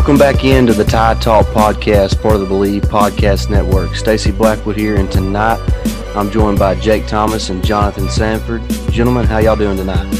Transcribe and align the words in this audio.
Welcome 0.00 0.16
back 0.16 0.44
into 0.46 0.72
the 0.72 0.82
Tide 0.82 1.20
Talk 1.20 1.44
podcast, 1.48 2.22
part 2.22 2.36
of 2.36 2.40
the 2.40 2.46
Believe 2.46 2.84
Podcast 2.84 3.50
Network. 3.50 3.94
Stacy 3.94 4.30
Blackwood 4.30 4.74
here, 4.74 4.96
and 4.96 5.12
tonight 5.12 5.60
I'm 6.16 6.30
joined 6.30 6.58
by 6.58 6.74
Jake 6.76 7.06
Thomas 7.06 7.50
and 7.50 7.62
Jonathan 7.62 8.08
Sanford. 8.08 8.62
Gentlemen, 8.90 9.26
how 9.26 9.40
y'all 9.40 9.56
doing 9.56 9.76
tonight? 9.76 10.10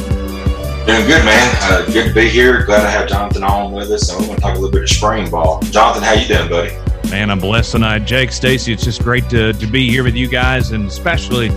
Doing 0.85 1.07
good, 1.07 1.25
man. 1.25 1.57
Uh, 1.63 1.87
good 1.87 2.09
to 2.09 2.15
be 2.15 2.29
here. 2.29 2.63
Glad 2.67 2.83
to 2.83 2.91
have 2.91 3.09
Jonathan 3.09 3.43
on 3.43 3.73
with 3.73 3.91
us, 3.91 4.11
and 4.11 4.21
we're 4.21 4.27
going 4.27 4.37
to 4.37 4.43
talk 4.43 4.57
a 4.59 4.61
little 4.61 4.71
bit 4.71 4.83
of 4.83 4.91
spring 4.91 5.31
ball. 5.31 5.63
Jonathan, 5.63 6.03
how 6.03 6.13
you 6.13 6.29
doing, 6.29 6.51
buddy? 6.51 6.77
Man, 7.11 7.31
I'm 7.31 7.39
blessed 7.39 7.73
tonight. 7.73 8.01
Jake, 8.01 8.33
Stacy, 8.33 8.75
it's 8.75 8.85
just 8.85 9.03
great 9.03 9.31
to, 9.31 9.55
to 9.55 9.67
be 9.67 9.89
here 9.89 10.05
with 10.05 10.15
you 10.15 10.29
guys, 10.29 10.73
and 10.73 10.89
especially 10.89 11.49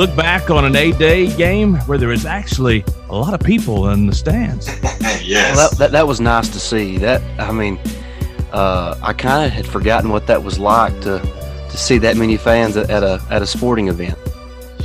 look 0.00 0.16
back 0.16 0.48
on 0.48 0.64
an 0.64 0.74
A-Day 0.76 1.26
game 1.36 1.74
where 1.80 1.98
there 1.98 2.08
was 2.08 2.24
actually 2.24 2.82
a 3.10 3.14
lot 3.14 3.34
of 3.34 3.40
people 3.40 3.90
in 3.90 4.06
the 4.06 4.14
stands. 4.14 4.66
yes. 5.22 5.54
Well, 5.54 5.68
that, 5.68 5.78
that, 5.78 5.92
that 5.92 6.06
was 6.06 6.22
nice 6.22 6.48
to 6.48 6.58
see. 6.58 6.96
That 6.96 7.20
I 7.38 7.52
mean, 7.52 7.78
uh, 8.50 8.98
I 9.02 9.12
kind 9.12 9.44
of 9.44 9.52
had 9.52 9.66
forgotten 9.66 10.08
what 10.08 10.26
that 10.26 10.42
was 10.42 10.58
like 10.58 10.98
to 11.02 11.18
to 11.18 11.76
see 11.76 11.98
that 11.98 12.16
many 12.16 12.38
fans 12.38 12.78
at, 12.78 12.88
at 12.88 13.02
a 13.02 13.22
at 13.28 13.42
a 13.42 13.46
sporting 13.46 13.88
event. 13.88 14.18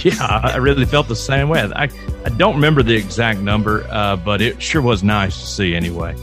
Yeah, 0.04 0.18
I 0.20 0.58
really 0.58 0.86
felt 0.86 1.08
the 1.08 1.16
same 1.16 1.48
way. 1.48 1.62
I, 1.62 1.84
I 2.26 2.30
don't 2.30 2.56
remember 2.56 2.84
the 2.84 2.96
exact 2.96 3.40
number, 3.40 3.88
uh, 3.90 4.18
but 4.18 4.42
it 4.42 4.62
sure 4.62 4.82
was 4.82 5.02
nice 5.02 5.40
to 5.40 5.48
see 5.48 5.76
anyway. 5.76 6.14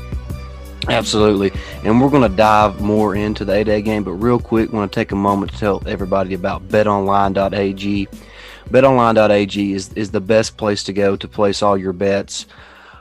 Absolutely. 0.88 1.50
And 1.82 1.98
we're 1.98 2.10
going 2.10 2.30
to 2.30 2.36
dive 2.36 2.82
more 2.82 3.16
into 3.16 3.46
the 3.46 3.54
A 3.54 3.64
Day 3.64 3.80
game, 3.80 4.04
but 4.04 4.12
real 4.12 4.38
quick, 4.38 4.70
I 4.70 4.76
want 4.76 4.92
to 4.92 4.94
take 4.94 5.12
a 5.12 5.16
moment 5.16 5.52
to 5.52 5.58
tell 5.58 5.82
everybody 5.86 6.34
about 6.34 6.68
betonline.ag. 6.68 8.08
BetOnline.ag 8.68 9.72
is, 9.72 9.92
is 9.94 10.10
the 10.10 10.20
best 10.20 10.56
place 10.56 10.84
to 10.84 10.92
go 10.92 11.16
to 11.16 11.28
place 11.28 11.62
all 11.62 11.76
your 11.76 11.92
bets. 11.92 12.46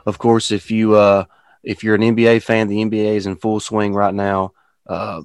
Of 0.06 0.18
course, 0.18 0.50
if 0.50 0.70
you 0.70 0.96
uh, 0.96 1.24
if 1.62 1.84
you're 1.84 1.94
an 1.94 2.02
NBA 2.02 2.42
fan, 2.42 2.68
the 2.68 2.82
NBA 2.84 3.16
is 3.16 3.26
in 3.26 3.36
full 3.36 3.60
swing 3.60 3.94
right 3.94 4.14
now. 4.14 4.52
Uh, 4.86 5.22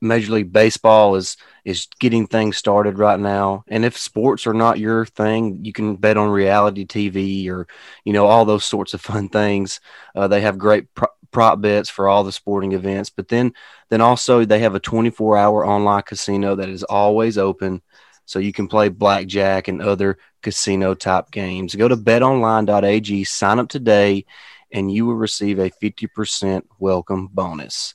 Major 0.00 0.32
League 0.32 0.52
Baseball 0.52 1.16
is 1.16 1.36
is 1.64 1.88
getting 1.98 2.26
things 2.26 2.56
started 2.56 2.98
right 2.98 3.18
now. 3.18 3.64
And 3.68 3.84
if 3.84 3.98
sports 3.98 4.46
are 4.46 4.54
not 4.54 4.78
your 4.78 5.04
thing, 5.04 5.64
you 5.64 5.72
can 5.72 5.96
bet 5.96 6.16
on 6.16 6.30
reality 6.30 6.86
TV 6.86 7.48
or 7.50 7.66
you 8.04 8.12
know 8.12 8.26
all 8.26 8.44
those 8.44 8.64
sorts 8.64 8.94
of 8.94 9.00
fun 9.00 9.28
things. 9.28 9.80
Uh, 10.14 10.28
they 10.28 10.40
have 10.40 10.58
great 10.58 10.94
pro- 10.94 11.08
prop 11.30 11.60
bets 11.60 11.90
for 11.90 12.08
all 12.08 12.24
the 12.24 12.32
sporting 12.32 12.72
events. 12.72 13.10
But 13.10 13.28
then 13.28 13.52
then 13.88 14.00
also 14.00 14.44
they 14.44 14.60
have 14.60 14.74
a 14.74 14.80
24 14.80 15.36
hour 15.36 15.66
online 15.66 16.02
casino 16.02 16.54
that 16.54 16.68
is 16.68 16.84
always 16.84 17.36
open 17.36 17.82
so 18.28 18.38
you 18.38 18.52
can 18.52 18.68
play 18.68 18.90
blackjack 18.90 19.68
and 19.68 19.80
other 19.80 20.18
casino 20.42 20.92
type 20.92 21.30
games. 21.30 21.74
Go 21.74 21.88
to 21.88 21.96
betonline.ag, 21.96 23.24
sign 23.24 23.58
up 23.58 23.70
today, 23.70 24.26
and 24.70 24.92
you 24.92 25.06
will 25.06 25.14
receive 25.14 25.58
a 25.58 25.70
50% 25.70 26.62
welcome 26.78 27.28
bonus. 27.32 27.94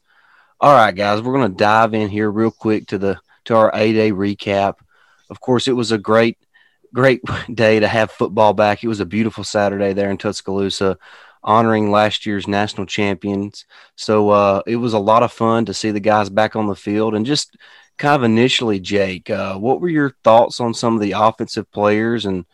All 0.60 0.74
right, 0.74 0.96
guys, 0.96 1.22
we're 1.22 1.34
going 1.34 1.52
to 1.52 1.56
dive 1.56 1.94
in 1.94 2.10
here 2.10 2.32
real 2.32 2.50
quick 2.50 2.88
to 2.88 2.98
the 2.98 3.20
to 3.46 3.56
our 3.56 3.72
A 3.76 3.94
day 3.94 4.12
recap. 4.12 4.78
Of 5.30 5.40
course, 5.40 5.68
it 5.68 5.74
was 5.74 5.92
a 5.92 6.00
great, 6.00 6.40
great 6.96 7.22
day 7.54 7.80
to 7.80 7.88
have 7.88 8.10
football 8.10 8.54
back. 8.54 8.84
It 8.84 8.88
was 8.88 9.02
a 9.02 9.06
beautiful 9.06 9.44
Saturday 9.44 9.94
there 9.94 10.10
in 10.10 10.18
Tuscaloosa, 10.18 10.98
honoring 11.44 11.92
last 11.92 12.26
year's 12.26 12.48
national 12.48 12.88
champions. 12.88 13.66
So 13.98 14.32
uh, 14.32 14.64
it 14.66 14.78
was 14.78 14.94
a 14.94 15.00
lot 15.00 15.22
of 15.22 15.32
fun 15.32 15.66
to 15.66 15.76
see 15.76 15.92
the 15.92 16.00
guys 16.00 16.32
back 16.32 16.56
on 16.56 16.66
the 16.66 16.76
field 16.76 17.14
and 17.14 17.24
just 17.24 17.56
kind 17.98 18.16
of 18.16 18.24
initially, 18.24 18.80
Jake, 18.80 19.30
uh, 19.30 19.58
what 19.58 19.82
were 19.82 19.90
your 19.90 20.16
thoughts 20.24 20.60
on 20.60 20.74
some 20.74 20.96
of 20.96 21.02
the 21.02 21.14
offensive 21.14 21.72
players? 21.72 22.26
And 22.26 22.46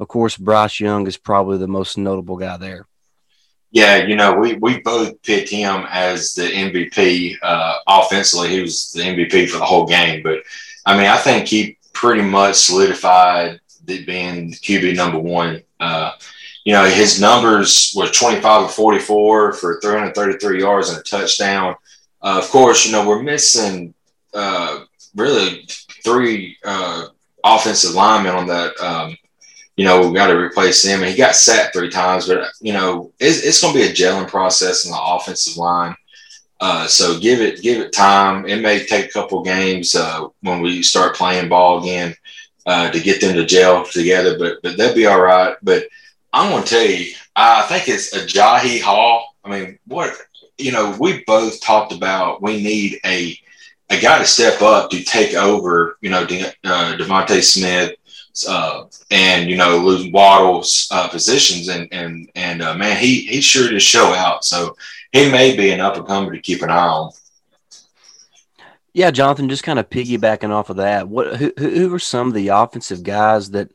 of 0.00 0.08
course, 0.08 0.36
Bryce 0.36 0.80
Young 0.80 1.06
is 1.06 1.16
probably 1.16 1.58
the 1.58 1.68
most 1.68 1.98
notable 1.98 2.36
guy 2.36 2.56
there. 2.56 2.86
Yeah, 3.70 4.06
you 4.06 4.16
know, 4.16 4.34
we, 4.34 4.54
we 4.54 4.80
both 4.80 5.20
picked 5.22 5.50
him 5.50 5.84
as 5.90 6.34
the 6.34 6.44
MVP. 6.44 7.36
Uh, 7.42 7.78
offensively, 7.86 8.48
he 8.48 8.60
was 8.60 8.90
the 8.92 9.02
MVP 9.02 9.48
for 9.48 9.58
the 9.58 9.64
whole 9.64 9.86
game. 9.86 10.22
But 10.22 10.38
I 10.86 10.96
mean, 10.96 11.06
I 11.06 11.18
think 11.18 11.46
he 11.46 11.78
pretty 11.92 12.22
much 12.22 12.56
solidified 12.56 13.60
being 13.84 14.52
QB 14.52 14.96
number 14.96 15.18
one. 15.18 15.62
Uh, 15.78 16.12
you 16.64 16.72
know, 16.72 16.84
his 16.84 17.20
numbers 17.20 17.94
were 17.96 18.08
25 18.08 18.62
of 18.64 18.74
44 18.74 19.52
for 19.52 19.80
333 19.80 20.60
yards 20.60 20.88
and 20.88 20.98
a 20.98 21.02
touchdown. 21.02 21.76
Uh, 22.22 22.40
of 22.42 22.48
course, 22.50 22.84
you 22.84 22.92
know, 22.92 23.06
we're 23.06 23.22
missing 23.22 23.94
uh, 24.34 24.84
really 25.14 25.66
three 26.04 26.56
uh, 26.64 27.06
offensive 27.44 27.94
linemen 27.94 28.34
on 28.34 28.46
that. 28.48 28.78
Um, 28.80 29.16
you 29.76 29.84
know, 29.84 30.08
we 30.08 30.14
got 30.14 30.28
to 30.28 30.36
replace 30.36 30.82
him. 30.84 31.02
And 31.02 31.10
he 31.10 31.16
got 31.16 31.36
sacked 31.36 31.74
three 31.74 31.90
times, 31.90 32.26
but 32.26 32.48
you 32.60 32.72
know, 32.72 33.12
it's, 33.20 33.44
it's 33.44 33.60
going 33.60 33.74
to 33.74 33.80
be 33.80 33.86
a 33.86 33.92
gelling 33.92 34.28
process 34.28 34.84
in 34.84 34.90
the 34.90 35.00
offensive 35.00 35.56
line. 35.56 35.94
Uh, 36.58 36.86
so 36.86 37.20
give 37.20 37.40
it 37.40 37.60
give 37.60 37.82
it 37.82 37.92
time. 37.92 38.46
It 38.46 38.62
may 38.62 38.84
take 38.84 39.06
a 39.06 39.12
couple 39.12 39.42
games 39.42 39.94
uh, 39.94 40.28
when 40.40 40.62
we 40.62 40.82
start 40.82 41.14
playing 41.14 41.50
ball 41.50 41.82
again 41.82 42.16
uh, 42.64 42.90
to 42.90 43.00
get 43.00 43.20
them 43.20 43.34
to 43.34 43.44
gel 43.44 43.84
together, 43.84 44.38
but 44.38 44.62
but 44.62 44.78
they'll 44.78 44.94
be 44.94 45.06
all 45.06 45.20
right. 45.20 45.54
But 45.62 45.84
I'm 46.32 46.50
going 46.50 46.62
to 46.62 46.68
tell 46.68 46.82
you, 46.82 47.14
I 47.34 47.62
think 47.62 47.88
it's 47.88 48.14
Agiye 48.14 48.80
Hall. 48.80 49.36
I 49.44 49.50
mean, 49.50 49.78
what 49.86 50.16
you 50.56 50.72
know, 50.72 50.96
we 50.98 51.22
both 51.26 51.60
talked 51.60 51.92
about 51.92 52.40
we 52.40 52.62
need 52.62 53.00
a 53.04 53.38
a 53.90 53.98
guy 53.98 54.18
to 54.18 54.26
step 54.26 54.62
up 54.62 54.90
to 54.90 55.02
take 55.04 55.34
over, 55.34 55.96
you 56.00 56.10
know, 56.10 56.26
De, 56.26 56.46
uh, 56.64 56.96
DeVonta 56.96 57.42
Smith 57.42 57.94
uh, 58.46 58.84
and 59.10 59.48
you 59.48 59.56
know 59.56 59.78
losing 59.78 60.12
Waddle's 60.12 60.88
uh, 60.90 61.08
positions, 61.08 61.68
and 61.68 61.88
and 61.92 62.30
and 62.34 62.62
uh, 62.62 62.74
man, 62.74 62.98
he 62.98 63.22
he 63.22 63.40
sure 63.40 63.70
did 63.70 63.80
show 63.80 64.12
out. 64.12 64.44
So 64.44 64.76
he 65.12 65.30
may 65.30 65.56
be 65.56 65.70
an 65.70 65.80
up 65.80 65.96
and 65.96 66.06
comer 66.06 66.32
to 66.32 66.40
keep 66.40 66.62
an 66.62 66.70
eye 66.70 66.76
on. 66.76 67.12
Yeah, 68.92 69.10
Jonathan, 69.10 69.48
just 69.48 69.62
kind 69.62 69.78
of 69.78 69.90
piggybacking 69.90 70.50
off 70.50 70.70
of 70.70 70.76
that, 70.76 71.08
what 71.08 71.36
who 71.36 71.52
who 71.58 71.94
are 71.94 71.98
some 71.98 72.28
of 72.28 72.34
the 72.34 72.48
offensive 72.48 73.02
guys 73.02 73.50
that 73.52 73.70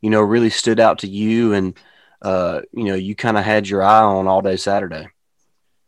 you 0.00 0.10
know 0.10 0.20
really 0.20 0.50
stood 0.50 0.80
out 0.80 0.98
to 1.00 1.08
you, 1.08 1.52
and 1.52 1.78
uh, 2.22 2.62
you 2.72 2.84
know 2.84 2.94
you 2.94 3.14
kind 3.14 3.36
of 3.36 3.44
had 3.44 3.68
your 3.68 3.82
eye 3.82 4.02
on 4.02 4.26
all 4.26 4.42
day 4.42 4.56
Saturday? 4.56 5.08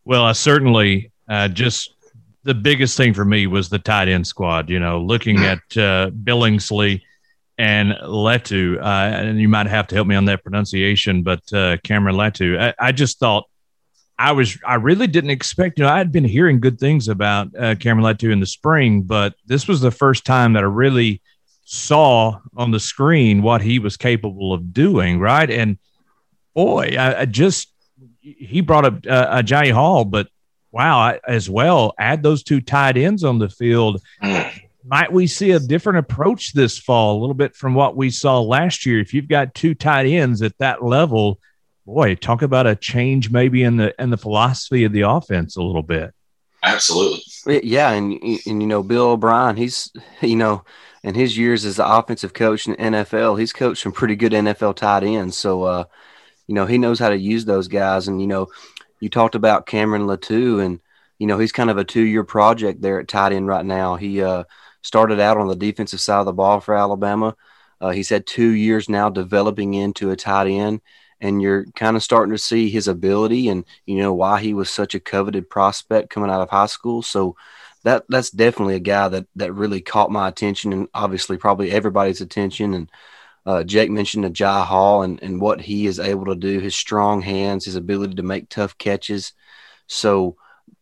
Well, 0.04 0.24
I 0.24 0.32
certainly 0.32 1.12
uh, 1.28 1.48
just 1.48 1.94
the 2.42 2.54
biggest 2.54 2.96
thing 2.96 3.14
for 3.14 3.24
me 3.24 3.46
was 3.46 3.68
the 3.68 3.78
tight 3.78 4.08
end 4.08 4.26
squad. 4.26 4.70
You 4.70 4.80
know, 4.80 5.00
looking 5.00 5.38
at 5.38 5.58
uh, 5.76 6.10
Billingsley 6.10 7.02
and 7.58 7.92
Latu, 7.92 8.78
uh, 8.78 8.82
and 8.82 9.38
you 9.38 9.48
might 9.48 9.66
have 9.66 9.86
to 9.88 9.94
help 9.94 10.08
me 10.08 10.16
on 10.16 10.24
that 10.24 10.42
pronunciation, 10.42 11.22
but 11.22 11.40
uh, 11.52 11.76
Cameron 11.84 12.16
Latu. 12.16 12.58
I, 12.58 12.74
I, 12.78 12.92
just 12.92 13.18
thought 13.18 13.44
I 14.18 14.32
was, 14.32 14.56
I 14.66 14.76
really 14.76 15.06
didn't 15.06 15.30
expect. 15.30 15.78
You 15.78 15.84
know, 15.84 15.90
I 15.90 15.98
had 15.98 16.10
been 16.10 16.24
hearing 16.24 16.58
good 16.60 16.78
things 16.80 17.08
about 17.08 17.48
uh, 17.54 17.74
Cameron 17.74 18.06
Latu 18.06 18.32
in 18.32 18.40
the 18.40 18.46
spring, 18.46 19.02
but 19.02 19.34
this 19.44 19.68
was 19.68 19.82
the 19.82 19.90
first 19.90 20.24
time 20.24 20.54
that 20.54 20.62
I 20.62 20.68
really 20.68 21.20
saw 21.64 22.40
on 22.56 22.70
the 22.70 22.80
screen 22.80 23.42
what 23.42 23.60
he 23.60 23.78
was 23.78 23.98
capable 23.98 24.54
of 24.54 24.72
doing. 24.72 25.20
Right, 25.20 25.50
and 25.50 25.76
boy, 26.54 26.96
I, 26.98 27.20
I 27.20 27.24
just 27.26 27.68
he 28.22 28.62
brought 28.62 28.86
up 28.86 28.94
uh, 29.06 29.42
Agiye 29.42 29.72
Hall, 29.72 30.06
but 30.06 30.28
wow, 30.72 31.18
as 31.26 31.50
well, 31.50 31.94
add 31.98 32.22
those 32.22 32.42
two 32.42 32.60
tight 32.60 32.96
ends 32.96 33.24
on 33.24 33.38
the 33.38 33.48
field. 33.48 34.02
Might 34.84 35.12
we 35.12 35.26
see 35.26 35.50
a 35.50 35.60
different 35.60 35.98
approach 35.98 36.52
this 36.52 36.78
fall, 36.78 37.18
a 37.18 37.20
little 37.20 37.34
bit 37.34 37.54
from 37.54 37.74
what 37.74 37.96
we 37.96 38.10
saw 38.10 38.40
last 38.40 38.86
year? 38.86 39.00
If 39.00 39.12
you've 39.12 39.28
got 39.28 39.54
two 39.54 39.74
tight 39.74 40.06
ends 40.06 40.42
at 40.42 40.56
that 40.58 40.82
level, 40.82 41.38
boy, 41.84 42.14
talk 42.14 42.42
about 42.42 42.66
a 42.66 42.76
change 42.76 43.30
maybe 43.30 43.62
in 43.62 43.76
the 43.76 43.94
in 44.00 44.10
the 44.10 44.16
philosophy 44.16 44.84
of 44.84 44.92
the 44.92 45.02
offense 45.02 45.56
a 45.56 45.62
little 45.62 45.82
bit. 45.82 46.14
Absolutely. 46.62 47.20
Yeah, 47.64 47.90
and 47.90 48.12
and 48.22 48.62
you 48.62 48.66
know 48.66 48.82
Bill 48.82 49.10
O'Brien, 49.10 49.56
he's 49.56 49.92
you 50.22 50.36
know 50.36 50.64
in 51.02 51.14
his 51.14 51.36
years 51.36 51.64
as 51.64 51.76
the 51.76 51.86
offensive 51.86 52.34
coach 52.34 52.66
in 52.66 52.72
the 52.72 52.98
NFL, 52.98 53.38
he's 53.38 53.52
coached 53.52 53.82
some 53.82 53.92
pretty 53.92 54.16
good 54.16 54.32
NFL 54.32 54.76
tight 54.76 55.02
ends. 55.02 55.36
So 55.36 55.62
uh, 55.64 55.84
you 56.46 56.54
know 56.54 56.66
he 56.66 56.78
knows 56.78 56.98
how 56.98 57.08
to 57.08 57.18
use 57.18 57.44
those 57.44 57.68
guys, 57.68 58.08
and 58.08 58.20
you 58.20 58.26
know 58.26 58.48
you 59.00 59.08
talked 59.08 59.34
about 59.34 59.66
Cameron 59.66 60.06
Latu, 60.06 60.64
and 60.64 60.80
you 61.18 61.26
know 61.26 61.38
he's 61.38 61.52
kind 61.52 61.70
of 61.70 61.78
a 61.78 61.84
two-year 61.84 62.24
project 62.24 62.82
there 62.82 63.00
at 63.00 63.08
tight 63.08 63.32
end 63.32 63.46
right 63.46 63.64
now. 63.64 63.96
He 63.96 64.22
uh, 64.22 64.44
started 64.82 65.20
out 65.20 65.38
on 65.38 65.48
the 65.48 65.56
defensive 65.56 66.00
side 66.00 66.20
of 66.20 66.26
the 66.26 66.32
ball 66.32 66.60
for 66.60 66.74
Alabama. 66.74 67.36
Uh, 67.80 67.90
he's 67.90 68.10
had 68.10 68.26
two 68.26 68.50
years 68.50 68.88
now 68.88 69.08
developing 69.08 69.74
into 69.74 70.10
a 70.10 70.16
tight 70.16 70.46
end, 70.46 70.80
and 71.20 71.40
you're 71.40 71.64
kind 71.74 71.96
of 71.96 72.02
starting 72.02 72.32
to 72.32 72.38
see 72.38 72.68
his 72.70 72.88
ability 72.88 73.48
and 73.48 73.64
you 73.86 73.96
know 73.96 74.12
why 74.12 74.40
he 74.40 74.54
was 74.54 74.70
such 74.70 74.94
a 74.94 75.00
coveted 75.00 75.48
prospect 75.48 76.10
coming 76.10 76.30
out 76.30 76.42
of 76.42 76.50
high 76.50 76.66
school. 76.66 77.02
So 77.02 77.36
that 77.84 78.04
that's 78.08 78.30
definitely 78.30 78.74
a 78.76 78.80
guy 78.80 79.08
that 79.08 79.26
that 79.36 79.52
really 79.54 79.80
caught 79.80 80.10
my 80.10 80.28
attention, 80.28 80.72
and 80.72 80.88
obviously 80.94 81.36
probably 81.38 81.70
everybody's 81.70 82.20
attention. 82.20 82.74
And 82.74 82.90
uh, 83.46 83.64
Jake 83.64 83.90
mentioned 83.90 84.24
Agiye 84.24 84.64
Hall 84.64 85.02
and, 85.02 85.22
and 85.22 85.40
what 85.40 85.60
he 85.60 85.86
is 85.86 85.98
able 85.98 86.26
to 86.26 86.34
do, 86.34 86.60
his 86.60 86.74
strong 86.74 87.22
hands, 87.22 87.64
his 87.64 87.76
ability 87.76 88.14
to 88.16 88.22
make 88.22 88.48
tough 88.48 88.76
catches. 88.78 89.32
So 89.86 90.36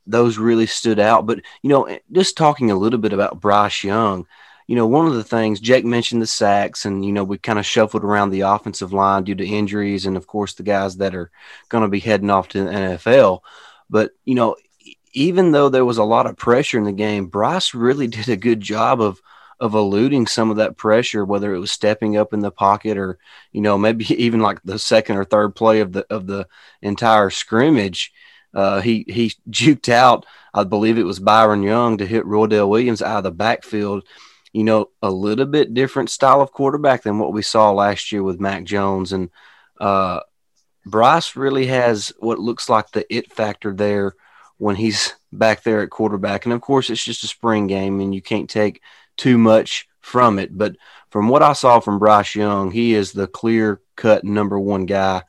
those 0.07 0.39
really 0.39 0.67
stood 0.67 0.99
out. 0.99 1.27
But, 1.27 1.41
you 1.63 1.71
know, 1.71 1.99
just 2.13 2.37
talking 2.37 2.71
a 2.71 2.77
little 2.77 2.99
bit 2.99 3.13
about 3.13 3.41
Bryce 3.41 3.85
Young, 3.85 4.27
you 4.67 4.77
know, 4.77 4.87
one 4.87 5.07
of 5.07 5.15
the 5.15 5.25
things 5.25 5.61
Jake 5.61 5.85
mentioned 5.85 6.21
the 6.21 6.27
sacks, 6.27 6.85
and, 6.85 7.05
you 7.05 7.13
know, 7.13 7.25
we 7.25 7.39
kind 7.39 7.59
of 7.59 7.65
shuffled 7.65 8.05
around 8.05 8.31
the 8.31 8.43
offensive 8.43 8.93
line 8.93 9.25
due 9.25 9.35
to 9.35 9.47
injuries 9.47 10.05
and, 10.05 10.17
of 10.17 10.27
course, 10.27 10.55
the 10.55 10.63
guys 10.63 10.99
that 10.99 11.15
are 11.15 11.31
going 11.69 11.83
to 11.83 11.89
be 11.89 12.01
heading 12.01 12.29
off 12.29 12.49
to 12.49 12.65
the 12.65 12.71
NFL. 12.71 13.41
But, 13.89 14.11
you 14.27 14.35
know, 14.35 14.57
even 15.13 15.53
though 15.53 15.69
there 15.69 15.87
was 15.87 15.99
a 15.99 16.05
lot 16.05 16.27
of 16.27 16.37
pressure 16.37 16.77
in 16.77 16.85
the 16.85 16.93
game, 16.93 17.27
Bryce 17.27 17.73
really 17.73 18.07
did 18.09 18.29
a 18.29 18.37
good 18.37 18.61
job 18.61 19.01
of 19.01 19.21
of 19.61 19.75
eluding 19.75 20.27
some 20.27 20.51
of 20.51 20.57
that 20.57 20.77
pressure, 20.77 21.25
whether 21.25 21.55
it 21.55 21.59
was 21.59 21.71
stepping 21.71 22.17
up 22.17 22.33
in 22.33 22.41
the 22.41 22.51
pocket 22.51 22.97
or, 22.97 23.19
you 23.53 23.61
know, 23.61 23.77
maybe 23.77 24.05
even 24.23 24.41
like 24.41 24.61
the 24.65 24.79
second 24.79 25.17
or 25.17 25.25
third 25.25 25.55
play 25.55 25.81
of 25.81 25.93
the 25.93 26.07
of 26.11 26.27
the 26.27 26.47
entire 26.83 27.31
scrimmage. 27.31 28.13
Uh, 28.55 28.81
he 28.81 29.05
he 29.09 29.33
juked 29.51 29.89
out, 29.89 30.25
I 30.55 30.65
believe 30.65 30.99
it 30.99 31.05
was 31.05 31.21
Byron 31.21 31.63
Young 31.63 31.99
to 31.99 32.07
hit 32.07 32.25
Roydell 32.25 32.69
Williams 32.69 33.03
out 33.03 33.19
of 33.19 33.25
the 33.25 33.31
backfield. 33.31 34.05
You 34.53 34.65
know, 34.65 34.89
a 35.03 35.11
little 35.11 35.45
bit 35.45 35.75
different 35.75 36.09
style 36.09 36.41
of 36.41 36.53
quarterback 36.53 37.03
than 37.03 37.19
what 37.19 37.35
we 37.35 37.43
saw 37.43 37.71
last 37.71 38.11
year 38.11 38.23
with 38.23 38.41
Mac 38.41 38.65
Jones. 38.65 39.13
And 39.13 39.29
uh, 39.79 40.21
Bryce 40.87 41.37
really 41.37 41.67
has 41.67 42.13
what 42.19 42.39
looks 42.39 42.71
like 42.71 42.91
the 42.91 43.07
it 43.15 43.31
factor 43.31 43.75
there 43.75 44.15
when 44.57 44.77
he's 44.77 45.15
back 45.33 45.63
there 45.63 45.83
at 45.83 45.91
quarterback. 45.91 46.45
And 46.45 46.53
of 46.53 46.61
course, 46.61 46.91
it's 46.91 47.05
just 47.05 47.25
a 47.25 47.29
spring 47.29 47.67
game, 47.67 48.01
and 48.01 48.15
you 48.15 48.23
can't 48.23 48.51
take 48.51 48.83
too 49.19 49.37
much 49.37 49.87
from 50.01 50.39
it. 50.39 50.57
But 50.57 50.77
from 51.11 51.29
what 51.29 51.43
I 51.43 51.53
saw 51.53 51.81
from 51.81 51.99
Bryce 51.99 52.35
Young, 52.35 52.71
he 52.71 52.95
is 52.95 53.13
the 53.13 53.27
clear 53.27 53.81
cut 53.97 54.25
number 54.25 54.59
one 54.59 54.87
guy 54.87 55.23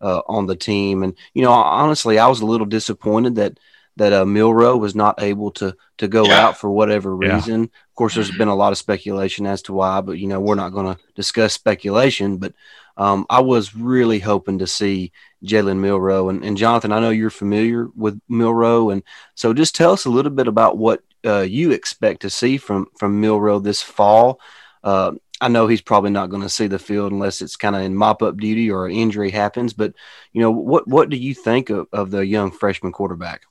uh, 0.00 0.22
on 0.26 0.46
the 0.46 0.56
team. 0.56 1.02
And 1.02 1.14
you 1.34 1.42
know, 1.42 1.52
honestly, 1.52 2.18
I 2.18 2.26
was 2.28 2.40
a 2.40 2.46
little 2.46 2.66
disappointed 2.66 3.36
that 3.36 3.58
that 3.96 4.12
uh, 4.12 4.24
Milroe 4.24 4.76
was 4.76 4.94
not 4.94 5.22
able 5.22 5.50
to 5.52 5.76
to 5.98 6.08
go 6.08 6.24
yeah. 6.24 6.40
out 6.40 6.58
for 6.58 6.70
whatever 6.70 7.14
reason. 7.14 7.60
Yeah. 7.60 7.66
Of 7.66 7.94
course, 7.94 8.14
there's 8.14 8.30
been 8.30 8.48
a 8.48 8.54
lot 8.54 8.72
of 8.72 8.78
speculation 8.78 9.46
as 9.46 9.62
to 9.62 9.74
why, 9.74 10.00
but 10.00 10.18
you 10.18 10.26
know, 10.26 10.40
we're 10.40 10.54
not 10.54 10.72
going 10.72 10.94
to 10.94 11.00
discuss 11.14 11.52
speculation. 11.52 12.38
But 12.38 12.54
um, 12.96 13.26
I 13.30 13.40
was 13.40 13.74
really 13.74 14.18
hoping 14.18 14.58
to 14.58 14.66
see 14.66 15.12
Jalen 15.44 15.78
Milroe 15.78 16.28
and, 16.28 16.44
and 16.44 16.56
Jonathan. 16.56 16.92
I 16.92 17.00
know 17.00 17.10
you're 17.10 17.30
familiar 17.30 17.88
with 17.96 18.20
Milroe, 18.28 18.90
and 18.90 19.02
so 19.34 19.52
just 19.54 19.74
tell 19.74 19.92
us 19.92 20.04
a 20.04 20.10
little 20.10 20.30
bit 20.30 20.48
about 20.48 20.78
what 20.78 21.02
uh, 21.24 21.40
you 21.40 21.70
expect 21.70 22.22
to 22.22 22.30
see 22.30 22.56
from 22.56 22.86
from 22.98 23.20
Milroe 23.20 23.58
this 23.58 23.82
fall. 23.82 24.40
Uh, 24.82 25.12
I 25.40 25.48
know 25.48 25.66
he's 25.66 25.80
probably 25.80 26.10
not 26.10 26.30
going 26.30 26.42
to 26.42 26.48
see 26.48 26.68
the 26.68 26.78
field 26.78 27.12
unless 27.12 27.42
it's 27.42 27.56
kind 27.56 27.74
of 27.74 27.82
in 27.82 27.96
mop 27.96 28.22
up 28.22 28.36
duty 28.36 28.70
or 28.70 28.86
an 28.86 28.92
injury 28.92 29.30
happens. 29.30 29.72
But 29.72 29.94
you 30.32 30.40
know, 30.40 30.50
what 30.50 30.86
what 30.86 31.08
do 31.08 31.16
you 31.16 31.34
think 31.34 31.70
of, 31.70 31.88
of 31.92 32.10
the 32.10 32.24
young 32.24 32.50
freshman 32.50 32.92
quarterback? 32.92 33.42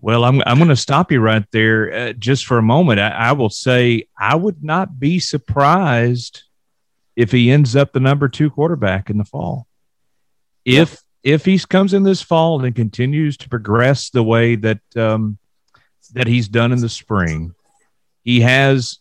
Well, 0.00 0.24
I'm 0.24 0.42
I'm 0.44 0.58
going 0.58 0.68
to 0.68 0.76
stop 0.76 1.12
you 1.12 1.20
right 1.20 1.44
there 1.52 1.92
uh, 1.92 2.12
just 2.14 2.46
for 2.46 2.58
a 2.58 2.62
moment. 2.62 3.00
I, 3.00 3.08
I 3.08 3.32
will 3.32 3.50
say 3.50 4.08
I 4.18 4.34
would 4.34 4.62
not 4.62 4.98
be 4.98 5.18
surprised 5.18 6.43
if 7.16 7.30
he 7.30 7.50
ends 7.50 7.76
up 7.76 7.92
the 7.92 8.00
number 8.00 8.28
two 8.28 8.50
quarterback 8.50 9.10
in 9.10 9.18
the 9.18 9.24
fall. 9.24 9.66
If 10.64 11.02
if 11.22 11.44
he 11.44 11.58
comes 11.58 11.94
in 11.94 12.02
this 12.02 12.22
fall 12.22 12.64
and 12.64 12.74
continues 12.74 13.36
to 13.38 13.48
progress 13.48 14.10
the 14.10 14.22
way 14.22 14.56
that 14.56 14.80
um, 14.96 15.38
that 16.12 16.26
he's 16.26 16.48
done 16.48 16.72
in 16.72 16.80
the 16.80 16.88
spring. 16.88 17.54
He 18.22 18.40
has, 18.40 18.98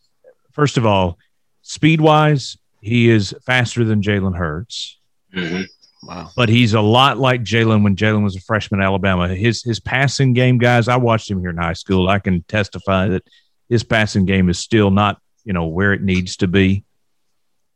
first 0.51 0.77
of 0.77 0.85
all, 0.85 1.17
speed 1.61 2.01
wise, 2.01 2.57
he 2.81 3.09
is 3.09 3.33
faster 3.45 3.85
than 3.85 4.01
Jalen 4.01 4.35
Hurts. 4.35 4.99
Mm-hmm. 5.33 5.63
Wow. 6.07 6.31
But 6.35 6.49
he's 6.49 6.73
a 6.73 6.81
lot 6.81 7.17
like 7.17 7.43
Jalen 7.43 7.83
when 7.83 7.95
Jalen 7.95 8.23
was 8.23 8.35
a 8.35 8.41
freshman 8.41 8.81
at 8.81 8.85
Alabama. 8.85 9.29
His 9.29 9.63
his 9.63 9.79
passing 9.79 10.33
game, 10.33 10.57
guys, 10.57 10.89
I 10.89 10.97
watched 10.97 11.31
him 11.31 11.39
here 11.39 11.49
in 11.49 11.57
high 11.57 11.73
school. 11.73 12.09
I 12.09 12.19
can 12.19 12.43
testify 12.43 13.07
that 13.07 13.23
his 13.69 13.83
passing 13.83 14.25
game 14.25 14.49
is 14.49 14.59
still 14.59 14.91
not, 14.91 15.21
you 15.45 15.53
know, 15.53 15.67
where 15.67 15.93
it 15.93 16.01
needs 16.01 16.35
to 16.37 16.47
be. 16.47 16.83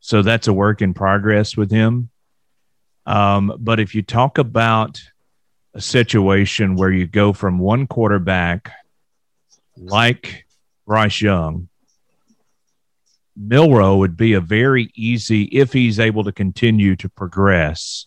So 0.07 0.21
that's 0.21 0.47
a 0.47 0.53
work 0.53 0.81
in 0.81 0.93
progress 0.93 1.57
with 1.57 1.69
him. 1.69 2.11
Um, 3.05 3.53
but 3.59 3.81
if 3.81 3.93
you 3.93 4.01
talk 4.01 4.37
about 4.37 5.01
a 5.73 5.81
situation 5.81 6.77
where 6.77 6.89
you 6.89 7.05
go 7.05 7.33
from 7.33 7.59
one 7.59 7.87
quarterback 7.87 8.71
like 9.75 10.45
Bryce 10.85 11.21
Young, 11.21 11.67
Milroe 13.35 13.97
would 13.97 14.15
be 14.15 14.31
a 14.31 14.39
very 14.39 14.93
easy, 14.95 15.43
if 15.43 15.73
he's 15.73 15.99
able 15.99 16.23
to 16.23 16.31
continue 16.31 16.95
to 16.95 17.09
progress, 17.09 18.05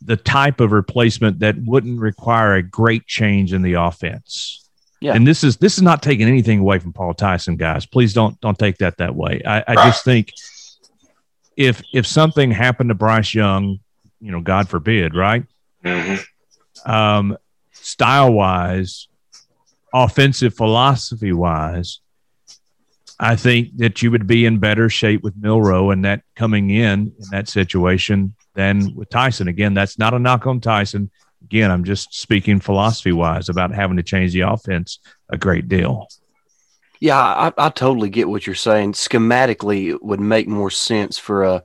the 0.00 0.16
type 0.16 0.58
of 0.58 0.72
replacement 0.72 1.38
that 1.38 1.54
wouldn't 1.56 2.00
require 2.00 2.54
a 2.54 2.64
great 2.64 3.06
change 3.06 3.52
in 3.52 3.62
the 3.62 3.74
offense. 3.74 4.68
Yeah. 5.00 5.12
And 5.14 5.24
this 5.24 5.44
is 5.44 5.58
this 5.58 5.76
is 5.76 5.82
not 5.82 6.02
taking 6.02 6.26
anything 6.26 6.58
away 6.58 6.80
from 6.80 6.92
Paul 6.92 7.14
Tyson, 7.14 7.54
guys. 7.54 7.86
Please 7.86 8.12
don't 8.12 8.40
don't 8.40 8.58
take 8.58 8.78
that 8.78 8.96
that 8.96 9.14
way. 9.14 9.40
I, 9.46 9.62
I 9.68 9.74
just 9.76 10.04
think 10.04 10.32
if 11.56 11.82
if 11.92 12.06
something 12.06 12.50
happened 12.50 12.90
to 12.90 12.94
Bryce 12.94 13.34
Young, 13.34 13.80
you 14.20 14.30
know, 14.30 14.40
God 14.40 14.68
forbid, 14.68 15.14
right? 15.14 15.44
Mm-hmm. 15.84 16.90
Um, 16.90 17.36
style 17.72 18.32
wise, 18.32 19.08
offensive 19.92 20.54
philosophy 20.54 21.32
wise, 21.32 22.00
I 23.18 23.36
think 23.36 23.76
that 23.78 24.02
you 24.02 24.10
would 24.10 24.26
be 24.26 24.44
in 24.44 24.58
better 24.58 24.90
shape 24.90 25.22
with 25.22 25.36
Milroe 25.36 25.90
and 25.90 26.04
that 26.04 26.22
coming 26.34 26.70
in 26.70 27.12
in 27.18 27.24
that 27.30 27.48
situation 27.48 28.34
than 28.54 28.94
with 28.94 29.08
Tyson. 29.08 29.48
Again, 29.48 29.74
that's 29.74 29.98
not 29.98 30.14
a 30.14 30.18
knock 30.18 30.46
on 30.46 30.60
Tyson. 30.60 31.10
Again, 31.42 31.70
I'm 31.70 31.84
just 31.84 32.12
speaking 32.14 32.60
philosophy 32.60 33.12
wise 33.12 33.48
about 33.48 33.72
having 33.72 33.96
to 33.96 34.02
change 34.02 34.32
the 34.32 34.40
offense 34.40 34.98
a 35.30 35.38
great 35.38 35.68
deal. 35.68 36.08
Yeah, 37.00 37.18
I, 37.18 37.52
I 37.58 37.68
totally 37.70 38.10
get 38.10 38.28
what 38.28 38.46
you're 38.46 38.54
saying. 38.56 38.92
Schematically, 38.92 39.88
it 39.90 40.02
would 40.02 40.20
make 40.20 40.48
more 40.48 40.70
sense 40.70 41.18
for 41.18 41.44
a 41.44 41.62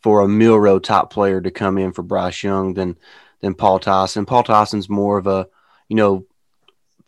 for 0.00 0.20
a 0.20 0.28
Milroe 0.28 0.78
top 0.78 1.12
player 1.12 1.40
to 1.40 1.50
come 1.50 1.78
in 1.78 1.92
for 1.92 2.02
Bryce 2.02 2.42
Young 2.42 2.74
than 2.74 2.96
than 3.40 3.54
Paul 3.54 3.78
Tyson. 3.78 4.26
Paul 4.26 4.42
Tyson's 4.42 4.88
more 4.88 5.18
of 5.18 5.26
a 5.26 5.48
you 5.88 5.96
know 5.96 6.26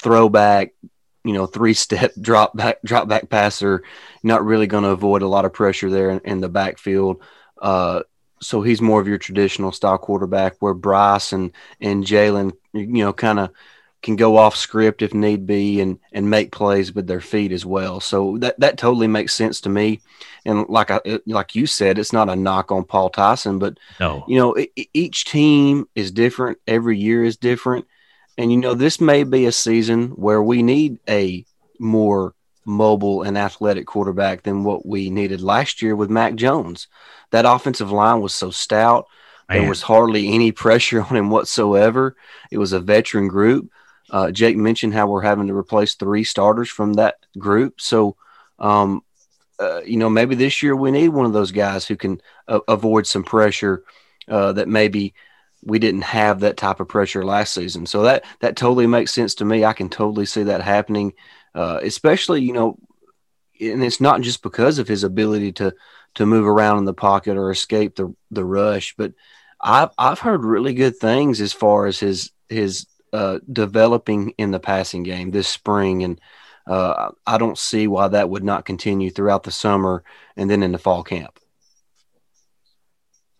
throwback, 0.01 0.73
you 1.25 1.33
know, 1.33 1.47
three 1.47 1.75
step 1.75 2.13
drop 2.21 2.57
back, 2.57 2.79
drop 2.85 3.09
back 3.09 3.29
passer, 3.29 3.83
not 4.23 4.45
really 4.45 4.67
going 4.67 4.85
to 4.85 4.91
avoid 4.91 5.23
a 5.23 5.29
lot 5.29 5.45
of 5.45 5.53
pressure 5.53 5.91
there 5.91 6.11
in, 6.11 6.21
in 6.25 6.41
the 6.41 6.49
backfield. 6.49 7.23
Uh, 7.61 8.03
so 8.41 8.63
he's 8.63 8.81
more 8.81 9.01
of 9.01 9.09
your 9.09 9.19
traditional 9.19 9.71
style 9.71 9.99
quarterback 9.99 10.57
where 10.61 10.73
Bryce 10.73 11.33
and, 11.33 11.53
and 11.81 12.05
Jalen, 12.05 12.53
you 12.73 13.05
know, 13.05 13.13
kind 13.13 13.39
of 13.39 13.51
can 14.03 14.17
go 14.17 14.37
off 14.37 14.57
script 14.57 15.03
if 15.03 15.13
need 15.13 15.47
be 15.47 15.81
and, 15.81 15.99
and 16.13 16.31
make 16.31 16.53
plays 16.53 16.95
with 16.95 17.07
their 17.07 17.21
feet 17.21 17.53
as 17.53 17.67
well. 17.67 18.01
So 18.01 18.39
that, 18.39 18.59
that 18.61 18.79
totally 18.79 19.07
makes 19.07 19.35
sense 19.35 19.61
to 19.63 19.69
me. 19.69 20.01
And 20.45 20.69
like 20.69 20.91
I, 20.91 20.97
uh, 20.97 21.19
like 21.27 21.55
you 21.55 21.67
said, 21.67 21.99
it's 21.99 22.13
not 22.13 22.31
a 22.31 22.37
knock 22.37 22.73
on 22.73 22.85
Paul 22.85 23.11
Tyson, 23.11 23.59
but 23.59 23.79
no. 23.99 24.25
you 24.27 24.39
know, 24.39 24.55
it, 24.55 24.71
each 24.95 25.27
team 25.27 25.87
is 25.95 26.11
different. 26.11 26.59
Every 26.67 26.99
year 26.99 27.25
is 27.25 27.37
different. 27.37 27.87
And 28.39 28.51
you 28.51 28.57
know, 28.57 28.75
this 28.75 29.01
may 29.01 29.25
be 29.25 29.45
a 29.47 29.53
season 29.53 30.09
where 30.11 30.43
we 30.43 30.63
need 30.63 30.99
a 31.09 31.45
more 31.79 32.35
mobile 32.65 33.23
and 33.23 33.37
athletic 33.37 33.87
quarterback 33.87 34.43
than 34.43 34.65
what 34.65 34.87
we 34.87 35.11
needed 35.11 35.43
last 35.43 35.83
year 35.83 35.95
with 35.95 36.09
Mac 36.09 36.37
Jones. 36.37 36.89
That 37.33 37.45
offensive 37.45 37.93
line 37.93 38.21
was 38.21 38.35
so 38.35 38.51
stout. 38.51 39.09
Man. 39.49 39.61
There 39.61 39.69
was 39.69 39.83
hardly 39.83 40.33
any 40.33 40.53
pressure 40.65 41.03
on 41.03 41.17
him 41.17 41.31
whatsoever. 41.31 42.17
It 42.51 42.59
was 42.59 42.73
a 42.73 42.81
veteran 42.81 43.29
group. 43.29 43.71
Uh, 44.11 44.31
Jake 44.31 44.57
mentioned 44.57 44.95
how 44.95 45.07
we're 45.07 45.23
having 45.23 45.47
to 45.47 45.57
replace 45.57 45.95
three 45.95 46.25
starters 46.25 46.69
from 46.69 46.95
that 46.95 47.17
group. 47.39 47.81
So, 47.81 48.17
um, 48.59 49.03
uh, 49.59 49.83
you 49.83 49.97
know, 49.97 50.11
maybe 50.11 50.35
this 50.35 50.63
year 50.63 50.75
we 50.75 50.91
need 50.91 51.09
one 51.11 51.27
of 51.27 51.33
those 51.33 51.53
guys 51.53 51.87
who 51.87 51.97
can 51.97 52.21
uh, 52.49 52.61
avoid 52.67 53.07
some 53.07 53.25
pressure 53.25 53.85
uh, 54.29 54.53
that 54.53 54.69
maybe– 54.69 55.15
we 55.63 55.79
didn't 55.79 56.03
have 56.03 56.41
that 56.41 56.57
type 56.57 56.81
of 56.81 56.89
pressure 56.89 57.25
last 57.25 57.53
season. 57.53 57.87
So 57.87 58.03
that 58.03 58.25
that 58.41 58.57
totally 58.57 58.87
makes 58.87 59.13
sense 59.13 59.35
to 59.37 59.45
me. 59.45 59.65
I 59.65 59.73
can 59.73 59.89
totally 59.89 60.27
see 60.27 60.45
that 60.45 60.63
happening, 60.63 61.13
uh, 61.55 61.81
especially 61.83 62.43
you 62.43 62.53
know, 62.53 62.79
and 63.61 63.83
it's 63.83 64.01
not 64.01 64.23
just 64.23 64.43
because 64.43 64.79
of 64.79 64.89
his 64.89 65.05
ability 65.05 65.53
to 65.53 65.75
to 66.15 66.27
move 66.27 66.47
around 66.47 66.79
in 66.79 66.85
the 66.85 66.95
pocket 66.95 67.37
or 67.37 67.51
escape 67.51 67.97
the 67.97 68.15
the 68.31 68.45
rush, 68.45 68.95
but 68.97 69.13
I've 69.61 69.91
I've 69.99 70.21
heard 70.21 70.45
really 70.45 70.75
good 70.75 70.97
things 70.97 71.41
as 71.41 71.53
far 71.53 71.87
as 71.87 72.01
his 72.01 72.33
his 72.49 72.87
uh, 73.13 73.39
developing 73.53 74.35
in 74.39 74.51
the 74.51 74.61
passing 74.61 75.03
game 75.03 75.31
this 75.31 75.49
spring, 75.49 76.05
and 76.05 76.21
uh, 76.67 77.11
I 77.27 77.39
don't 77.39 77.59
see 77.59 77.87
why 77.87 78.09
that 78.09 78.31
would 78.31 78.45
not 78.45 78.65
continue 78.65 79.11
throughout 79.11 79.43
the 79.43 79.51
summer 79.51 80.05
and 80.37 80.51
then 80.51 80.63
in 80.63 80.73
the 80.73 80.79
fall 80.79 81.03
camp. 81.03 81.39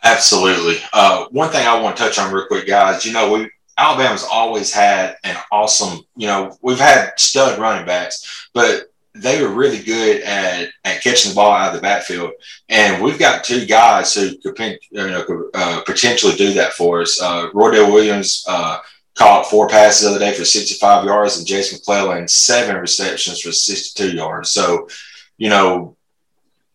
Absolutely. 0.03 0.79
Uh, 0.93 1.27
one 1.31 1.51
thing 1.51 1.67
I 1.67 1.81
want 1.81 1.97
to 1.97 2.03
touch 2.03 2.19
on 2.19 2.33
real 2.33 2.47
quick, 2.47 2.67
guys. 2.67 3.05
You 3.05 3.13
know, 3.13 3.33
we 3.33 3.51
Alabama's 3.77 4.25
always 4.25 4.73
had 4.73 5.17
an 5.25 5.37
awesome. 5.51 6.01
You 6.17 6.27
know, 6.27 6.59
we've 6.63 6.79
had 6.79 7.13
stud 7.19 7.59
running 7.59 7.87
backs, 7.87 8.49
but 8.53 8.91
they 9.15 9.43
were 9.43 9.49
really 9.49 9.83
good 9.83 10.23
at, 10.23 10.69
at 10.85 11.03
catching 11.03 11.31
the 11.31 11.35
ball 11.35 11.53
out 11.53 11.71
of 11.71 11.75
the 11.75 11.81
backfield. 11.81 12.33
And 12.69 13.03
we've 13.03 13.19
got 13.19 13.43
two 13.43 13.67
guys 13.67 14.15
who 14.15 14.37
could, 14.39 14.59
you 14.59 14.79
know, 14.93 15.25
could 15.25 15.51
uh, 15.55 15.83
potentially 15.85 16.37
do 16.37 16.53
that 16.55 16.75
for 16.75 17.03
us. 17.03 17.21
Uh, 17.21 17.51
Roydell 17.53 17.93
Williams 17.93 18.45
uh, 18.49 18.79
caught 19.21 19.51
four 19.51 19.69
passes 19.69 20.03
the 20.03 20.11
other 20.11 20.19
day 20.19 20.33
for 20.33 20.47
65 20.47 21.05
yards, 21.05 21.37
and 21.37 21.47
Jase 21.47 21.75
McClellan 21.75 22.27
seven 22.27 22.77
receptions 22.77 23.43
for 23.43 23.53
62 23.53 24.17
yards. 24.17 24.51
So, 24.51 24.89
you 25.37 25.51
know, 25.51 25.95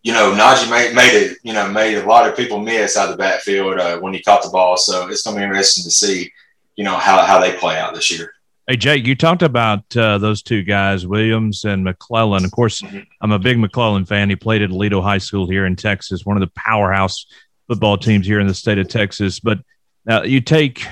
you 0.04 0.14
know, 0.14 0.32
Najee 0.32 0.70
made, 0.70 0.94
made 0.94 1.16
it, 1.16 1.40
you 1.42 1.54
know, 1.54 1.68
made 1.68 1.98
a 1.98 2.06
lot 2.06 2.30
of 2.30 2.38
people 2.38 2.60
miss 2.60 2.98
out 2.98 3.10
of 3.10 3.14
the 3.14 3.18
backfield 3.18 3.80
uh, 3.80 3.98
when 3.98 4.14
he 4.14 4.22
caught 4.22 4.44
the 4.44 4.50
ball. 4.50 4.78
So 4.78 5.08
it's 5.08 5.24
going 5.24 5.36
to 5.36 5.40
be 5.40 5.44
interesting 5.44 5.84
to 5.86 5.90
see, 5.90 6.32
you 6.76 6.84
know, 6.84 6.96
how, 6.96 7.26
how 7.26 7.40
they 7.40 7.54
play 7.54 7.80
out 7.80 7.96
this 7.96 8.12
year. 8.12 8.32
Hey, 8.68 8.78
Jake, 8.78 9.08
you 9.08 9.16
talked 9.16 9.42
about 9.42 9.98
uh, 9.98 10.20
those 10.20 10.44
two 10.44 10.62
guys, 10.62 11.08
Williams 11.08 11.66
and 11.66 11.84
McClellan. 11.84 12.46
Of 12.46 12.52
course, 12.52 12.84
mm-hmm. 12.84 13.00
I'm 13.22 13.32
a 13.32 13.40
big 13.40 13.58
McClellan 13.58 14.06
fan. 14.06 14.30
He 14.30 14.36
played 14.36 14.62
at 14.62 14.70
Aledo 14.70 15.02
High 15.02 15.18
School 15.18 15.50
here 15.50 15.66
in 15.66 15.76
Texas, 15.76 16.28
one 16.28 16.38
of 16.38 16.42
the 16.42 16.54
powerhouse 16.56 17.26
football 17.68 17.98
teams 17.98 18.28
here 18.28 18.40
in 18.40 18.46
the 18.46 18.54
state 18.54 18.78
of 18.78 18.88
Texas. 18.88 19.40
But 19.40 19.58
now 20.06 20.22
you 20.22 20.42
take 20.42 20.86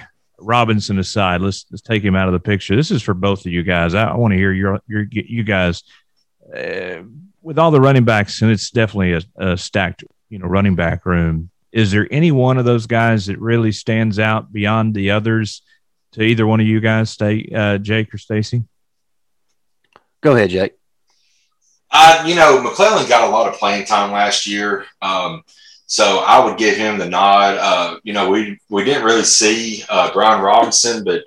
Robinson 0.44 1.00
aside. 1.00 1.42
Let's 1.42 1.66
let's 1.72 1.82
take 1.82 2.04
him 2.04 2.16
out 2.16 2.28
of 2.28 2.34
the 2.34 2.40
picture. 2.40 2.76
This 2.76 2.92
is 2.92 3.02
for 3.02 3.14
both 3.14 3.46
of 3.46 3.52
you 3.52 3.64
guys. 3.64 3.94
I, 3.94 4.06
I 4.06 4.16
want 4.16 4.32
to 4.34 4.38
hear 4.38 4.52
your 4.52 4.80
your 4.88 5.06
you 5.10 5.44
guys 5.44 5.84
uh, 6.56 7.04
with 7.42 7.60
all 7.60 7.72
the 7.72 7.82
running 7.82 8.06
backs, 8.06 8.42
and 8.42 8.52
it's 8.52 8.70
definitely 8.70 9.14
a, 9.14 9.22
a, 9.38 9.58
stacked 9.58 10.04
you 10.30 10.40
know 10.40 10.48
running 10.48 10.76
back 10.76 11.06
room. 11.06 11.50
Is 11.72 11.92
there 11.92 12.08
any 12.12 12.32
one 12.32 12.58
of 12.58 12.66
those 12.66 12.86
guys 12.86 13.26
that 13.26 13.40
really 13.40 13.72
stands 13.72 14.20
out 14.20 14.54
beyond 14.54 14.94
the 14.94 15.12
others 15.12 15.64
to 16.14 16.22
either 16.22 16.46
one 16.46 16.60
of 16.60 16.68
you 16.68 16.80
guys, 16.80 17.10
stay 17.10 17.50
uh, 17.56 17.78
Jake 17.80 18.14
or 18.14 18.18
Stacy? 18.18 18.64
Go 20.22 20.36
ahead, 20.36 20.52
Jake. 20.52 20.74
Uh, 21.92 22.24
you 22.26 22.36
know, 22.36 22.62
McClellan 22.62 23.08
got 23.08 23.28
a 23.28 23.32
lot 23.32 23.48
of 23.48 23.60
playing 23.60 23.86
time 23.86 24.12
last 24.12 24.48
year. 24.48 24.86
Um, 25.02 25.44
so 25.94 26.24
I 26.26 26.44
would 26.44 26.58
give 26.58 26.76
him 26.76 26.98
the 26.98 27.08
nod. 27.08 27.56
Uh, 27.60 28.00
you 28.02 28.14
know, 28.14 28.28
we 28.28 28.60
we 28.68 28.84
didn't 28.84 29.04
really 29.04 29.24
see 29.24 29.84
uh, 29.90 30.12
Brian 30.12 30.42
Robinson, 30.42 31.04
but 31.04 31.22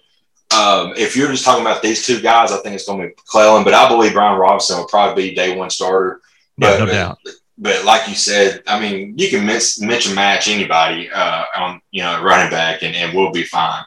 um, 0.53 0.93
if 0.97 1.17
you're 1.17 1.31
just 1.31 1.45
talking 1.45 1.65
about 1.65 1.83
these 1.83 2.05
two 2.05 2.21
guys, 2.21 2.51
I 2.51 2.57
think 2.57 2.75
it's 2.75 2.85
going 2.85 3.01
to 3.01 3.07
be 3.07 3.15
McClellan. 3.17 3.63
But 3.63 3.75
I 3.75 3.89
believe 3.89 4.15
Brian 4.15 4.37
Robinson 4.37 4.79
will 4.79 4.89
probably 4.89 5.29
be 5.29 5.37
day 5.37 5.57
one 5.57 5.71
starter. 5.71 6.21
But, 6.59 6.81
no 6.81 6.87
doubt. 6.87 7.19
But, 7.25 7.35
but 7.59 7.85
like 7.85 8.09
you 8.09 8.17
said, 8.17 8.65
I 8.67 8.81
mean, 8.81 9.17
you 9.17 9.31
can 9.31 9.47
miss, 9.47 9.81
mention 9.81 10.17
match 10.17 10.49
anybody 10.49 11.13
uh, 11.13 11.45
on 11.57 11.81
you 11.93 12.03
know 12.03 12.21
running 12.21 12.51
back, 12.51 12.83
and, 12.83 12.97
and 12.97 13.17
we'll 13.17 13.31
be 13.31 13.45
fine. 13.45 13.85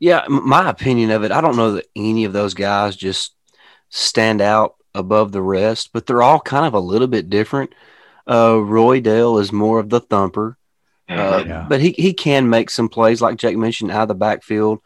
Yeah, 0.00 0.24
my 0.28 0.70
opinion 0.70 1.12
of 1.12 1.22
it, 1.22 1.30
I 1.30 1.40
don't 1.40 1.54
know 1.54 1.74
that 1.74 1.86
any 1.94 2.24
of 2.24 2.32
those 2.32 2.54
guys 2.54 2.96
just 2.96 3.36
stand 3.90 4.40
out 4.40 4.74
above 4.92 5.30
the 5.30 5.40
rest, 5.40 5.90
but 5.92 6.04
they're 6.04 6.20
all 6.20 6.40
kind 6.40 6.66
of 6.66 6.74
a 6.74 6.80
little 6.80 7.06
bit 7.06 7.30
different. 7.30 7.72
Uh, 8.26 8.54
Roydell 8.54 9.40
is 9.40 9.52
more 9.52 9.78
of 9.78 9.90
the 9.90 10.00
thumper, 10.00 10.56
uh, 11.08 11.44
yeah. 11.46 11.66
but 11.68 11.80
he, 11.80 11.92
he 11.92 12.12
can 12.12 12.48
make 12.48 12.70
some 12.70 12.88
plays, 12.88 13.20
like 13.20 13.36
Jake 13.36 13.56
mentioned, 13.56 13.90
out 13.90 14.02
of 14.02 14.08
the 14.08 14.14
backfield. 14.14 14.80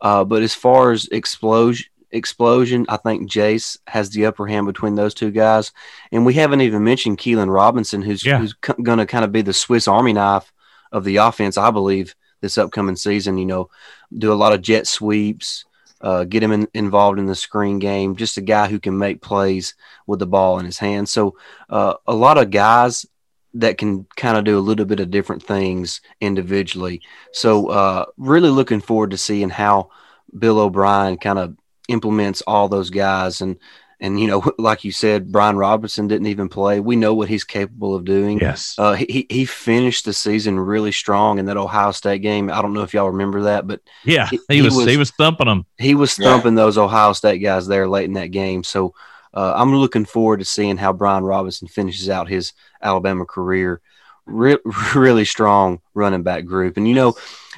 Uh, 0.00 0.24
but 0.24 0.42
as 0.42 0.54
far 0.54 0.92
as 0.92 1.06
explosion, 1.08 1.86
explosion, 2.10 2.86
I 2.88 2.96
think 2.96 3.30
Jase 3.30 3.78
has 3.86 4.10
the 4.10 4.26
upper 4.26 4.46
hand 4.46 4.66
between 4.66 4.94
those 4.94 5.14
two 5.14 5.30
guys. 5.30 5.72
And 6.10 6.26
we 6.26 6.34
haven't 6.34 6.62
even 6.62 6.82
mentioned 6.84 7.18
Keilan 7.18 7.52
Robinson, 7.52 8.02
who's, 8.02 8.24
yeah. 8.24 8.38
who's 8.38 8.54
c- 8.64 8.82
going 8.82 8.98
to 8.98 9.06
kind 9.06 9.24
of 9.24 9.32
be 9.32 9.42
the 9.42 9.52
Swiss 9.52 9.86
Army 9.86 10.12
knife 10.12 10.52
of 10.90 11.04
the 11.04 11.16
offense, 11.16 11.56
I 11.56 11.70
believe, 11.70 12.14
this 12.40 12.58
upcoming 12.58 12.96
season. 12.96 13.38
You 13.38 13.46
know, 13.46 13.70
do 14.16 14.32
a 14.32 14.34
lot 14.34 14.52
of 14.52 14.62
jet 14.62 14.86
sweeps, 14.86 15.64
uh, 16.00 16.24
get 16.24 16.42
him 16.42 16.52
in, 16.52 16.68
involved 16.74 17.18
in 17.18 17.26
the 17.26 17.34
screen 17.34 17.78
game. 17.78 18.16
Just 18.16 18.36
a 18.36 18.42
guy 18.42 18.68
who 18.68 18.80
can 18.80 18.96
make 18.96 19.20
plays 19.20 19.74
with 20.06 20.18
the 20.18 20.26
ball 20.26 20.58
in 20.58 20.66
his 20.66 20.78
hand. 20.78 21.08
So 21.08 21.36
uh, 21.68 21.94
a 22.06 22.14
lot 22.14 22.38
of 22.38 22.50
guys 22.50 23.06
that 23.54 23.78
can 23.78 24.06
kind 24.16 24.36
of 24.36 24.44
do 24.44 24.58
a 24.58 24.60
little 24.60 24.84
bit 24.84 25.00
of 25.00 25.10
different 25.10 25.42
things 25.42 26.00
individually. 26.20 27.02
So 27.32 27.68
uh, 27.68 28.06
really 28.16 28.50
looking 28.50 28.80
forward 28.80 29.10
to 29.10 29.18
seeing 29.18 29.50
how 29.50 29.90
Bill 30.38 30.58
O'Brien 30.60 31.16
kind 31.16 31.38
of 31.38 31.56
implements 31.88 32.42
all 32.46 32.68
those 32.68 32.90
guys 32.90 33.40
and 33.40 33.56
and 34.00 34.18
you 34.18 34.26
know, 34.26 34.42
like 34.58 34.82
you 34.82 34.92
said, 34.92 35.30
Brian 35.30 35.56
Robinson 35.56 36.08
didn't 36.08 36.26
even 36.28 36.48
play. 36.48 36.80
We 36.80 36.96
know 36.96 37.14
what 37.14 37.28
he's 37.28 37.44
capable 37.44 37.94
of 37.94 38.04
doing. 38.04 38.38
Yes, 38.40 38.74
uh, 38.78 38.94
he 38.94 39.26
he 39.28 39.44
finished 39.44 40.06
the 40.06 40.12
season 40.12 40.58
really 40.58 40.92
strong 40.92 41.38
in 41.38 41.44
that 41.46 41.58
Ohio 41.58 41.92
State 41.92 42.22
game. 42.22 42.50
I 42.50 42.62
don't 42.62 42.72
know 42.72 42.82
if 42.82 42.94
y'all 42.94 43.10
remember 43.10 43.42
that, 43.42 43.66
but 43.66 43.80
yeah, 44.04 44.28
he, 44.28 44.40
he, 44.48 44.62
was, 44.62 44.74
was, 44.74 44.86
he 44.86 44.96
was 44.96 45.10
thumping 45.10 45.46
them. 45.46 45.66
He 45.78 45.94
was 45.94 46.14
thumping 46.14 46.54
yeah. 46.54 46.64
those 46.64 46.78
Ohio 46.78 47.12
State 47.12 47.38
guys 47.38 47.66
there 47.66 47.88
late 47.88 48.06
in 48.06 48.14
that 48.14 48.30
game. 48.30 48.64
So 48.64 48.94
uh, 49.34 49.52
I'm 49.54 49.74
looking 49.74 50.06
forward 50.06 50.38
to 50.38 50.46
seeing 50.46 50.78
how 50.78 50.92
Brian 50.92 51.24
Robinson 51.24 51.68
finishes 51.68 52.08
out 52.08 52.28
his 52.28 52.54
Alabama 52.82 53.26
career. 53.26 53.80
Re- 54.24 54.58
really 54.94 55.24
strong 55.26 55.80
running 55.92 56.22
back 56.22 56.46
group, 56.46 56.78
and 56.78 56.88
you 56.88 56.94
know, 56.94 57.16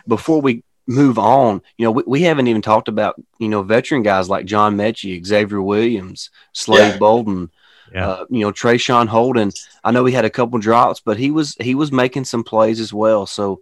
before 0.09 0.41
we 0.41 0.65
move 0.87 1.19
on, 1.19 1.63
you 1.77 1.85
know, 1.85 1.93
we, 1.93 2.03
we 2.07 2.23
haven't 2.23 2.49
even 2.49 2.63
talked 2.63 2.89
about, 2.89 3.21
you 3.39 3.49
know, 3.49 3.63
veteran 3.63 4.03
guys 4.03 4.29
like 4.29 4.47
John 4.47 4.77
Metchie, 4.77 5.25
Xavier 5.25 5.63
Williams, 5.63 6.31
Slade 6.53 6.95
yeah. 6.95 6.99
Bolden, 6.99 7.51
yeah. 7.93 8.09
Uh, 8.09 8.25
you 8.31 8.41
know, 8.41 8.53
Traeshon 8.53 9.07
Holden. 9.07 9.53
I 9.85 9.91
know 9.91 10.05
he 10.05 10.15
had 10.15 10.25
a 10.25 10.31
couple 10.31 10.59
drops, 10.59 11.01
but 11.01 11.19
he 11.19 11.31
was 11.31 11.57
he 11.61 11.75
was 11.75 11.93
making 11.93 12.25
some 12.25 12.43
plays 12.43 12.81
as 12.81 12.93
well. 12.93 13.27
So 13.27 13.61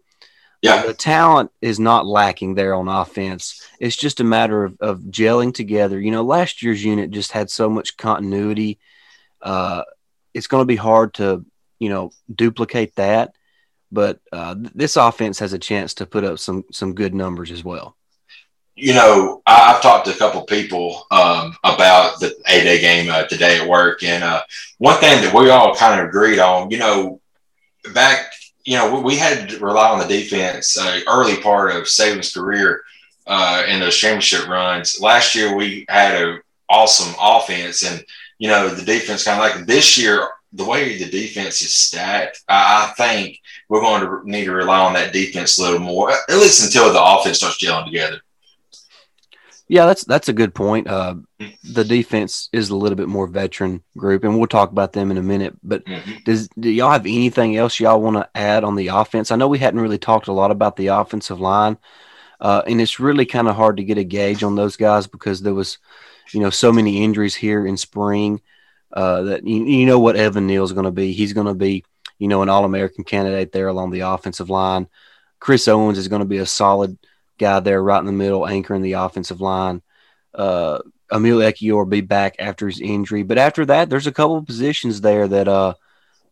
yeah, 0.62 0.86
the 0.86 0.94
talent 0.94 1.50
is 1.60 1.80
not 1.80 2.06
lacking 2.06 2.54
there 2.54 2.74
on 2.74 2.88
offense. 2.88 3.66
It's 3.80 3.96
just 3.96 4.20
a 4.20 4.24
matter 4.24 4.64
of, 4.64 4.76
of 4.80 5.00
gelling 5.00 5.52
together. 5.54 5.98
You 5.98 6.10
know, 6.10 6.22
last 6.22 6.62
year's 6.62 6.84
unit 6.84 7.10
just 7.10 7.32
had 7.32 7.50
so 7.50 7.68
much 7.68 7.96
continuity. 7.96 8.78
Uh, 9.42 9.82
it's 10.34 10.46
going 10.46 10.62
to 10.62 10.66
be 10.66 10.76
hard 10.76 11.14
to, 11.14 11.44
you 11.78 11.88
know, 11.88 12.12
duplicate 12.32 12.94
that 12.96 13.34
but 13.92 14.20
uh, 14.32 14.54
this 14.74 14.96
offense 14.96 15.38
has 15.38 15.52
a 15.52 15.58
chance 15.58 15.94
to 15.94 16.06
put 16.06 16.24
up 16.24 16.38
some 16.38 16.64
some 16.72 16.94
good 16.94 17.14
numbers 17.14 17.50
as 17.50 17.64
well. 17.64 17.96
You 18.76 18.94
know, 18.94 19.42
I've 19.46 19.82
talked 19.82 20.06
to 20.06 20.14
a 20.14 20.16
couple 20.16 20.42
people 20.42 21.06
um, 21.10 21.56
about 21.64 22.20
the 22.20 22.34
A 22.46 22.62
Day 22.62 22.80
game 22.80 23.10
uh, 23.10 23.24
today 23.24 23.60
at 23.60 23.68
work, 23.68 24.02
and 24.02 24.24
uh, 24.24 24.42
one 24.78 24.98
thing 24.98 25.22
that 25.22 25.34
we 25.34 25.50
all 25.50 25.74
kind 25.74 26.00
of 26.00 26.06
agreed 26.06 26.38
on, 26.38 26.70
you 26.70 26.78
know, 26.78 27.20
back, 27.92 28.32
you 28.64 28.76
know, 28.76 29.00
we 29.00 29.16
had 29.16 29.50
to 29.50 29.58
rely 29.58 29.90
on 29.90 29.98
the 29.98 30.06
defense 30.06 30.78
uh, 30.78 31.00
early 31.08 31.36
part 31.38 31.74
of 31.74 31.84
Saban's 31.84 32.32
career 32.32 32.82
uh, 33.26 33.64
in 33.68 33.80
those 33.80 33.96
championship 33.96 34.48
runs. 34.48 35.00
Last 35.00 35.34
year, 35.34 35.54
we 35.54 35.84
had 35.88 36.22
an 36.22 36.40
awesome 36.68 37.14
offense, 37.20 37.82
and 37.82 38.02
you 38.38 38.48
know, 38.48 38.68
the 38.68 38.84
defense 38.84 39.24
kind 39.24 39.42
of 39.42 39.58
like 39.58 39.66
this 39.66 39.98
year 39.98 40.26
the 40.52 40.64
way 40.64 40.98
the 40.98 41.08
defense 41.08 41.62
is 41.62 41.74
stacked, 41.74 42.42
I, 42.48 42.88
I, 42.88 42.92
think 42.94 43.40
we're 43.70 43.80
going 43.80 44.02
to 44.02 44.28
need 44.28 44.46
to 44.46 44.52
rely 44.52 44.80
on 44.80 44.92
that 44.94 45.12
defense 45.12 45.56
a 45.58 45.62
little 45.62 45.78
more, 45.78 46.10
at 46.10 46.28
least 46.28 46.64
until 46.64 46.92
the 46.92 47.02
offense 47.02 47.38
starts 47.38 47.64
gelling 47.64 47.84
together. 47.84 48.20
Yeah, 49.68 49.86
that's 49.86 50.02
that's 50.02 50.28
a 50.28 50.32
good 50.32 50.52
point. 50.52 50.88
Uh, 50.88 51.14
the 51.62 51.84
defense 51.84 52.48
is 52.52 52.70
a 52.70 52.76
little 52.76 52.96
bit 52.96 53.06
more 53.06 53.28
veteran 53.28 53.84
group, 53.96 54.24
and 54.24 54.36
we'll 54.36 54.48
talk 54.48 54.72
about 54.72 54.92
them 54.92 55.12
in 55.12 55.16
a 55.16 55.22
minute. 55.22 55.56
But 55.62 55.84
mm-hmm. 55.84 56.24
does 56.24 56.48
do 56.58 56.68
y'all 56.68 56.90
have 56.90 57.06
anything 57.06 57.56
else 57.56 57.78
y'all 57.78 58.02
want 58.02 58.16
to 58.16 58.28
add 58.34 58.64
on 58.64 58.74
the 58.74 58.88
offense? 58.88 59.30
I 59.30 59.36
know 59.36 59.46
we 59.46 59.60
hadn't 59.60 59.80
really 59.80 59.98
talked 59.98 60.26
a 60.26 60.32
lot 60.32 60.50
about 60.50 60.74
the 60.74 60.88
offensive 60.88 61.40
line, 61.40 61.78
uh, 62.40 62.62
and 62.66 62.80
it's 62.80 62.98
really 62.98 63.24
kind 63.24 63.46
of 63.46 63.54
hard 63.54 63.76
to 63.76 63.84
get 63.84 63.98
a 63.98 64.02
gauge 64.02 64.42
on 64.42 64.56
those 64.56 64.76
guys 64.76 65.06
because 65.06 65.42
there 65.42 65.54
was, 65.54 65.78
you 66.32 66.40
know, 66.40 66.50
so 66.50 66.72
many 66.72 67.04
injuries 67.04 67.36
here 67.36 67.64
in 67.64 67.76
spring 67.76 68.40
uh, 68.92 69.22
that 69.22 69.46
you, 69.46 69.64
you, 69.64 69.86
know 69.86 70.00
what 70.00 70.16
Evan 70.16 70.48
Neal 70.48 70.64
is 70.64 70.72
going 70.72 70.84
to 70.84 70.90
be. 70.90 71.12
He's 71.12 71.32
going 71.32 71.46
to 71.46 71.54
be, 71.54 71.84
you 72.20 72.28
know, 72.28 72.42
an 72.42 72.48
All 72.48 72.64
American 72.64 73.02
candidate 73.02 73.50
there 73.50 73.66
along 73.66 73.90
the 73.90 74.00
offensive 74.00 74.48
line. 74.48 74.86
Chris 75.40 75.66
Owens 75.66 75.98
is 75.98 76.06
going 76.06 76.20
to 76.20 76.26
be 76.26 76.38
a 76.38 76.46
solid 76.46 76.96
guy 77.38 77.58
there, 77.58 77.82
right 77.82 77.98
in 77.98 78.06
the 78.06 78.12
middle, 78.12 78.46
anchoring 78.46 78.82
the 78.82 78.92
offensive 78.92 79.40
line. 79.40 79.82
Uh, 80.32 80.78
Emil 81.12 81.38
Ekiyor 81.38 81.78
will 81.78 81.86
be 81.86 82.02
back 82.02 82.36
after 82.38 82.68
his 82.68 82.80
injury, 82.80 83.24
but 83.24 83.38
after 83.38 83.66
that, 83.66 83.90
there's 83.90 84.06
a 84.06 84.12
couple 84.12 84.36
of 84.36 84.46
positions 84.46 85.00
there 85.00 85.26
that 85.26 85.48
uh 85.48 85.74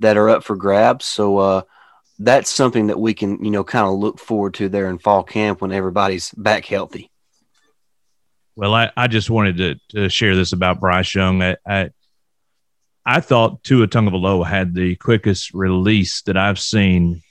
that 0.00 0.16
are 0.16 0.28
up 0.28 0.44
for 0.44 0.54
grabs. 0.54 1.04
So 1.04 1.38
uh, 1.38 1.62
that's 2.18 2.50
something 2.50 2.88
that 2.88 3.00
we 3.00 3.14
can, 3.14 3.44
you 3.44 3.50
know, 3.50 3.64
kind 3.64 3.86
of 3.86 3.94
look 3.94 4.18
forward 4.18 4.54
to 4.54 4.68
there 4.68 4.88
in 4.88 4.98
fall 4.98 5.22
camp 5.22 5.60
when 5.60 5.72
everybody's 5.72 6.30
back 6.32 6.64
healthy. 6.64 7.10
Well, 8.56 8.74
I, 8.74 8.90
I 8.96 9.06
just 9.06 9.30
wanted 9.30 9.56
to, 9.56 9.74
to 9.90 10.08
share 10.08 10.34
this 10.34 10.52
about 10.52 10.80
Bryce 10.80 11.14
Young. 11.14 11.42
I, 11.42 11.56
I, 11.66 11.90
I 13.08 13.20
thought 13.20 13.64
Tua 13.64 13.88
Tagovailoa 13.88 14.46
had 14.46 14.74
the 14.74 14.94
quickest 14.96 15.54
release 15.54 16.20
that 16.22 16.36
I've 16.36 16.60
seen 16.60 17.22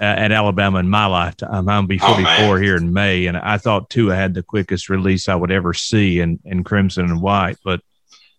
uh, 0.00 0.04
at 0.04 0.30
Alabama 0.30 0.78
in 0.78 0.88
my 0.88 1.06
lifetime. 1.06 1.68
I'm 1.68 1.88
be 1.88 1.98
44 1.98 2.32
oh, 2.38 2.54
here 2.54 2.76
in 2.76 2.92
May, 2.92 3.26
and 3.26 3.36
I 3.36 3.58
thought 3.58 3.90
Tua 3.90 4.14
had 4.14 4.34
the 4.34 4.44
quickest 4.44 4.88
release 4.88 5.28
I 5.28 5.34
would 5.34 5.50
ever 5.50 5.74
see 5.74 6.20
in, 6.20 6.38
in 6.44 6.62
crimson 6.62 7.06
and 7.06 7.20
white. 7.20 7.56
But 7.64 7.80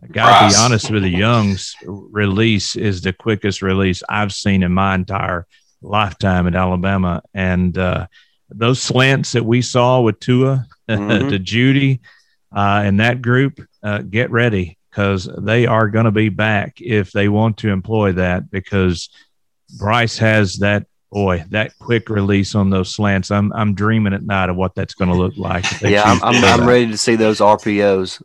I 0.01 0.07
got 0.07 0.39
to 0.39 0.55
be 0.55 0.63
honest 0.63 0.89
with 0.89 1.03
you, 1.03 1.09
Young's 1.09 1.75
release 1.85 2.77
is 2.77 3.01
the 3.01 3.11
quickest 3.11 3.61
release 3.61 4.01
I've 4.07 4.31
seen 4.31 4.63
in 4.63 4.71
my 4.71 4.95
entire 4.95 5.47
lifetime 5.81 6.47
at 6.47 6.55
Alabama. 6.55 7.21
And 7.33 7.77
uh, 7.77 8.07
those 8.49 8.81
slants 8.81 9.33
that 9.33 9.43
we 9.43 9.61
saw 9.61 9.99
with 9.99 10.21
Tua 10.21 10.67
mm-hmm. 10.89 11.27
to 11.27 11.37
Jeudy 11.37 11.99
uh, 12.55 12.83
and 12.85 13.01
that 13.01 13.21
group, 13.21 13.59
uh, 13.83 14.03
get 14.03 14.31
ready 14.31 14.77
because 14.91 15.29
they 15.37 15.65
are 15.65 15.87
going 15.87 16.05
to 16.05 16.11
be 16.11 16.29
back 16.29 16.81
if 16.81 17.11
they 17.11 17.29
want 17.29 17.57
to 17.57 17.69
employ 17.69 18.11
that 18.11 18.51
because 18.51 19.09
Bryce 19.77 20.17
has 20.17 20.57
that 20.57 20.85
boy 21.11 21.43
that 21.49 21.77
quick 21.79 22.09
release 22.09 22.55
on 22.55 22.69
those 22.69 22.93
slants. 22.93 23.31
I'm 23.31 23.51
I'm 23.53 23.73
dreaming 23.73 24.13
at 24.13 24.23
night 24.23 24.49
of 24.49 24.55
what 24.55 24.75
that's 24.75 24.93
going 24.93 25.09
to 25.09 25.17
look 25.17 25.37
like. 25.37 25.65
Yeah, 25.81 26.03
I'm 26.03 26.23
I'm, 26.23 26.43
I'm 26.43 26.67
ready 26.67 26.87
to 26.87 26.97
see 26.97 27.15
those 27.15 27.39
RPOs. 27.39 28.21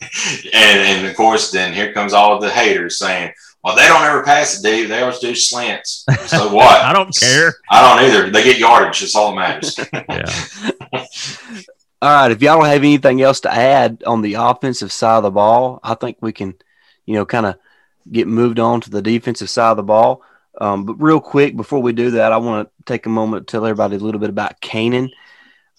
and 0.54 0.78
and 0.80 1.06
of 1.06 1.16
course, 1.16 1.50
then 1.50 1.72
here 1.72 1.92
comes 1.92 2.12
all 2.12 2.34
of 2.34 2.42
the 2.42 2.50
haters 2.50 2.98
saying. 2.98 3.32
Well, 3.62 3.76
they 3.76 3.86
don't 3.86 4.02
ever 4.02 4.22
pass 4.22 4.58
it, 4.58 4.62
Dave. 4.62 4.88
They 4.88 5.02
always 5.02 5.18
do 5.18 5.34
slants. 5.34 6.06
So 6.28 6.50
what? 6.54 6.80
I 6.82 6.94
don't 6.94 7.14
care. 7.14 7.56
I 7.70 7.82
don't 7.82 8.08
either. 8.08 8.30
They 8.30 8.42
get 8.42 8.58
yardage. 8.58 9.00
That's 9.00 9.14
all 9.14 9.34
that 9.34 9.36
matters. 9.36 9.78
yeah. 10.08 11.04
All 12.02 12.10
right. 12.10 12.30
If 12.30 12.40
y'all 12.40 12.58
don't 12.58 12.66
have 12.66 12.78
anything 12.78 13.20
else 13.20 13.40
to 13.40 13.52
add 13.52 14.02
on 14.06 14.22
the 14.22 14.34
offensive 14.34 14.90
side 14.90 15.18
of 15.18 15.22
the 15.22 15.30
ball, 15.30 15.80
I 15.82 15.94
think 15.94 16.16
we 16.20 16.32
can, 16.32 16.54
you 17.04 17.14
know, 17.14 17.26
kind 17.26 17.44
of 17.44 17.56
get 18.10 18.26
moved 18.26 18.58
on 18.58 18.80
to 18.80 18.90
the 18.90 19.02
defensive 19.02 19.50
side 19.50 19.72
of 19.72 19.76
the 19.76 19.82
ball. 19.82 20.22
Um, 20.58 20.84
but 20.84 20.94
real 20.94 21.20
quick, 21.20 21.56
before 21.56 21.82
we 21.82 21.92
do 21.92 22.12
that, 22.12 22.32
I 22.32 22.38
want 22.38 22.68
to 22.68 22.84
take 22.84 23.04
a 23.04 23.10
moment 23.10 23.46
to 23.46 23.52
tell 23.52 23.66
everybody 23.66 23.96
a 23.96 23.98
little 23.98 24.20
bit 24.20 24.30
about 24.30 24.60
Kaenon. 24.60 25.10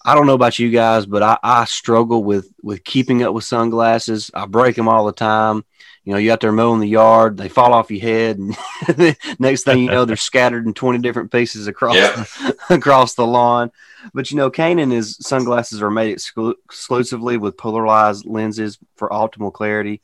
I 0.05 0.15
don't 0.15 0.27
know 0.27 0.33
about 0.33 0.59
you 0.59 0.69
guys, 0.69 1.05
but 1.05 1.23
I, 1.23 1.37
I 1.43 1.65
struggle 1.65 2.23
with 2.23 2.51
with 2.63 2.83
keeping 2.83 3.23
up 3.23 3.33
with 3.33 3.43
sunglasses. 3.43 4.31
I 4.33 4.45
break 4.45 4.75
them 4.75 4.87
all 4.87 5.05
the 5.05 5.11
time. 5.11 5.63
You 6.03 6.13
know, 6.13 6.17
you 6.17 6.31
out 6.31 6.39
there 6.39 6.51
mowing 6.51 6.79
the 6.79 6.87
yard, 6.87 7.37
they 7.37 7.47
fall 7.47 7.73
off 7.73 7.91
your 7.91 8.01
head, 8.01 8.39
and 8.39 8.57
next 9.39 9.63
thing 9.63 9.83
you 9.83 9.91
know, 9.91 10.03
they're 10.05 10.15
scattered 10.15 10.65
in 10.65 10.73
twenty 10.73 10.97
different 10.99 11.31
pieces 11.31 11.67
across 11.67 11.95
Yep. 11.95 12.15
the, 12.15 12.57
across 12.75 13.13
the 13.13 13.25
lawn. 13.27 13.71
But 14.13 14.31
you 14.31 14.37
know, 14.37 14.49
Kaenon 14.49 14.91
is 14.91 15.17
sunglasses 15.21 15.81
are 15.83 15.91
made 15.91 16.15
exclu- 16.17 16.55
exclusively 16.65 17.37
with 17.37 17.55
polarized 17.55 18.25
lenses 18.25 18.79
for 18.95 19.09
optimal 19.09 19.53
clarity. 19.53 20.01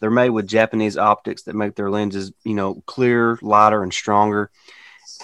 They're 0.00 0.10
made 0.10 0.30
with 0.30 0.48
Japanese 0.48 0.98
optics 0.98 1.44
that 1.44 1.54
make 1.54 1.74
their 1.76 1.90
lenses, 1.90 2.32
you 2.44 2.54
know, 2.54 2.82
clearer, 2.86 3.38
lighter, 3.40 3.82
and 3.82 3.94
stronger. 3.94 4.50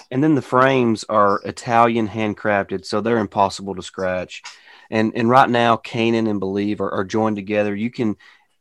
And 0.09 0.23
then 0.23 0.35
the 0.35 0.41
frames 0.41 1.03
are 1.09 1.41
Italian 1.43 2.07
handcrafted, 2.07 2.85
so 2.85 3.01
they're 3.01 3.17
impossible 3.17 3.75
to 3.75 3.83
scratch. 3.83 4.41
And 4.89 5.11
and 5.15 5.29
right 5.29 5.49
now, 5.49 5.75
Kaenon 5.77 6.29
and 6.29 6.39
Believe 6.39 6.79
are, 6.79 6.91
are 6.91 7.03
joined 7.03 7.35
together. 7.35 7.75
You 7.75 7.91
can 7.91 8.15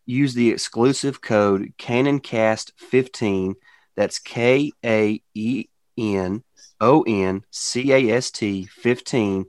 use 0.06 0.34
the 0.34 0.50
exclusive 0.50 1.20
code 1.20 1.72
KaenonCast15. 1.78 3.54
That's 3.96 4.18
K 4.18 4.72
A 4.84 5.22
E 5.34 5.66
N 5.98 6.42
O 6.80 7.02
N 7.02 7.44
C 7.50 7.92
A 7.92 8.16
S 8.16 8.30
T 8.30 8.66
15 8.66 9.46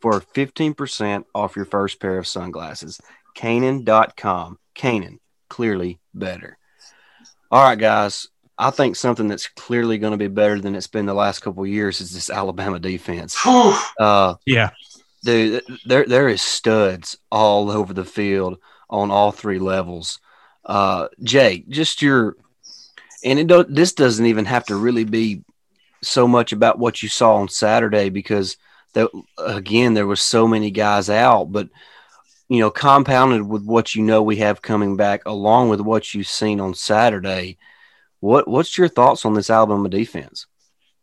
for 0.00 0.20
15% 0.20 1.24
off 1.34 1.56
your 1.56 1.64
first 1.64 2.00
pair 2.00 2.18
of 2.18 2.26
sunglasses. 2.26 3.00
Kaenon.com. 3.36 4.58
Kaenon, 4.76 5.18
clearly 5.48 5.98
better. 6.12 6.58
All 7.50 7.62
right, 7.62 7.78
guys. 7.78 8.28
I 8.56 8.70
think 8.70 8.94
something 8.94 9.26
that's 9.26 9.48
clearly 9.48 9.98
going 9.98 10.12
to 10.12 10.16
be 10.16 10.28
better 10.28 10.60
than 10.60 10.76
it's 10.76 10.86
been 10.86 11.06
the 11.06 11.14
last 11.14 11.40
couple 11.40 11.64
of 11.64 11.68
years 11.68 12.00
is 12.00 12.12
this 12.12 12.30
Alabama 12.30 12.78
defense. 12.78 13.36
Uh, 13.98 14.34
Yeah. 14.46 14.70
dude, 15.24 15.62
there 15.86 16.04
there 16.06 16.28
is 16.28 16.40
studs 16.42 17.16
all 17.32 17.68
over 17.70 17.92
the 17.92 18.04
field 18.04 18.58
on 18.94 19.10
all 19.10 19.32
three 19.32 19.58
levels. 19.58 20.20
Uh, 20.64 21.08
Jay, 21.22 21.64
just 21.68 22.00
your 22.00 22.36
and 23.24 23.38
it 23.38 23.46
don't, 23.46 23.74
this 23.74 23.92
doesn't 23.92 24.26
even 24.26 24.44
have 24.44 24.64
to 24.66 24.76
really 24.76 25.04
be 25.04 25.42
so 26.02 26.28
much 26.28 26.52
about 26.52 26.78
what 26.78 27.02
you 27.02 27.08
saw 27.08 27.36
on 27.36 27.48
Saturday 27.48 28.10
because 28.10 28.56
there, 28.92 29.08
again 29.38 29.94
there 29.94 30.06
was 30.06 30.20
so 30.20 30.46
many 30.46 30.70
guys 30.70 31.10
out, 31.10 31.46
but 31.46 31.68
you 32.48 32.60
know 32.60 32.70
compounded 32.70 33.42
with 33.42 33.64
what 33.64 33.94
you 33.94 34.02
know 34.02 34.22
we 34.22 34.36
have 34.36 34.62
coming 34.62 34.96
back 34.96 35.22
along 35.26 35.70
with 35.70 35.80
what 35.80 36.14
you've 36.14 36.28
seen 36.28 36.60
on 36.60 36.74
Saturday. 36.74 37.58
What 38.20 38.46
what's 38.46 38.78
your 38.78 38.88
thoughts 38.88 39.24
on 39.24 39.34
this 39.34 39.50
Alabama 39.50 39.88
defense? 39.88 40.46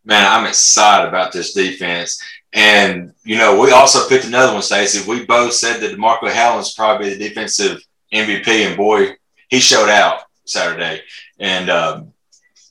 Man, 0.05 0.25
I'm 0.25 0.47
excited 0.47 1.07
about 1.07 1.31
this 1.31 1.53
defense. 1.53 2.21
And, 2.53 3.13
you 3.23 3.37
know, 3.37 3.59
we 3.59 3.71
also 3.71 4.07
picked 4.09 4.25
another 4.25 4.53
one, 4.53 4.61
Stacey. 4.61 5.07
We 5.09 5.25
both 5.25 5.53
said 5.53 5.79
that 5.79 5.95
DeMarcco 5.95 6.29
Hellams' 6.29 6.75
probably 6.75 7.13
the 7.13 7.29
defensive 7.29 7.81
MVP, 8.13 8.47
and 8.47 8.75
boy, 8.75 9.15
he 9.49 9.59
showed 9.59 9.89
out 9.89 10.23
Saturday. 10.45 11.01
And, 11.39 11.69
um, 11.69 12.13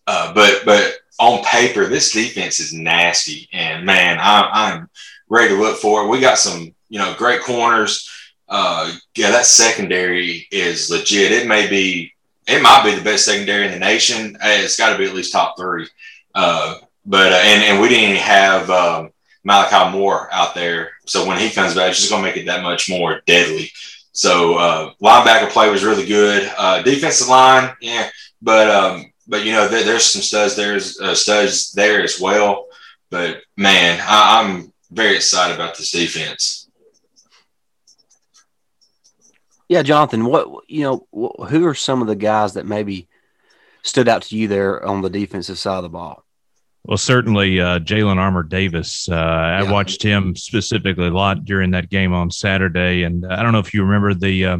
uh, 0.06 0.34
but, 0.34 0.62
but 0.64 0.94
on 1.18 1.42
paper, 1.44 1.86
this 1.86 2.12
defense 2.12 2.60
is 2.60 2.74
nasty. 2.74 3.48
And 3.52 3.86
man, 3.86 4.18
I'm, 4.20 4.48
I'm 4.52 4.90
ready 5.28 5.54
to 5.54 5.60
look 5.60 5.78
for 5.78 6.02
it. 6.02 6.08
We 6.08 6.20
got 6.20 6.38
some, 6.38 6.74
you 6.88 6.98
know, 6.98 7.14
great 7.16 7.40
corners. 7.40 8.08
Uh, 8.48 8.92
yeah, 9.16 9.30
that 9.30 9.46
secondary 9.46 10.46
is 10.50 10.90
legit. 10.90 11.32
It 11.32 11.46
may 11.46 11.68
be, 11.68 12.12
it 12.46 12.62
might 12.62 12.84
be 12.84 12.94
the 12.94 13.04
best 13.04 13.24
secondary 13.24 13.66
in 13.66 13.72
the 13.72 13.78
nation. 13.78 14.36
It's 14.42 14.76
got 14.76 14.92
to 14.92 14.98
be 14.98 15.06
at 15.06 15.14
least 15.14 15.32
top 15.32 15.56
three. 15.56 15.86
Uh, 16.34 16.76
but 17.06 17.32
uh, 17.32 17.40
and 17.42 17.62
and 17.64 17.80
we 17.80 17.88
didn't 17.88 18.16
have 18.16 18.70
um, 18.70 19.10
Malachi 19.44 19.96
Moore 19.96 20.28
out 20.32 20.54
there, 20.54 20.92
so 21.06 21.26
when 21.26 21.38
he 21.38 21.50
comes 21.50 21.74
back, 21.74 21.90
it's 21.90 21.98
just 21.98 22.10
gonna 22.10 22.22
make 22.22 22.36
it 22.36 22.46
that 22.46 22.62
much 22.62 22.88
more 22.90 23.22
deadly. 23.26 23.70
So 24.12 24.56
uh, 24.56 24.92
linebacker 25.02 25.50
play 25.50 25.70
was 25.70 25.84
really 25.84 26.06
good. 26.06 26.50
Uh, 26.58 26.82
defensive 26.82 27.28
line, 27.28 27.74
yeah, 27.80 28.10
but 28.42 28.70
um, 28.70 29.12
but 29.26 29.44
you 29.44 29.52
know 29.52 29.68
there, 29.68 29.84
there's 29.84 30.04
some 30.04 30.22
studs 30.22 30.56
there's 30.56 31.00
uh, 31.00 31.14
studs 31.14 31.72
there 31.72 32.02
as 32.02 32.20
well. 32.20 32.66
But 33.10 33.42
man, 33.56 34.00
I, 34.02 34.42
I'm 34.42 34.72
very 34.90 35.16
excited 35.16 35.54
about 35.54 35.76
this 35.76 35.90
defense. 35.90 36.68
Yeah, 39.68 39.82
Jonathan, 39.82 40.24
what 40.24 40.64
you 40.68 40.82
know, 40.82 41.06
who 41.46 41.64
are 41.66 41.74
some 41.74 42.02
of 42.02 42.08
the 42.08 42.16
guys 42.16 42.54
that 42.54 42.66
maybe 42.66 43.08
stood 43.82 44.08
out 44.08 44.22
to 44.22 44.36
you 44.36 44.48
there 44.48 44.84
on 44.84 45.00
the 45.00 45.10
defensive 45.10 45.58
side 45.58 45.76
of 45.76 45.84
the 45.84 45.88
ball? 45.88 46.24
Well, 46.84 46.96
certainly 46.96 47.60
uh, 47.60 47.78
Jalyn 47.80 48.16
Armour 48.16 48.42
Davis. 48.42 49.08
Uh, 49.08 49.14
I 49.14 49.70
watched 49.70 50.02
him 50.02 50.34
specifically 50.34 51.08
a 51.08 51.12
lot 51.12 51.44
during 51.44 51.72
that 51.72 51.90
game 51.90 52.12
on 52.12 52.30
Saturday, 52.30 53.02
and 53.02 53.26
I 53.26 53.42
don't 53.42 53.52
know 53.52 53.58
if 53.58 53.74
you 53.74 53.84
remember 53.84 54.14
the. 54.14 54.44
Uh, 54.44 54.58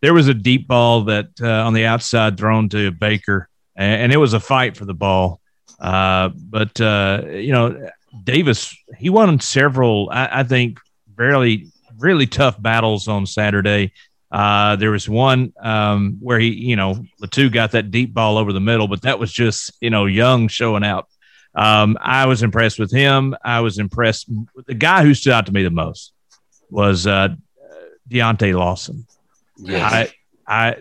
there 0.00 0.12
was 0.12 0.26
a 0.26 0.34
deep 0.34 0.66
ball 0.66 1.04
that 1.04 1.28
uh, 1.40 1.64
on 1.64 1.72
the 1.72 1.86
outside 1.86 2.36
thrown 2.36 2.68
to 2.70 2.90
Baker, 2.90 3.48
and, 3.76 4.02
and 4.02 4.12
it 4.12 4.16
was 4.16 4.34
a 4.34 4.40
fight 4.40 4.76
for 4.76 4.84
the 4.84 4.94
ball. 4.94 5.40
Uh, 5.78 6.30
but 6.34 6.80
uh, 6.80 7.22
you 7.30 7.52
know, 7.52 7.88
Davis 8.24 8.76
he 8.98 9.08
won 9.08 9.38
several, 9.38 10.08
I, 10.10 10.40
I 10.40 10.42
think, 10.42 10.80
really 11.16 11.70
really 11.98 12.26
tough 12.26 12.60
battles 12.60 13.08
on 13.08 13.26
Saturday. 13.26 13.92
Uh, 14.30 14.76
there 14.76 14.90
was 14.90 15.08
one 15.08 15.52
um, 15.60 16.16
where 16.20 16.38
he, 16.38 16.48
you 16.48 16.74
know, 16.74 17.04
Latu 17.20 17.52
got 17.52 17.72
that 17.72 17.90
deep 17.90 18.14
ball 18.14 18.38
over 18.38 18.52
the 18.52 18.60
middle, 18.60 18.88
but 18.88 19.02
that 19.02 19.18
was 19.18 19.32
just, 19.32 19.72
you 19.80 19.90
know, 19.90 20.06
Young 20.06 20.48
showing 20.48 20.84
out. 20.84 21.06
Um, 21.54 21.98
I 22.00 22.26
was 22.26 22.42
impressed 22.42 22.78
with 22.78 22.90
him. 22.90 23.36
I 23.44 23.60
was 23.60 23.78
impressed. 23.78 24.28
The 24.66 24.74
guy 24.74 25.02
who 25.02 25.14
stood 25.14 25.32
out 25.32 25.46
to 25.46 25.52
me 25.52 25.62
the 25.62 25.70
most 25.70 26.12
was 26.70 27.06
uh, 27.06 27.28
Deontae 28.08 28.54
Lawson. 28.54 29.06
I, 29.68 30.12
I, 30.46 30.76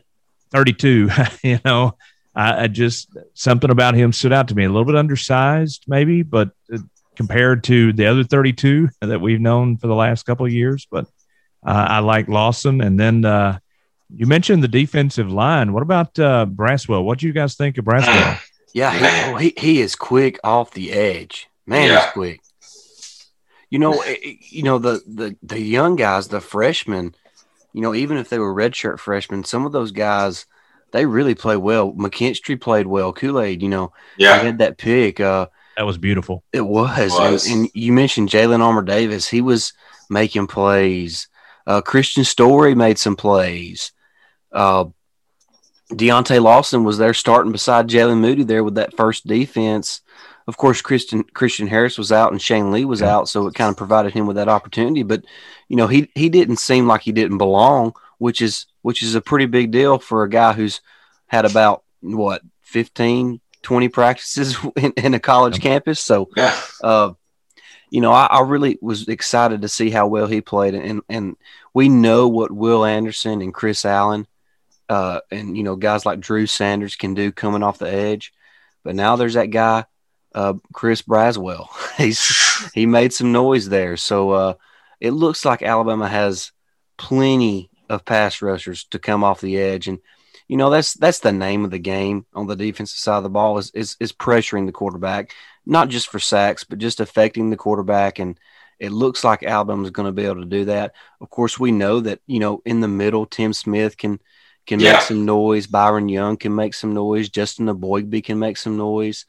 32, 0.52 1.10
you 1.44 1.60
know, 1.66 1.98
I, 2.34 2.64
I 2.64 2.68
just, 2.68 3.16
something 3.34 3.70
about 3.70 3.96
him 3.96 4.14
stood 4.14 4.34
out 4.34 4.48
to 4.50 4.56
me. 4.56 4.64
A 4.64 4.70
little 4.70 4.86
bit 4.86 4.96
undersized, 4.96 5.84
maybe, 5.88 6.24
but 6.24 6.52
uh, 6.74 6.78
compared 7.16 7.64
to 7.66 7.94
the 7.94 8.08
other 8.08 8.24
32 8.24 8.90
that 9.02 9.20
we've 9.20 9.42
known 9.42 9.78
for 9.78 9.88
the 9.88 9.96
last 9.96 10.26
couple 10.26 10.46
of 10.46 10.52
years. 10.52 10.88
But 10.90 11.06
uh, 11.66 11.86
I 11.90 12.00
like 12.00 12.28
Lawson. 12.28 12.82
And 12.82 13.00
then 13.00 13.26
uh, 13.26 13.60
you 14.16 14.26
mentioned 14.26 14.64
the 14.64 14.68
defensive 14.68 15.32
line. 15.32 15.74
What 15.74 15.84
about 15.84 16.18
uh, 16.18 16.46
Braswell? 16.50 17.04
What 17.04 17.20
do 17.20 17.28
you 17.28 17.34
guys 17.34 17.56
think 17.56 17.78
of 17.78 17.86
Braswell? 17.86 18.40
Yeah, 18.74 18.92
he, 18.92 19.32
oh, 19.32 19.36
he 19.38 19.54
he 19.58 19.82
is 19.82 19.96
quick 19.96 20.40
off 20.44 20.72
the 20.72 20.92
edge. 20.92 21.50
Man, 21.66 21.88
Yeah. 21.90 22.02
he's 22.02 22.12
quick. 22.14 22.42
You 23.70 23.80
know, 23.80 24.02
eh, 24.02 24.16
eh, 24.24 24.34
you 24.50 24.64
know 24.64 24.78
the 24.80 25.02
the 25.08 25.36
the 25.44 25.60
young 25.60 25.96
guys, 25.96 26.28
the 26.28 26.42
freshmen. 26.42 27.16
You 27.74 27.82
know, 27.82 27.96
even 27.96 28.18
if 28.18 28.30
they 28.30 28.40
were 28.40 28.54
redshirt 28.54 29.00
freshmen, 29.00 29.44
some 29.46 29.66
of 29.66 29.72
those 29.72 29.92
guys 29.92 30.46
they 30.92 31.06
really 31.06 31.36
play 31.36 31.56
well. 31.56 31.94
McKinstry 31.94 32.60
played 32.60 32.86
well. 32.88 33.14
Kool 33.14 33.40
Aid, 33.40 33.62
you 33.62 33.70
know, 33.70 33.94
he 34.18 34.24
Yeah, 34.24 34.40
had 34.40 34.58
that 34.60 34.78
pick. 34.78 35.20
Uh, 35.22 35.48
That 35.78 35.86
was 35.86 35.98
beautiful. 35.98 36.44
it 36.52 36.62
was, 36.62 37.12
was. 37.12 37.46
And, 37.48 37.62
and 37.62 37.70
you 37.74 37.94
mentioned 37.94 38.28
Jalyn 38.30 38.60
Armour 38.60 38.82
Davis. 38.82 39.28
He 39.28 39.40
was 39.42 39.72
making 40.10 40.48
plays. 40.48 41.30
Uh, 41.66 41.82
Kristian 41.82 42.26
Story 42.26 42.76
made 42.76 42.98
some 42.98 43.16
plays. 43.16 43.94
Uh, 44.52 44.86
Deontae 45.92 46.42
Lawson 46.42 46.84
was 46.84 46.98
there 46.98 47.14
starting 47.14 47.52
beside 47.52 47.88
Jalen 47.90 48.20
Moody 48.20 48.44
there 48.44 48.64
with 48.64 48.76
that 48.76 48.96
first 48.96 49.28
defense. 49.28 50.02
Of 50.48 50.58
course, 50.58 50.82
Christian 50.82 51.24
Christian 51.24 51.68
Harris 51.68 51.98
was 51.98 52.12
out 52.12 52.32
and 52.32 52.42
Shane 52.42 52.72
Lee 52.72 52.86
was 52.86 53.02
Yeah. 53.02 53.16
out, 53.16 53.30
so 53.30 53.48
it 53.48 53.54
kind 53.56 53.70
of 53.70 53.78
provided 53.78 54.14
him 54.14 54.26
with 54.26 54.38
that 54.38 54.50
opportunity. 54.50 55.04
But 55.04 55.24
you 55.70 55.76
know, 55.76 55.88
he 55.88 56.10
he 56.16 56.30
didn't 56.30 56.58
seem 56.58 56.88
like 56.88 57.02
he 57.02 57.12
didn't 57.12 57.38
belong, 57.38 57.94
which 58.18 58.42
is 58.42 58.66
which 58.82 59.04
is 59.04 59.16
a 59.16 59.22
pretty 59.22 59.46
big 59.46 59.72
deal 59.72 60.00
for 60.00 60.24
a 60.24 60.30
guy 60.30 60.54
who's 60.54 60.82
had 61.28 61.46
about 61.46 61.84
what 62.02 62.42
15, 62.64 63.40
20 63.62 63.90
practices 63.90 64.58
in, 64.76 64.92
in 64.98 65.14
a 65.14 65.20
college 65.20 65.56
Yep. 65.56 65.62
campus. 65.64 66.00
So 66.00 66.30
yeah, 66.36 66.56
uh, 66.84 67.12
you 67.92 68.02
know, 68.02 68.12
I, 68.12 68.26
I 68.26 68.42
really 68.42 68.80
was 68.82 69.08
excited 69.08 69.62
to 69.62 69.68
see 69.68 69.90
how 69.92 70.08
well 70.08 70.26
he 70.28 70.42
played, 70.42 70.74
and 70.74 71.02
and 71.08 71.36
we 71.74 71.88
know 71.88 72.28
what 72.28 72.52
Will 72.52 72.84
Anderson 72.84 73.42
and 73.42 73.54
Chris 73.54 73.86
Allen, 73.86 74.26
uh, 74.92 75.22
and 75.32 75.56
you 75.56 75.64
know, 75.64 75.78
guys 75.78 76.06
like 76.06 76.20
Drew 76.20 76.46
Sanders 76.46 76.98
can 76.98 77.14
do 77.14 77.32
coming 77.32 77.64
off 77.64 77.78
the 77.78 77.90
edge, 77.90 78.34
but 78.84 78.94
now 78.94 79.16
there's 79.16 79.36
that 79.36 79.46
guy, 79.52 79.86
uh, 80.36 80.56
Chris 80.74 81.02
Braswell. 81.02 81.70
He's 81.98 82.72
he 82.74 82.86
made 82.86 83.14
some 83.14 83.32
noise 83.32 83.70
there, 83.70 83.96
so 83.96 84.32
uh, 84.32 84.54
it 85.00 85.12
looks 85.12 85.46
like 85.46 85.62
Alabama 85.62 86.10
has 86.10 86.52
plenty 86.98 87.70
of 87.90 88.04
pass 88.04 88.42
rushers 88.42 88.84
to 88.86 89.00
come 89.00 89.24
off 89.24 89.40
the 89.40 89.58
edge, 89.58 89.88
and 89.88 90.00
you 90.50 90.58
know 90.58 90.70
that's 90.70 90.94
that's 90.96 91.20
the 91.20 91.32
name 91.32 91.64
of 91.64 91.72
the 91.72 91.80
game 91.80 92.26
on 92.34 92.48
the 92.48 92.58
defensive 92.58 93.00
side 93.00 93.18
of 93.18 93.24
the 93.24 93.30
ball 93.30 93.58
is 93.60 93.72
is, 93.72 93.96
is 94.02 94.12
pressuring 94.12 94.66
the 94.66 94.74
quarterback 94.74 95.32
not 95.66 95.90
just 95.90 96.10
for 96.10 96.20
sacks, 96.20 96.64
but 96.64 96.80
just 96.80 97.00
affecting 97.00 97.50
the 97.50 97.58
quarterback 97.58 98.20
and 98.20 98.38
It 98.80 98.92
looks 98.92 99.24
like 99.24 99.44
Alabama's 99.44 99.92
going 99.92 100.08
to 100.08 100.12
be 100.12 100.26
able 100.26 100.42
to 100.42 100.46
do 100.46 100.66
that. 100.66 100.96
Of 101.22 101.30
course, 101.30 101.60
we 101.60 101.72
know 101.72 102.00
that 102.02 102.20
you 102.26 102.40
know 102.40 102.62
in 102.66 102.82
the 102.82 102.88
middle, 102.88 103.26
Tim 103.28 103.54
Smith 103.54 103.96
can 103.96 104.20
can 104.66 104.80
Yeah. 104.80 104.94
make 104.94 105.02
some 105.02 105.26
noise. 105.26 105.68
Byron 105.68 106.10
Young 106.10 106.38
can 106.38 106.56
make 106.56 106.74
some 106.74 106.94
noise. 106.94 107.30
Justin 107.30 107.68
Eboigbe 107.68 108.24
can 108.24 108.40
make 108.40 108.58
some 108.58 108.78
noise. 108.78 109.26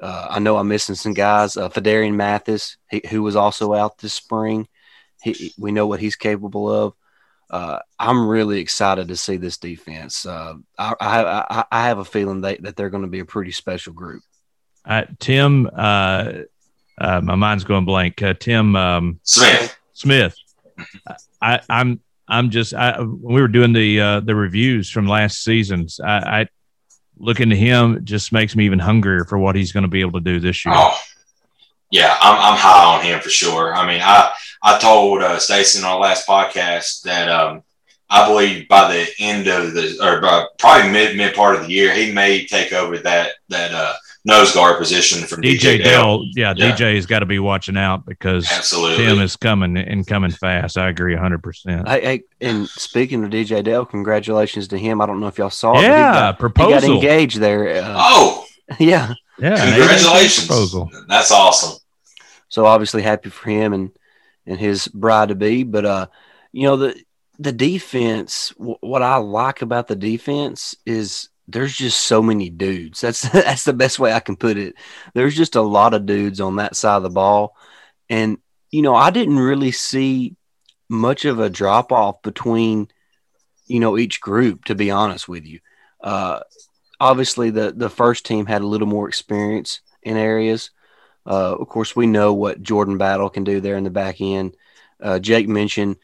Uh, 0.00 0.26
I 0.30 0.38
know 0.38 0.56
I'm 0.56 0.68
missing 0.68 0.94
some 0.94 1.14
guys. 1.14 1.56
Uh, 1.56 1.68
Phidarian 1.68 2.14
Mathis, 2.14 2.76
he, 2.90 3.00
who 3.08 3.22
was 3.22 3.36
also 3.36 3.72
out 3.72 3.98
this 3.98 4.12
spring, 4.12 4.68
he, 5.22 5.52
we 5.58 5.72
know 5.72 5.86
what 5.86 6.00
he's 6.00 6.16
capable 6.16 6.70
of. 6.70 6.94
Uh, 7.48 7.78
I'm 7.98 8.28
really 8.28 8.58
excited 8.60 9.08
to 9.08 9.16
see 9.16 9.36
this 9.36 9.56
defense. 9.56 10.26
Uh, 10.26 10.54
I, 10.78 10.94
I, 11.00 11.60
I, 11.60 11.64
I 11.70 11.82
have 11.86 11.98
a 11.98 12.04
feeling 12.04 12.42
that, 12.42 12.62
that 12.62 12.76
they're 12.76 12.90
going 12.90 13.04
to 13.04 13.08
be 13.08 13.20
a 13.20 13.24
pretty 13.24 13.52
special 13.52 13.92
group. 13.92 14.22
Uh, 14.84 15.04
Tim, 15.18 15.68
uh, 15.74 16.32
uh, 16.98 17.20
my 17.22 17.34
mind's 17.34 17.64
going 17.64 17.84
blank. 17.84 18.22
Uh, 18.22 18.34
Tim 18.34 18.76
um, 18.76 19.20
Smith. 19.22 19.76
Smith. 19.94 20.36
I, 21.40 21.60
I'm 21.70 22.00
I'm 22.28 22.50
just 22.50 22.74
I, 22.74 23.00
when 23.00 23.34
we 23.34 23.40
were 23.40 23.48
doing 23.48 23.72
the 23.72 24.00
uh, 24.00 24.20
the 24.20 24.34
reviews 24.34 24.90
from 24.90 25.06
last 25.06 25.44
season's. 25.44 26.00
I, 26.00 26.40
I 26.40 26.48
looking 27.18 27.50
to 27.50 27.56
him 27.56 28.04
just 28.04 28.32
makes 28.32 28.54
me 28.54 28.66
even 28.66 28.78
hungrier 28.78 29.24
for 29.24 29.38
what 29.38 29.56
he's 29.56 29.72
going 29.72 29.84
to 29.84 29.88
be 29.88 30.00
able 30.00 30.20
to 30.20 30.20
do 30.20 30.38
this 30.38 30.64
year. 30.64 30.74
Oh, 30.76 30.96
yeah, 31.90 32.16
I'm, 32.20 32.52
I'm 32.52 32.58
high 32.58 32.96
on 32.96 33.04
him 33.04 33.20
for 33.20 33.30
sure. 33.30 33.74
I 33.74 33.86
mean, 33.86 34.00
I 34.02 34.32
I 34.62 34.78
told 34.78 35.22
uh, 35.22 35.38
Stacy 35.38 35.78
in 35.78 35.84
our 35.84 35.98
last 35.98 36.26
podcast 36.26 37.02
that 37.02 37.28
um, 37.28 37.62
I 38.10 38.26
believe 38.26 38.68
by 38.68 38.92
the 38.92 39.08
end 39.18 39.46
of 39.46 39.74
the 39.74 39.96
or 40.02 40.20
by 40.20 40.46
probably 40.58 40.90
mid 40.90 41.16
mid 41.16 41.34
part 41.34 41.56
of 41.56 41.62
the 41.62 41.72
year, 41.72 41.94
he 41.94 42.12
may 42.12 42.44
take 42.44 42.72
over 42.72 42.98
that 42.98 43.32
that 43.48 43.72
uh, 43.72 43.94
nose 44.26 44.52
guard 44.52 44.76
position 44.78 45.26
from 45.26 45.40
DJ 45.40 45.54
DJ, 45.56 45.84
Dale. 45.84 46.18
Dale, 46.18 46.24
yeah, 46.34 46.54
Yeah. 46.56 46.76
DJ 46.76 46.96
has 46.96 47.06
got 47.06 47.20
to 47.20 47.26
be 47.26 47.38
watching 47.38 47.76
out 47.76 48.04
because 48.04 48.50
Absolutely. 48.50 49.04
Tim 49.04 49.20
is 49.20 49.36
coming 49.36 49.76
and 49.76 50.06
coming 50.06 50.30
fast. 50.32 50.76
I 50.76 50.88
agree 50.88 51.14
100%. 51.14 51.88
Hey, 51.88 52.00
hey, 52.02 52.22
and 52.40 52.68
speaking 52.68 53.24
of 53.24 53.30
DJ 53.30 53.62
Dale, 53.64 53.86
congratulations 53.86 54.68
to 54.68 54.78
him. 54.78 55.00
I 55.00 55.06
don't 55.06 55.20
know 55.20 55.28
if 55.28 55.38
y'all 55.38 55.48
saw 55.50 55.70
it. 55.70 55.74
but 55.76 55.80
he 55.82 55.86
yeah, 55.88 56.12
got, 56.38 56.42
he 56.58 56.72
got 56.72 56.84
engaged 56.84 57.38
there. 57.38 57.82
Uh, 57.84 57.94
oh, 57.96 58.46
yeah. 58.78 59.14
Yeah, 59.38 59.56
congratulations! 59.78 60.46
proposal. 60.46 60.90
That's 61.08 61.30
awesome. 61.30 61.78
So 62.48 62.64
obviously 62.64 63.02
happy 63.02 63.28
for 63.28 63.50
him 63.50 63.72
and 63.74 63.90
and 64.46 64.58
his 64.58 64.88
bride 64.88 65.28
to 65.28 65.34
be. 65.34 65.62
But 65.62 65.84
uh, 65.84 66.06
you 66.52 66.62
know 66.62 66.76
the 66.78 66.98
the 67.38 67.52
defense. 67.52 68.54
wh- 68.56 68.82
What 68.82 69.02
I 69.02 69.16
like 69.16 69.60
about 69.60 69.88
the 69.88 69.96
defense 69.96 70.74
is 70.86 71.28
there's 71.48 71.74
just 71.74 72.00
so 72.00 72.22
many 72.22 72.50
dudes. 72.50 73.00
That's 73.00 73.22
that's 73.30 73.64
the 73.64 73.72
best 73.72 73.98
way 73.98 74.12
I 74.12 74.20
can 74.20 74.36
put 74.36 74.56
it. 74.56 74.74
There's 75.14 75.36
just 75.36 75.56
a 75.56 75.62
lot 75.62 75.94
of 75.94 76.06
dudes 76.06 76.40
on 76.40 76.56
that 76.56 76.76
side 76.76 76.96
of 76.96 77.02
the 77.02 77.10
ball, 77.10 77.56
and 78.08 78.38
you 78.70 78.82
know 78.82 78.94
I 78.94 79.10
didn't 79.10 79.38
really 79.38 79.72
see 79.72 80.36
much 80.88 81.24
of 81.24 81.40
a 81.40 81.50
drop 81.50 81.92
off 81.92 82.22
between 82.22 82.88
you 83.66 83.80
know 83.80 83.98
each 83.98 84.20
group. 84.20 84.64
To 84.66 84.74
be 84.74 84.90
honest 84.90 85.28
with 85.28 85.46
you, 85.46 85.60
uh, 86.00 86.40
obviously 87.00 87.50
the 87.50 87.72
the 87.72 87.90
first 87.90 88.26
team 88.26 88.46
had 88.46 88.62
a 88.62 88.66
little 88.66 88.88
more 88.88 89.08
experience 89.08 89.80
in 90.02 90.16
areas. 90.16 90.70
Uh, 91.24 91.56
of 91.56 91.68
course, 91.68 91.96
we 91.96 92.06
know 92.06 92.34
what 92.34 92.62
Jordan 92.62 92.98
Battle 92.98 93.28
can 93.28 93.42
do 93.42 93.60
there 93.60 93.76
in 93.76 93.82
the 93.82 93.90
back 93.90 94.20
end. 94.20 94.56
Uh, 95.00 95.18
Jake 95.18 95.48
mentioned 95.48 95.96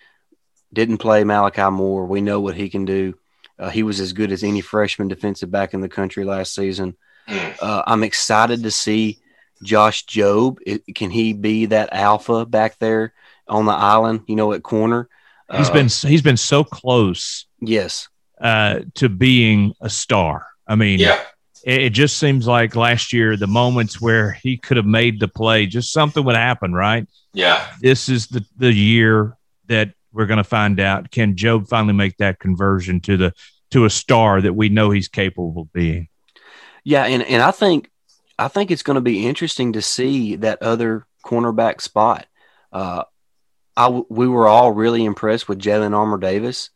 didn't 0.73 0.99
play 0.99 1.23
Malachi 1.23 1.71
Moore. 1.71 2.07
We 2.07 2.21
know 2.21 2.41
what 2.41 2.57
he 2.57 2.71
can 2.71 2.85
do. 2.85 3.15
Uh, 3.63 3.71
he 3.71 3.85
was 3.85 4.01
as 4.01 4.13
good 4.13 4.33
as 4.33 4.43
any 4.43 4.61
freshman 4.61 5.07
defensive 5.07 5.49
back 5.51 5.73
in 5.73 5.81
the 5.81 5.89
country 5.89 6.25
last 6.25 6.53
season. 6.53 6.97
Mm. 7.29 7.63
Uh, 7.63 7.83
I'm 7.87 8.03
excited 8.03 8.65
to 8.65 8.73
see 8.73 9.19
Josh 9.63 10.05
Jobe. 10.05 10.59
It, 10.67 10.83
can 10.97 11.11
he 11.11 11.33
be 11.33 11.67
that 11.67 11.93
alpha 11.93 12.45
back 12.45 12.79
there 12.81 13.13
on 13.47 13.65
the 13.67 13.73
island? 13.73 14.23
You 14.27 14.35
know, 14.35 14.53
at 14.53 14.65
corner. 14.65 15.09
He's 15.57 15.71
Uh, 15.71 15.73
been 15.75 15.89
he's 16.11 16.23
been 16.23 16.37
so 16.37 16.65
close 16.65 17.47
yes, 17.61 18.09
uh, 18.41 18.81
to 18.95 19.09
being 19.09 19.75
a 19.81 19.89
star. 19.89 20.47
I 20.67 20.75
mean, 20.75 20.99
Yeah, 20.99 21.21
it, 21.65 21.83
it 21.83 21.91
just 21.91 22.17
seems 22.17 22.49
like 22.49 22.75
last 22.75 23.13
year 23.13 23.37
the 23.37 23.47
moments 23.47 24.01
where 24.01 24.33
he 24.33 24.57
could 24.57 24.77
have 24.77 24.87
made 24.87 25.21
the 25.21 25.29
play, 25.29 25.67
just 25.67 25.93
something 25.93 26.25
would 26.25 26.35
happen, 26.37 26.73
right? 26.73 27.07
yeah, 27.33 27.69
This 27.81 28.09
is 28.09 28.27
the 28.27 28.45
the 28.57 28.73
year 28.73 29.37
that 29.69 29.93
we're 30.13 30.27
going 30.27 30.43
to 30.43 30.45
find 30.45 30.79
out 30.81 31.11
can 31.11 31.35
Jobe 31.37 31.69
finally 31.69 31.95
make 31.95 32.17
that 32.19 32.39
conversion 32.39 33.01
to 33.03 33.17
the 33.17 33.33
to 33.73 33.85
a 33.85 33.91
star 33.91 34.41
that 34.41 34.55
we 34.55 34.69
know 34.69 34.91
he's 34.91 35.09
capable 35.09 35.63
of 35.63 35.73
being. 35.73 36.09
yeah, 36.85 37.05
and 37.05 37.23
and 37.23 37.43
I 37.43 37.51
think 37.51 37.91
I 38.39 38.49
think 38.49 38.71
it's 38.71 38.83
going 38.83 38.95
to 38.97 39.01
be 39.03 39.27
interesting 39.27 39.75
to 39.75 39.83
see 39.83 40.37
that 40.37 40.63
other 40.63 41.07
cornerback 41.25 41.81
spot. 41.81 42.27
Uh, 42.73 43.05
I 43.77 43.85
w- 43.85 44.07
we 44.09 44.27
were 44.29 44.47
all 44.49 44.73
really 44.73 45.05
impressed 45.05 45.49
with 45.49 45.59
Jalyn 45.61 45.95
Armour 45.97 46.19
Davis, 46.19 46.71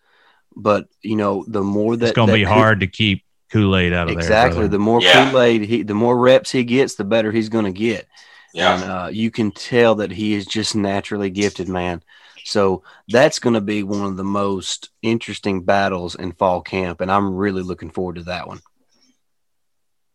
but 0.54 0.88
you 1.02 1.16
know 1.16 1.44
the 1.48 1.62
more 1.62 1.96
that 1.96 2.06
It's 2.06 2.16
going 2.16 2.28
to 2.28 2.34
be 2.34 2.44
who- 2.44 2.50
hard 2.50 2.80
to 2.80 2.86
keep 2.86 3.24
Kool 3.52 3.76
Aid 3.76 3.92
out 3.92 4.08
of 4.08 4.14
there. 4.14 4.18
exactly 4.18 4.66
the 4.68 4.78
more 4.78 5.00
Yeah. 5.00 5.30
Kool 5.30 5.40
Aid 5.40 5.62
he 5.62 5.82
the 5.82 5.94
more 5.94 6.16
reps 6.18 6.50
he 6.52 6.64
gets, 6.64 6.94
the 6.96 7.04
better 7.04 7.30
he's 7.32 7.48
going 7.48 7.64
to 7.66 7.72
get. 7.72 8.06
yeah. 8.54 8.74
And 8.74 8.84
uh, 8.90 9.08
you 9.12 9.30
can 9.30 9.50
tell 9.52 9.96
that 9.96 10.10
he 10.10 10.34
is 10.34 10.46
just 10.46 10.74
naturally 10.74 11.30
gifted, 11.30 11.68
man. 11.68 12.02
So 12.46 12.84
that's 13.08 13.40
going 13.40 13.54
to 13.54 13.60
be 13.60 13.82
one 13.82 14.04
of 14.04 14.16
the 14.16 14.24
most 14.24 14.90
interesting 15.02 15.64
battles 15.64 16.14
in 16.14 16.30
fall 16.30 16.60
camp, 16.60 17.00
and 17.00 17.10
I'm 17.10 17.34
really 17.34 17.62
looking 17.62 17.90
forward 17.90 18.16
to 18.16 18.22
that 18.24 18.46
one. 18.46 18.60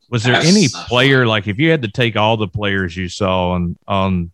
Was 0.09 0.23
there 0.23 0.33
That's 0.33 0.47
any 0.47 0.67
player 0.87 1.27
like 1.27 1.47
if 1.47 1.59
you 1.59 1.71
had 1.71 1.81
to 1.81 1.89
take 1.89 2.15
all 2.15 2.37
the 2.37 2.47
players 2.47 2.95
you 2.95 3.09
saw 3.09 3.51
on 3.51 3.77
on 3.85 4.31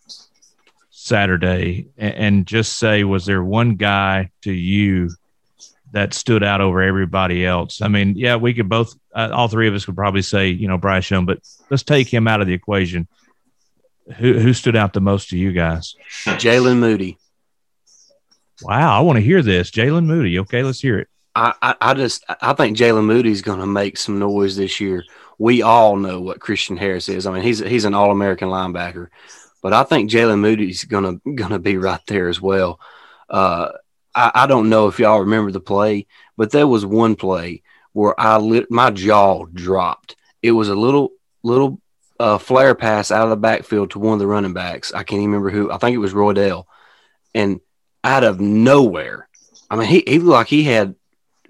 Saturday 0.91 1.87
and, 1.97 2.13
and 2.13 2.45
just 2.47 2.77
say 2.77 3.03
was 3.03 3.25
there 3.25 3.43
one 3.43 3.75
guy 3.75 4.29
to 4.43 4.51
you 4.51 5.09
that 5.91 6.13
stood 6.13 6.43
out 6.43 6.61
over 6.61 6.81
everybody 6.81 7.45
else? 7.45 7.81
I 7.81 7.87
mean, 7.87 8.15
yeah, 8.15 8.35
we 8.35 8.53
could 8.53 8.69
both 8.69 8.95
uh, 9.13 9.29
all 9.33 9.47
three 9.47 9.67
of 9.67 9.73
us 9.73 9.85
could 9.85 9.95
probably 9.95 10.21
say 10.21 10.49
you 10.49 10.67
know 10.67 10.77
Bryce 10.77 11.09
Young, 11.09 11.25
but 11.25 11.39
let's 11.71 11.83
take 11.83 12.13
him 12.13 12.27
out 12.27 12.41
of 12.41 12.47
the 12.47 12.53
equation. 12.53 13.07
Who 14.17 14.33
who 14.37 14.53
stood 14.53 14.75
out 14.75 14.93
the 14.93 15.01
most 15.01 15.29
to 15.29 15.37
you 15.37 15.51
guys? 15.51 15.95
Jalen 16.25 16.77
Moody. 16.77 17.17
Wow, 18.61 18.97
I 18.97 19.01
want 19.01 19.17
to 19.17 19.23
hear 19.23 19.41
this. 19.41 19.71
Jalen 19.71 20.05
Moody. 20.05 20.39
Okay, 20.39 20.63
let's 20.63 20.81
hear 20.81 20.99
it. 20.99 21.07
I, 21.35 21.75
I, 21.79 21.93
just 21.93 22.25
I 22.41 22.53
think 22.53 22.77
Jalen 22.77 23.05
Moody's 23.05 23.43
going 23.43 23.59
to 23.59 23.67
make 23.67 23.97
some 23.97 24.17
noise 24.17 24.55
this 24.55 24.79
year. 24.79 25.03
We 25.37 25.61
all 25.61 25.95
know 25.95 26.19
what 26.19 26.39
Christian 26.39 26.77
Harris 26.77 27.09
is. 27.09 27.27
I 27.27 27.31
mean, 27.31 27.43
he's 27.43 27.59
he's 27.59 27.85
an 27.85 27.93
All 27.93 28.09
American 28.09 28.49
linebacker, 28.49 29.09
but 29.61 29.71
I 29.71 29.83
think 29.83 30.09
Jalen 30.09 30.39
Moody's 30.39 30.83
going 30.85 31.03
to 31.03 31.35
going 31.35 31.51
to 31.51 31.59
be 31.59 31.77
right 31.77 32.01
there 32.07 32.27
as 32.27 32.41
well. 32.41 32.79
Uh, 33.29 33.69
I, 34.15 34.31
I 34.33 34.47
don't 34.47 34.69
know 34.69 34.87
if 34.87 34.97
y'all 34.97 35.19
remember 35.19 35.51
the 35.51 35.59
play, 35.59 36.07
but 36.37 36.49
there 36.49 36.65
was 36.65 36.85
one 36.85 37.15
play 37.15 37.61
where 37.93 38.19
I 38.19 38.37
lit, 38.37 38.71
my 38.71 38.89
jaw 38.89 39.45
dropped. 39.45 40.15
It 40.41 40.51
was 40.51 40.69
a 40.69 40.75
little 40.75 41.11
little 41.43 41.79
uh, 42.19 42.39
flare 42.39 42.73
pass 42.73 43.11
out 43.11 43.25
of 43.25 43.29
the 43.29 43.37
backfield 43.37 43.91
to 43.91 43.99
one 43.99 44.13
of 44.13 44.19
the 44.19 44.27
running 44.27 44.53
backs. 44.53 44.91
I 44.91 45.03
can't 45.03 45.19
even 45.19 45.29
remember 45.29 45.51
who. 45.51 45.71
I 45.71 45.77
think 45.77 45.93
it 45.93 45.99
was 45.99 46.13
Roydell, 46.13 46.63
and 47.35 47.59
out 48.03 48.23
of 48.23 48.39
nowhere, 48.39 49.27
I 49.69 49.75
mean, 49.75 49.87
he, 49.87 50.03
he 50.07 50.19
looked 50.19 50.33
like 50.33 50.47
he 50.47 50.63
had 50.63 50.95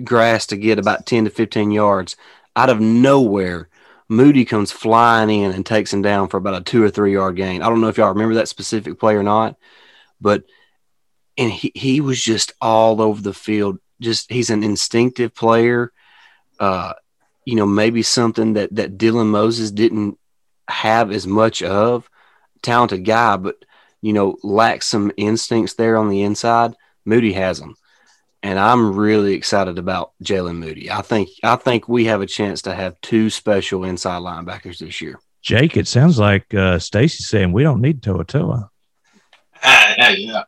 grass 0.03 0.47
to 0.47 0.57
get 0.57 0.79
about 0.79 1.05
10 1.05 1.25
to 1.25 1.29
15 1.29 1.71
yards. 1.71 2.15
Out 2.55 2.69
of 2.69 2.79
nowhere, 2.79 3.69
Moody 4.09 4.45
comes 4.45 4.71
flying 4.71 5.29
in 5.29 5.51
and 5.51 5.65
takes 5.65 5.93
him 5.93 6.01
down 6.01 6.29
for 6.29 6.37
about 6.37 6.61
a 6.61 6.63
two 6.63 6.83
or 6.83 6.89
three 6.89 7.13
yard 7.13 7.35
gain. 7.35 7.61
I 7.61 7.69
don't 7.69 7.81
know 7.81 7.89
if 7.89 7.97
y'all 7.97 8.09
remember 8.09 8.35
that 8.35 8.47
specific 8.47 8.99
play 8.99 9.15
or 9.15 9.23
not, 9.23 9.57
but 10.21 10.43
and 11.37 11.51
he, 11.51 11.71
he 11.75 12.01
was 12.01 12.21
just 12.21 12.53
all 12.61 13.01
over 13.01 13.21
the 13.21 13.33
field. 13.33 13.79
Just 13.99 14.31
he's 14.31 14.49
an 14.49 14.63
instinctive 14.63 15.35
player. 15.35 15.91
Uh, 16.59 16.93
you 17.45 17.55
know, 17.55 17.65
maybe 17.65 18.01
something 18.01 18.53
that 18.53 18.73
that 18.75 18.97
Dylan 18.97 19.27
Moses 19.27 19.71
didn't 19.71 20.17
have 20.69 21.11
as 21.11 21.27
much 21.27 21.61
of. 21.61 22.09
Talented 22.61 23.05
guy, 23.05 23.37
but 23.37 23.63
you 24.01 24.13
know, 24.13 24.37
lacks 24.43 24.85
some 24.87 25.11
instincts 25.17 25.73
there 25.75 25.97
on 25.97 26.09
the 26.09 26.21
inside. 26.23 26.75
Moody 27.05 27.33
has 27.33 27.59
them 27.59 27.75
and 28.43 28.59
I'm 28.59 28.95
really 28.95 29.33
excited 29.33 29.77
about 29.79 30.11
Jalen 30.23 30.57
Moody. 30.57 30.91
I 30.91 31.01
think 31.01 31.29
I 31.43 31.55
think 31.55 31.89
we 31.89 32.05
have 32.05 32.21
a 32.21 32.25
chance 32.27 32.61
to 32.63 32.73
have 32.75 32.99
two 33.01 33.29
special 33.29 33.83
inside 33.83 34.19
linebackers 34.21 34.77
this 34.77 35.01
year. 35.01 35.19
Jake, 35.41 35.77
it 35.77 35.87
sounds 35.87 36.19
like 36.19 36.53
uh, 36.53 36.77
Stacy's 36.79 37.27
saying 37.29 37.51
we 37.51 37.63
don't 37.63 37.81
need 37.81 38.01
To'oTo'o. 38.01 38.69
yeah, 39.63 40.09
yeah. 40.09 40.43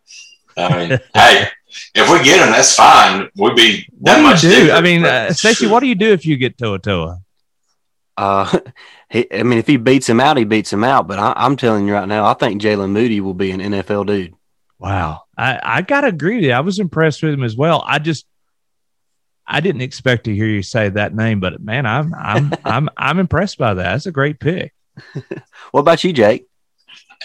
I 0.58 0.78
mean, 0.88 1.00
hey, 1.14 1.48
if 1.96 2.10
we 2.12 2.24
get 2.24 2.46
him, 2.46 2.52
that's 2.52 2.76
fine. 2.76 3.30
We'd 3.38 3.56
be 3.56 3.88
What 3.98 4.12
that 4.12 4.16
do 4.16 4.22
you 4.22 4.28
much. 4.28 4.42
do? 4.42 4.50
different, 4.50 4.72
I 4.72 4.82
mean, 4.82 5.02
but- 5.04 5.12
uh, 5.32 5.34
Stacey, 5.34 5.68
what 5.68 5.80
do 5.80 5.88
you 5.88 5.96
do 5.96 6.12
if 6.12 6.26
you 6.26 6.38
get 6.38 6.58
To'oTo'o? 6.58 7.20
Uh, 8.20 8.60
he, 9.10 9.34
I 9.34 9.44
mean, 9.44 9.60
if 9.60 9.68
he 9.68 9.78
beats 9.78 10.10
him 10.10 10.20
out, 10.20 10.38
he 10.38 10.44
beats 10.44 10.72
him 10.72 10.84
out. 10.84 11.08
But 11.08 11.20
I, 11.20 11.34
I'm 11.36 11.56
telling 11.56 11.88
you 11.88 11.94
right 11.94 12.08
now, 12.08 12.26
I 12.26 12.34
think 12.34 12.62
Jalen 12.62 12.92
Moody 12.92 13.22
will 13.22 13.34
be 13.34 13.52
an 13.52 13.62
NFL 13.62 14.08
dude. 14.08 14.36
Wow, 14.78 15.24
I 15.38 15.60
I 15.62 15.82
gotta 15.82 16.08
agree 16.08 16.36
with 16.36 16.46
you. 16.46 16.52
I 16.52 16.60
was 16.60 16.80
impressed 16.80 17.24
with 17.24 17.34
him 17.34 17.44
as 17.44 17.56
well. 17.56 17.84
I 17.86 18.00
just 18.00 18.26
I 19.48 19.62
didn't 19.62 19.82
expect 19.82 20.26
to 20.26 20.36
hear 20.36 20.48
you 20.48 20.62
say 20.62 20.90
that 20.90 21.16
name, 21.16 21.40
but 21.40 21.62
man, 21.62 21.86
I'm 21.86 22.14
I'm 22.14 22.54
I'm 22.66 22.90
I'm 22.98 23.20
impressed 23.20 23.58
by 23.58 23.74
that. 23.74 23.84
That's 23.84 24.06
a 24.06 24.12
great 24.12 24.40
pick. 24.40 24.74
What 25.72 25.82
about 25.82 26.04
you, 26.04 26.12
Jake? 26.12 26.48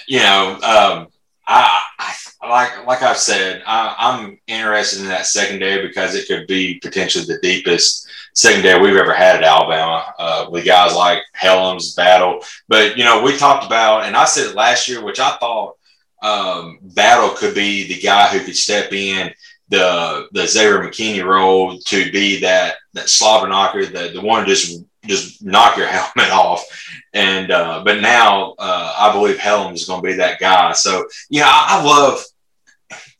you 0.06 0.18
know, 0.18 0.52
um, 0.54 1.08
I, 1.46 1.82
I 1.98 2.14
like 2.48 2.86
like 2.86 3.02
I've 3.02 3.18
said, 3.18 3.62
I, 3.66 3.94
I'm 3.98 4.38
interested 4.46 5.00
in 5.00 5.08
that 5.08 5.26
secondary 5.26 5.86
because 5.86 6.14
it 6.14 6.26
could 6.26 6.46
be 6.46 6.78
potentially 6.80 7.24
the 7.24 7.40
deepest 7.40 8.08
secondary 8.34 8.80
we've 8.80 8.96
ever 8.96 9.14
had 9.14 9.36
at 9.36 9.44
Alabama 9.44 10.12
uh, 10.18 10.46
with 10.50 10.64
guys 10.64 10.94
like 10.94 11.22
Hellams, 11.40 11.96
Battle. 11.96 12.40
But 12.68 12.96
you 12.96 13.04
know, 13.04 13.22
we 13.22 13.36
talked 13.36 13.64
about, 13.64 14.04
and 14.04 14.16
I 14.16 14.24
said 14.24 14.50
it 14.50 14.56
last 14.56 14.88
year, 14.88 15.04
which 15.04 15.20
I 15.20 15.36
thought 15.36 15.76
um, 16.22 16.78
Battle 16.82 17.30
could 17.30 17.54
be 17.54 17.86
the 17.86 18.00
guy 18.00 18.28
who 18.28 18.44
could 18.44 18.56
step 18.56 18.92
in 18.92 19.32
the 19.68 20.28
the 20.32 20.46
Xavier 20.46 20.78
McKinney 20.78 21.24
role 21.24 21.78
to 21.78 22.10
be 22.12 22.40
that 22.40 22.76
that 22.92 23.08
slobber 23.08 23.48
knocker, 23.48 23.86
the 23.86 24.10
the 24.14 24.20
one 24.20 24.46
just 24.46 24.84
just 25.06 25.44
knock 25.44 25.76
your 25.76 25.86
helmet 25.88 26.30
off. 26.32 26.64
And 27.12 27.50
uh, 27.50 27.82
but 27.84 28.00
now 28.00 28.54
uh, 28.58 28.94
I 28.98 29.12
believe 29.12 29.36
Hellams 29.36 29.74
is 29.74 29.86
going 29.86 30.02
to 30.02 30.08
be 30.08 30.14
that 30.14 30.40
guy. 30.40 30.72
So 30.72 31.06
yeah, 31.30 31.46
I, 31.46 31.80
I 31.80 31.84
love. 31.84 32.22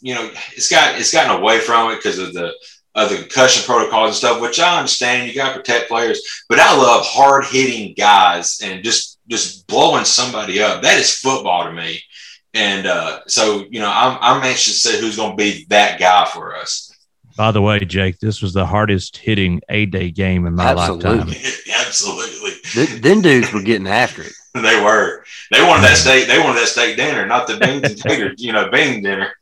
You 0.05 0.15
know, 0.15 0.31
it's 0.53 0.71
got 0.71 1.01
it's 1.01 1.13
gotten 1.13 1.41
away 1.41 1.61
from 1.61 1.91
it 1.91 1.97
because 1.97 2.19
of 2.19 2.35
the 2.35 2.53
of 2.95 3.09
the 3.09 3.17
concussion 3.17 3.65
protocols 3.65 4.09
and 4.09 4.17
stuff, 4.17 4.41
which 4.41 4.61
I 4.61 4.79
understand. 4.79 5.29
You 5.29 5.35
got 5.35 5.55
to 5.55 5.61
protect 5.61 5.89
players, 5.89 6.21
but 6.49 6.61
I 6.61 6.77
love 6.77 7.05
hard 7.07 7.47
hitting 7.47 7.95
guys 7.95 8.61
and 8.63 8.85
just 8.85 9.19
just 9.29 9.67
blowing 9.67 10.05
somebody 10.05 10.61
up. 10.61 10.83
That 10.83 10.99
is 10.99 11.15
football 11.15 11.65
to 11.65 11.73
me. 11.73 12.03
And 12.53 12.87
uh, 12.87 13.21
so, 13.27 13.65
you 13.71 13.81
know, 13.81 13.91
I'm, 13.91 14.19
I'm 14.21 14.43
anxious 14.45 14.83
to 14.83 14.89
see 14.89 15.01
who's 15.01 15.17
going 15.17 15.33
to 15.33 15.37
be 15.37 15.67
that 15.71 15.99
guy 15.99 16.25
for 16.27 16.55
us. 16.55 16.93
By 17.37 17.51
the 17.51 17.63
way, 17.63 17.81
Jake, 17.81 18.21
this 18.21 18.41
was 18.41 18.53
the 18.53 18.65
hardest 18.65 19.17
hitting 19.17 19.61
A 19.69 19.87
day 19.87 20.11
game 20.13 20.47
in 20.47 20.55
my 20.55 20.67
Absolutely. 20.67 21.17
lifetime. 21.17 21.53
Absolutely. 21.87 22.53
Th- 22.63 23.01
them 23.01 23.23
dudes 23.23 23.53
were 23.53 23.63
getting 23.63 23.89
after 23.89 24.23
it. 24.23 24.33
they 24.63 24.81
were. 24.81 25.25
They 25.51 25.63
wanted 25.63 25.83
that 25.83 25.97
steak. 25.97 26.29
They 26.29 26.39
wanted 26.39 26.61
that 26.61 26.69
steak 26.69 26.97
dinner, 26.97 27.27
not 27.27 27.49
the 27.49 27.57
beans 27.57 27.83
and 27.83 27.97
taters. 28.01 28.41
You 28.41 28.53
know, 28.53 28.71
bean 28.71 29.03
dinner. 29.03 29.33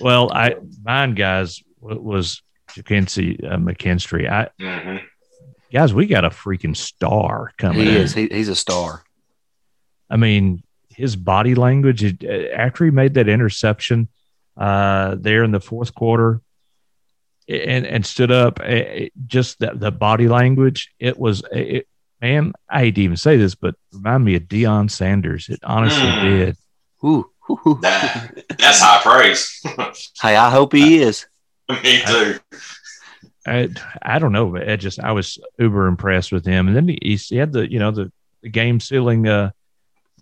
well, 0.00 0.32
I 0.32 0.56
mine 0.84 1.14
guys 1.14 1.62
was 1.80 2.42
Jackenzie 2.70 3.42
uh, 3.44 3.56
McKinstry. 3.56 4.30
I 4.30 4.48
mm-hmm. 4.60 5.04
guys, 5.72 5.92
we 5.92 6.06
got 6.06 6.24
a 6.24 6.30
freaking 6.30 6.76
star 6.76 7.52
coming. 7.58 7.80
He 7.80 7.88
in. 7.88 7.96
is. 7.96 8.14
He, 8.14 8.28
he's 8.28 8.48
a 8.48 8.54
star. 8.54 9.02
I 10.08 10.16
mean, 10.16 10.62
his 10.90 11.16
body 11.16 11.56
language 11.56 12.24
uh, 12.24 12.28
after 12.54 12.84
he 12.84 12.92
made 12.92 13.14
that 13.14 13.28
interception 13.28 14.08
uh, 14.56 15.16
there 15.18 15.42
in 15.42 15.50
the 15.50 15.60
fourth 15.60 15.92
quarter 15.92 16.40
and 17.48 17.84
and 17.84 18.06
stood 18.06 18.30
up 18.30 18.60
it, 18.60 19.12
just 19.26 19.58
the, 19.58 19.72
the 19.74 19.90
body 19.90 20.28
language 20.28 20.94
it 20.98 21.18
was 21.18 21.42
it, 21.52 21.86
man 22.24 22.52
i 22.68 22.80
hate 22.80 22.94
to 22.94 23.02
even 23.02 23.16
say 23.16 23.36
this 23.36 23.54
but 23.54 23.74
remind 23.92 24.24
me 24.24 24.36
of 24.36 24.42
Deion 24.42 24.90
Sanders 24.90 25.48
it 25.48 25.60
honestly 25.62 26.06
mm. 26.06 26.22
did 26.22 26.56
Ooh, 27.04 27.30
that, 27.82 28.44
that's 28.58 28.80
high 28.80 29.00
praise 29.02 29.60
hey 30.20 30.36
i 30.36 30.50
hope 30.50 30.72
he 30.72 31.00
is 31.00 31.26
me 31.68 32.02
too 32.06 32.38
I, 33.46 33.68
I 34.00 34.18
don't 34.18 34.32
know 34.32 34.46
But 34.46 34.70
I 34.70 34.76
just 34.76 34.98
I 34.98 35.12
was 35.12 35.38
uber 35.58 35.86
impressed 35.86 36.32
with 36.32 36.46
him 36.46 36.66
and 36.66 36.74
then 36.74 36.88
he, 36.88 37.16
he 37.16 37.36
had 37.36 37.52
the 37.52 37.70
you 37.70 37.78
know 37.78 37.90
the, 37.90 38.10
the 38.42 38.48
game 38.48 38.80
sealing 38.80 39.28
uh 39.28 39.50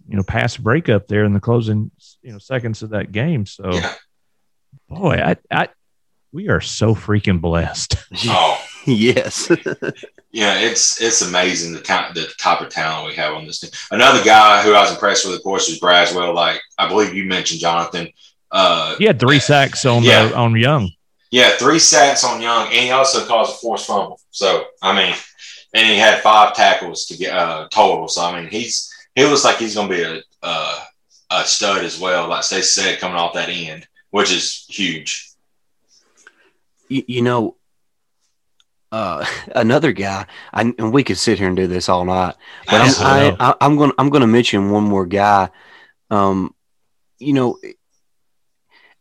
you 0.09 0.17
know, 0.17 0.23
pass 0.23 0.57
breakup 0.57 1.09
there 1.09 1.25
in 1.25 1.33
the 1.33 1.41
closing, 1.41 1.91
you 2.23 2.33
know, 2.33 2.39
seconds 2.39 2.83
of 2.83 2.91
that 2.91 3.13
game. 3.13 3.47
So, 3.47 3.73
yeah. 3.73 3.95
boy, 4.89 5.15
I, 5.15 5.37
I, 5.51 5.69
we 6.33 6.49
are 6.49 6.61
so 6.61 6.95
freaking 6.95 7.41
blessed. 7.41 7.97
Oh, 8.27 8.62
yes. 8.85 9.51
yeah, 10.33 10.59
it's 10.59 11.01
it's 11.01 11.23
amazing 11.23 11.73
the 11.73 11.81
ta- 11.81 12.13
the 12.15 12.27
type 12.39 12.61
of 12.61 12.69
talent 12.71 13.09
we 13.09 13.15
have 13.15 13.35
on 13.35 13.47
this 13.47 13.61
team. 13.61 13.71
Another 13.91 14.23
guy 14.25 14.63
who 14.63 14.73
I 14.75 14.81
was 14.81 14.93
impressed 14.93 15.27
with, 15.27 15.37
of 15.37 15.43
course, 15.43 15.69
is 15.69 15.81
Braswell. 15.81 16.35
Like 16.35 16.61
I 16.79 16.89
believe 16.89 17.15
you 17.15 17.25
mentioned, 17.25 17.61
Jonathan. 17.61 18.09
Uh, 18.51 18.97
he 18.97 19.05
had 19.05 19.19
three 19.19 19.39
sacks 19.39 19.85
on 19.85 20.03
yeah. 20.03 20.29
the, 20.29 20.37
on 20.37 20.57
Young. 20.57 20.91
Yeah, 21.31 21.57
three 21.57 21.79
sacks 21.79 22.25
on 22.25 22.43
Young, 22.43 22.67
and 22.67 22.75
he 22.75 22.91
also 22.91 23.27
caused 23.27 23.55
a 23.55 23.59
forced 23.59 23.87
fumble. 23.87 24.21
So 24.31 24.65
I 24.83 24.95
mean, 24.95 25.15
and 25.75 25.87
he 25.87 25.97
had 25.97 26.21
five 26.21 26.55
tackles 26.55 27.07
to 27.07 27.17
get 27.17 27.35
uh, 27.35 27.69
total. 27.71 28.09
So 28.09 28.23
I 28.23 28.41
mean, 28.41 28.51
he's 28.51 28.93
he 29.15 29.25
looks 29.25 29.45
like 29.45 29.57
he's 29.57 29.75
going 29.75 29.89
to 29.89 29.95
be 29.95 30.03
a, 30.03 30.23
a, 30.43 30.75
a 31.31 31.45
stud 31.45 31.85
as 31.85 31.99
well. 31.99 32.29
Like 32.29 32.47
they 32.49 32.63
said, 32.63 32.99
coming 32.99 33.17
off 33.17 33.35
that 33.35 33.49
end, 33.49 33.87
which 34.11 34.33
is 34.33 34.67
huge. 34.69 35.31
You, 36.89 37.05
you 37.07 37.23
know, 37.23 37.57
uh, 38.93 39.25
another 39.57 39.93
guy, 39.93 40.27
I, 40.53 40.61
and 40.79 40.93
we 40.93 41.03
could 41.03 41.19
sit 41.19 41.39
here 41.39 41.49
and 41.49 41.57
do 41.57 41.67
this 41.67 41.89
all 41.89 42.05
night, 42.05 42.37
but 42.67 43.01
I'm, 43.01 43.37
I, 43.41 43.57
am 43.61 43.77
going 43.77 43.93
I'm 43.99 44.11
going 44.11 44.21
to 44.21 44.27
mention 44.27 44.71
one 44.71 44.85
more 44.85 45.07
guy. 45.07 45.49
Um, 46.11 46.55
you 47.19 47.33
know, 47.33 47.59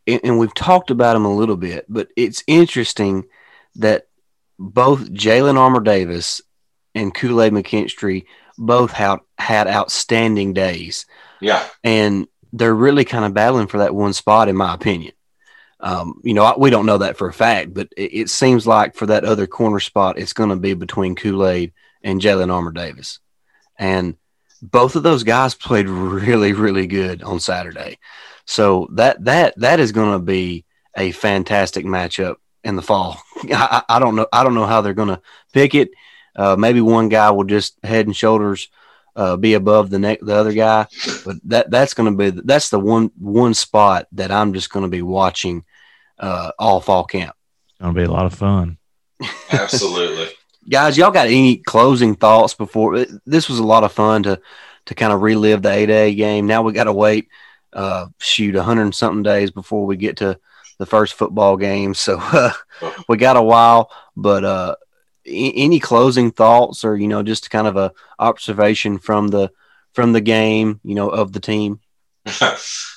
and, 0.06 0.20
and 0.24 0.38
we've 0.38 0.54
talked 0.54 0.90
about 0.90 1.14
him 1.14 1.26
a 1.26 1.34
little 1.34 1.56
bit, 1.56 1.84
but 1.88 2.08
it's 2.16 2.42
interesting 2.46 3.26
that 3.76 4.06
both 4.58 5.12
Jalyn 5.12 5.58
Armour 5.58 5.80
Davis 5.80 6.40
and 6.94 7.14
Kool 7.14 7.42
Aid 7.42 7.52
McKinstry 7.52 8.24
both 8.56 8.92
had 8.92 9.18
had 9.38 9.68
outstanding 9.68 10.54
days. 10.54 11.06
Yeah, 11.40 11.66
and 11.84 12.28
they're 12.52 12.74
really 12.74 13.04
kind 13.04 13.24
of 13.24 13.34
battling 13.34 13.66
for 13.66 13.78
that 13.78 13.94
one 13.94 14.12
spot, 14.12 14.48
in 14.48 14.56
my 14.56 14.74
opinion. 14.74 15.12
Um, 15.82 16.20
you 16.22 16.32
know, 16.32 16.54
we 16.56 16.70
don't 16.70 16.86
know 16.86 16.98
that 16.98 17.16
for 17.16 17.28
a 17.28 17.32
fact, 17.32 17.74
but 17.74 17.88
it, 17.96 18.14
it 18.14 18.30
seems 18.30 18.66
like 18.66 18.94
for 18.94 19.06
that 19.06 19.24
other 19.24 19.48
corner 19.48 19.80
spot, 19.80 20.18
it's 20.18 20.32
going 20.32 20.50
to 20.50 20.56
be 20.56 20.74
between 20.74 21.16
Kool 21.16 21.46
Aid 21.46 21.72
and 22.04 22.20
Jalyn 22.20 22.52
Armour 22.52 22.70
Davis, 22.70 23.18
and 23.78 24.16
both 24.62 24.94
of 24.94 25.02
those 25.02 25.24
guys 25.24 25.54
played 25.54 25.88
really, 25.88 26.52
really 26.52 26.86
good 26.86 27.22
on 27.22 27.40
Saturday. 27.40 27.98
So 28.44 28.88
that 28.92 29.24
that 29.24 29.54
that 29.58 29.80
is 29.80 29.92
going 29.92 30.12
to 30.12 30.24
be 30.24 30.64
a 30.96 31.10
fantastic 31.10 31.84
matchup 31.84 32.36
in 32.62 32.76
the 32.76 32.82
fall. 32.82 33.20
I, 33.50 33.82
I, 33.88 33.98
don't 33.98 34.14
know. 34.14 34.26
I 34.32 34.44
don't 34.44 34.54
know 34.54 34.66
how 34.66 34.80
they're 34.80 34.94
going 34.94 35.08
to 35.08 35.22
pick 35.52 35.74
it. 35.74 35.90
Uh, 36.36 36.56
maybe 36.56 36.80
one 36.80 37.08
guy 37.08 37.30
will 37.30 37.44
just 37.44 37.76
head 37.84 38.06
and 38.06 38.16
shoulders 38.16 38.68
uh, 39.16 39.36
be 39.36 39.54
above 39.54 39.90
the 39.90 39.98
neck 39.98 40.20
the 40.22 40.34
other 40.34 40.52
guy, 40.52 40.86
but 41.24 41.36
that 41.44 41.70
that's 41.70 41.92
going 41.92 42.10
to 42.10 42.30
be 42.30 42.40
that's 42.44 42.70
the 42.70 42.80
one 42.80 43.10
one 43.18 43.52
spot 43.52 44.06
that 44.12 44.30
I'm 44.30 44.54
just 44.54 44.70
going 44.70 44.84
to 44.84 44.88
be 44.88 45.02
watching 45.02 45.64
uh, 46.22 46.52
all 46.58 46.80
fall 46.80 47.04
camp. 47.04 47.36
It's 47.68 47.78
going 47.80 47.94
to 47.94 48.00
be 48.00 48.04
a 48.04 48.10
lot 48.10 48.24
of 48.26 48.34
fun. 48.34 48.78
Absolutely, 49.52 50.28
guys. 50.68 50.96
Y'all 50.96 51.10
got 51.10 51.26
any 51.26 51.58
closing 51.58 52.14
thoughts 52.14 52.54
before? 52.54 53.04
This 53.26 53.48
was 53.48 53.58
a 53.58 53.64
lot 53.64 53.84
of 53.84 53.92
fun 53.92 54.22
to 54.22 54.40
to 54.86 54.94
kind 54.94 55.12
of 55.12 55.20
relive 55.20 55.62
the 55.62 55.70
eight 55.70 55.90
A 55.90 56.14
game. 56.14 56.46
Now 56.46 56.62
we 56.62 56.72
got 56.72 56.84
to 56.84 56.92
wait 56.92 57.28
uh, 57.72 58.06
shoot 58.18 58.56
a 58.56 58.62
hundred 58.62 58.82
and 58.82 58.94
something 58.94 59.22
days 59.22 59.50
before 59.50 59.84
we 59.84 59.96
get 59.96 60.16
to 60.18 60.38
the 60.78 60.86
first 60.86 61.14
football 61.14 61.56
game. 61.56 61.94
So 61.94 62.18
uh, 62.20 62.52
we 63.08 63.16
got 63.16 63.36
a 63.36 63.42
while, 63.42 63.90
but 64.16 64.44
uh, 64.44 64.76
any 65.26 65.78
closing 65.78 66.30
thoughts 66.30 66.84
or 66.84 66.96
you 66.96 67.08
know 67.08 67.22
just 67.22 67.50
kind 67.50 67.66
of 67.66 67.76
a 67.76 67.92
observation 68.18 68.98
from 68.98 69.28
the 69.28 69.50
from 69.92 70.12
the 70.12 70.20
game 70.20 70.80
you 70.82 70.94
know 70.94 71.08
of 71.08 71.32
the 71.32 71.40
team 71.40 71.80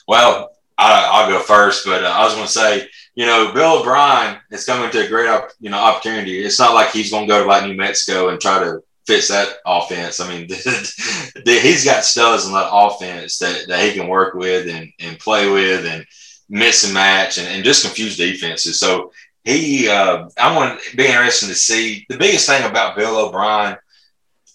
well 0.07 0.51
I, 0.77 1.27
will 1.27 1.37
go 1.37 1.43
first 1.43 1.85
but 1.85 2.03
uh, 2.03 2.07
i 2.07 2.23
was 2.23 2.33
going 2.33 2.47
to 2.47 2.51
say 2.51 2.87
you 3.15 3.25
know 3.25 3.51
bill 3.53 3.79
o'brien 3.79 4.37
is 4.51 4.65
coming 4.65 4.91
to 4.91 5.05
a 5.05 5.07
great 5.07 5.29
you 5.59 5.69
know 5.69 5.79
opportunity. 5.79 6.43
It's 6.43 6.59
not 6.59 6.73
like 6.73 6.91
he's 6.91 7.11
going 7.11 7.27
to 7.27 7.33
go 7.33 7.41
to 7.41 7.47
like 7.47 7.65
new 7.65 7.75
mexico 7.75 8.29
and 8.29 8.39
try 8.39 8.59
to 8.59 8.81
fix 9.07 9.27
that 9.29 9.57
offense. 9.65 10.19
I 10.19 10.29
mean 10.29 10.47
he's 11.45 11.85
got 11.85 12.03
studs 12.03 12.45
in 12.45 12.53
that 12.53 12.69
offense 12.71 13.37
that, 13.39 13.67
that 13.67 13.83
he 13.83 13.93
can 13.93 14.07
work 14.07 14.33
with 14.33 14.67
and, 14.67 14.91
and 14.99 15.19
play 15.19 15.49
with 15.49 15.85
and 15.85 16.05
mix 16.49 16.83
and 16.83 16.93
match 16.93 17.37
and, 17.37 17.47
and 17.47 17.63
just 17.63 17.85
confuse 17.85 18.17
defenses. 18.17 18.79
So 18.79 19.11
he, 19.43 19.87
uh, 19.87 20.27
I 20.37 20.55
want 20.55 20.81
to 20.81 20.97
be 20.97 21.05
interested 21.05 21.47
to 21.47 21.55
see. 21.55 22.05
The 22.09 22.17
biggest 22.17 22.47
thing 22.47 22.63
about 22.69 22.95
Bill 22.95 23.27
O'Brien 23.27 23.77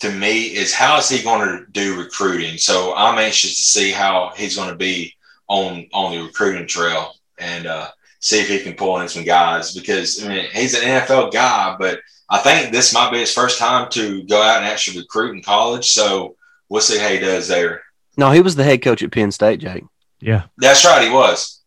to 0.00 0.10
me 0.10 0.46
is 0.46 0.74
how 0.74 0.98
is 0.98 1.08
he 1.08 1.22
going 1.22 1.46
to 1.46 1.66
do 1.70 1.98
recruiting. 1.98 2.58
So 2.58 2.94
I'm 2.96 3.18
anxious 3.18 3.56
to 3.56 3.62
see 3.62 3.92
how 3.92 4.32
he's 4.36 4.56
going 4.56 4.70
to 4.70 4.76
be 4.76 5.14
on 5.48 5.86
on 5.92 6.12
the 6.12 6.22
recruiting 6.22 6.66
trail. 6.66 7.14
And 7.38 7.66
uh, 7.66 7.88
see 8.20 8.40
if 8.40 8.48
he 8.48 8.60
can 8.60 8.74
pull 8.74 9.00
in 9.00 9.08
some 9.08 9.24
guys 9.24 9.74
because 9.74 10.24
I 10.24 10.28
mean 10.28 10.44
he's 10.52 10.74
an 10.74 10.82
NFL 10.82 11.32
guy, 11.32 11.76
but 11.78 12.00
I 12.28 12.38
think 12.38 12.72
this 12.72 12.94
might 12.94 13.10
be 13.10 13.18
his 13.18 13.34
first 13.34 13.58
time 13.58 13.90
to 13.90 14.22
go 14.24 14.40
out 14.40 14.58
and 14.58 14.66
actually 14.66 14.98
recruit 14.98 15.34
in 15.34 15.42
college. 15.42 15.90
So 15.90 16.36
we'll 16.68 16.80
see 16.80 16.98
how 16.98 17.08
he 17.08 17.18
does 17.18 17.48
there. 17.48 17.82
No, 18.16 18.30
he 18.30 18.40
was 18.40 18.54
the 18.54 18.64
head 18.64 18.82
coach 18.82 19.02
at 19.02 19.10
Penn 19.10 19.32
State, 19.32 19.60
Jake. 19.60 19.84
Yeah, 20.20 20.44
that's 20.58 20.84
right. 20.84 21.06
He 21.06 21.12
was. 21.12 21.60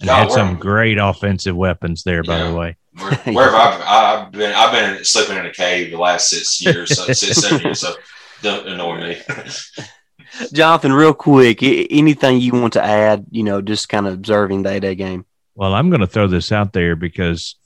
And 0.00 0.08
had 0.08 0.32
some 0.32 0.56
great 0.56 0.96
offensive 0.96 1.54
weapons 1.54 2.04
there, 2.04 2.22
by 2.22 2.44
the 2.44 2.54
way. 2.54 2.76
Where, 2.98 3.14
where 3.34 3.50
have 3.50 3.80
I, 3.82 4.24
I've 4.24 4.32
been? 4.32 4.54
I've 4.54 4.72
been 4.72 5.04
sleeping 5.04 5.36
in 5.36 5.46
a 5.46 5.52
cave 5.52 5.90
the 5.90 5.98
last 5.98 6.30
six 6.30 6.64
years, 6.64 6.96
so, 6.96 7.12
six 7.12 7.38
seven 7.38 7.60
years. 7.60 7.80
So 7.80 7.94
don't 8.42 8.66
annoy 8.66 9.00
me. 9.00 9.18
Jonathan, 10.52 10.92
real 10.92 11.12
quick, 11.12 11.62
anything 11.62 12.40
you 12.40 12.52
want 12.52 12.74
to 12.74 12.82
add? 12.82 13.26
You 13.30 13.42
know, 13.42 13.60
just 13.60 13.88
kind 13.88 14.06
of 14.06 14.14
observing 14.14 14.62
the 14.62 14.80
day 14.80 14.94
game. 14.94 15.26
Well, 15.60 15.74
I'm 15.74 15.90
going 15.90 16.00
to 16.00 16.06
throw 16.06 16.26
this 16.26 16.52
out 16.52 16.72
there 16.72 16.96
because 16.96 17.56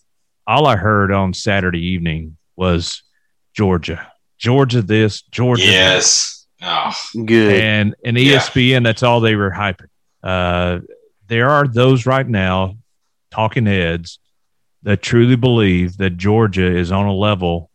all 0.49 0.67
I 0.67 0.75
heard 0.75 1.13
on 1.13 1.33
Saturday 1.33 1.91
evening 1.91 2.37
was 2.57 3.05
Georgia, 3.53 4.11
Georgia 4.37 4.83
this, 4.83 5.23
Georgia. 5.23 5.63
Yes. 5.63 6.45
Oh. 6.61 6.93
Good. 7.15 7.61
And 7.61 7.95
and 8.05 8.17
ESPN, 8.17 8.69
yeah. 8.69 8.81
that's 8.81 9.05
all 9.05 9.21
they 9.21 9.37
were 9.37 9.53
hyping. 9.53 9.87
Uh, 10.25 10.81
there 11.29 11.49
are 11.51 11.69
those 11.69 12.05
right 12.05 12.27
now, 12.27 12.79
talking 13.31 13.65
heads, 13.65 14.19
that 14.83 15.01
truly 15.01 15.37
believe 15.37 15.97
that 15.99 16.17
Georgia 16.17 16.67
is 16.67 16.91
on 16.91 17.07
a 17.07 17.15
level, 17.15 17.71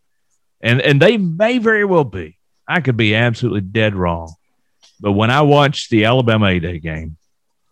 and 0.60 0.82
and 0.82 1.02
they 1.02 1.16
may 1.16 1.60
very 1.60 1.86
well 1.86 2.04
be. 2.04 2.38
I 2.68 2.82
could 2.82 2.98
be 2.98 3.16
absolutely 3.16 3.62
dead 3.62 3.96
wrong, 3.96 4.34
but 5.00 5.14
when 5.14 5.32
I 5.32 5.44
watched 5.44 5.92
the 5.92 6.04
Alabama 6.04 6.48
A 6.48 6.60
Day 6.60 6.80
game, 6.80 7.16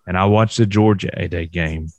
and 0.06 0.18
I 0.18 0.24
watched 0.28 0.56
the 0.60 0.66
Georgia 0.66 1.10
A 1.12 1.28
Day 1.28 1.48
game, 1.48 1.90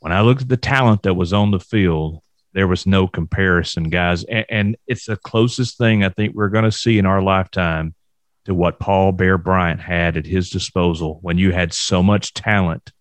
when 0.00 0.12
I 0.12 0.22
looked 0.22 0.42
at 0.42 0.48
the 0.48 0.56
talent 0.56 1.02
that 1.02 1.14
was 1.14 1.32
on 1.32 1.50
the 1.50 1.60
field, 1.60 2.22
there 2.52 2.66
was 2.66 2.86
no 2.86 3.06
comparison, 3.06 3.84
guys. 3.84 4.24
And, 4.24 4.46
and 4.48 4.76
it's 4.86 5.06
the 5.06 5.16
closest 5.16 5.78
thing 5.78 6.02
I 6.04 6.08
think 6.08 6.34
we're 6.34 6.48
going 6.48 6.64
to 6.64 6.72
see 6.72 6.98
in 6.98 7.06
our 7.06 7.22
lifetime 7.22 7.94
to 8.46 8.54
what 8.54 8.80
Paul 8.80 9.12
Bear 9.12 9.38
Bryant 9.38 9.80
had 9.80 10.16
at 10.16 10.26
his 10.26 10.50
disposal 10.50 11.18
when 11.22 11.38
you 11.38 11.52
had 11.52 11.72
so 11.72 12.02
much 12.02 12.34
talent 12.34 12.92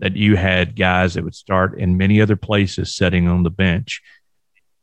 that 0.00 0.16
you 0.16 0.36
had 0.36 0.76
guys 0.76 1.14
that 1.14 1.24
would 1.24 1.34
start 1.34 1.78
in 1.78 1.96
many 1.96 2.20
other 2.20 2.36
places 2.36 2.94
sitting 2.94 3.28
on 3.28 3.42
the 3.42 3.50
bench. 3.50 4.02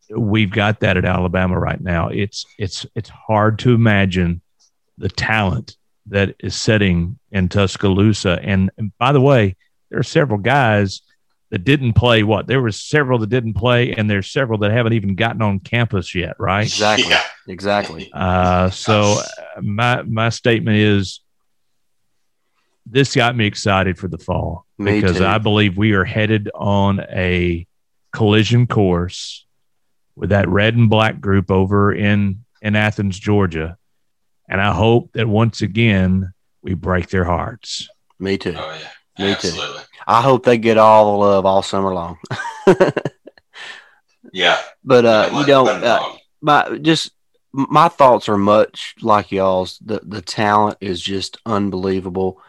We've 0.09 0.51
got 0.51 0.79
that 0.81 0.97
at 0.97 1.05
Alabama 1.05 1.59
right 1.59 1.79
now. 1.79 2.09
It's 2.09 2.45
it's 2.59 2.85
it's 2.95 3.09
hard 3.09 3.59
to 3.59 3.73
imagine 3.73 4.41
the 4.97 5.09
talent 5.09 5.77
that 6.07 6.35
is 6.39 6.55
sitting 6.55 7.17
in 7.31 7.49
Tuscaloosa. 7.49 8.39
And, 8.41 8.69
and 8.77 8.91
by 8.97 9.11
the 9.11 9.21
way, 9.21 9.55
there 9.89 9.99
are 9.99 10.03
several 10.03 10.39
guys 10.39 11.01
that 11.51 11.63
didn't 11.63 11.93
play. 11.93 12.23
What 12.23 12.47
there 12.47 12.61
were 12.61 12.71
several 12.71 13.19
that 13.19 13.29
didn't 13.29 13.53
play, 13.53 13.93
and 13.93 14.09
there's 14.09 14.31
several 14.31 14.59
that 14.59 14.71
haven't 14.71 14.93
even 14.93 15.15
gotten 15.15 15.41
on 15.41 15.59
campus 15.59 16.15
yet. 16.15 16.35
Right? 16.39 16.63
Exactly. 16.63 17.09
Yeah. 17.09 17.23
Exactly. 17.47 18.09
Uh, 18.13 18.69
so 18.69 19.19
uh, 19.19 19.61
my 19.61 20.01
my 20.03 20.29
statement 20.29 20.77
is 20.77 21.21
this 22.85 23.15
got 23.15 23.35
me 23.35 23.45
excited 23.45 23.97
for 23.97 24.07
the 24.07 24.17
fall 24.17 24.65
Me 24.77 24.99
because 24.99 25.17
too. 25.17 25.25
I 25.25 25.37
believe 25.37 25.77
we 25.77 25.93
are 25.93 26.05
headed 26.05 26.49
on 26.53 27.01
a 27.01 27.67
collision 28.11 28.67
course 28.67 29.45
with 30.15 30.29
that 30.29 30.47
red 30.47 30.75
and 30.75 30.89
black 30.89 31.19
group 31.19 31.51
over 31.51 31.93
in 31.93 32.45
in 32.61 32.75
Athens, 32.75 33.19
Georgia, 33.19 33.77
and 34.49 34.59
I 34.59 34.73
hope 34.73 35.11
that 35.13 35.27
once 35.27 35.61
again 35.61 36.33
we 36.63 36.73
break 36.73 37.09
their 37.09 37.25
hearts. 37.25 37.87
Me 38.17 38.37
too. 38.37 38.55
Oh 38.57 38.79
yeah, 39.19 39.25
Me 39.27 39.35
too. 39.35 39.51
I 40.07 40.21
hope 40.21 40.43
they 40.45 40.57
get 40.57 40.77
all 40.77 41.11
the 41.13 41.25
love 41.25 41.45
all 41.45 41.61
summer 41.63 41.93
long. 41.93 42.17
Yeah, 44.31 44.57
but 44.83 45.05
uh, 45.05 45.29
you 45.31 45.45
know, 45.45 45.63
let- 45.63 45.81
let 45.83 45.83
'em 45.83 45.83
uh, 45.83 46.17
my 46.41 46.77
just 46.79 47.11
my 47.51 47.87
thoughts 47.87 48.27
are 48.27 48.37
much 48.37 48.95
like 49.01 49.31
y'all's. 49.31 49.79
The 49.79 50.01
the 50.03 50.21
talent 50.21 50.77
is 50.81 51.01
just 51.01 51.37
unbelievable. 51.45 52.41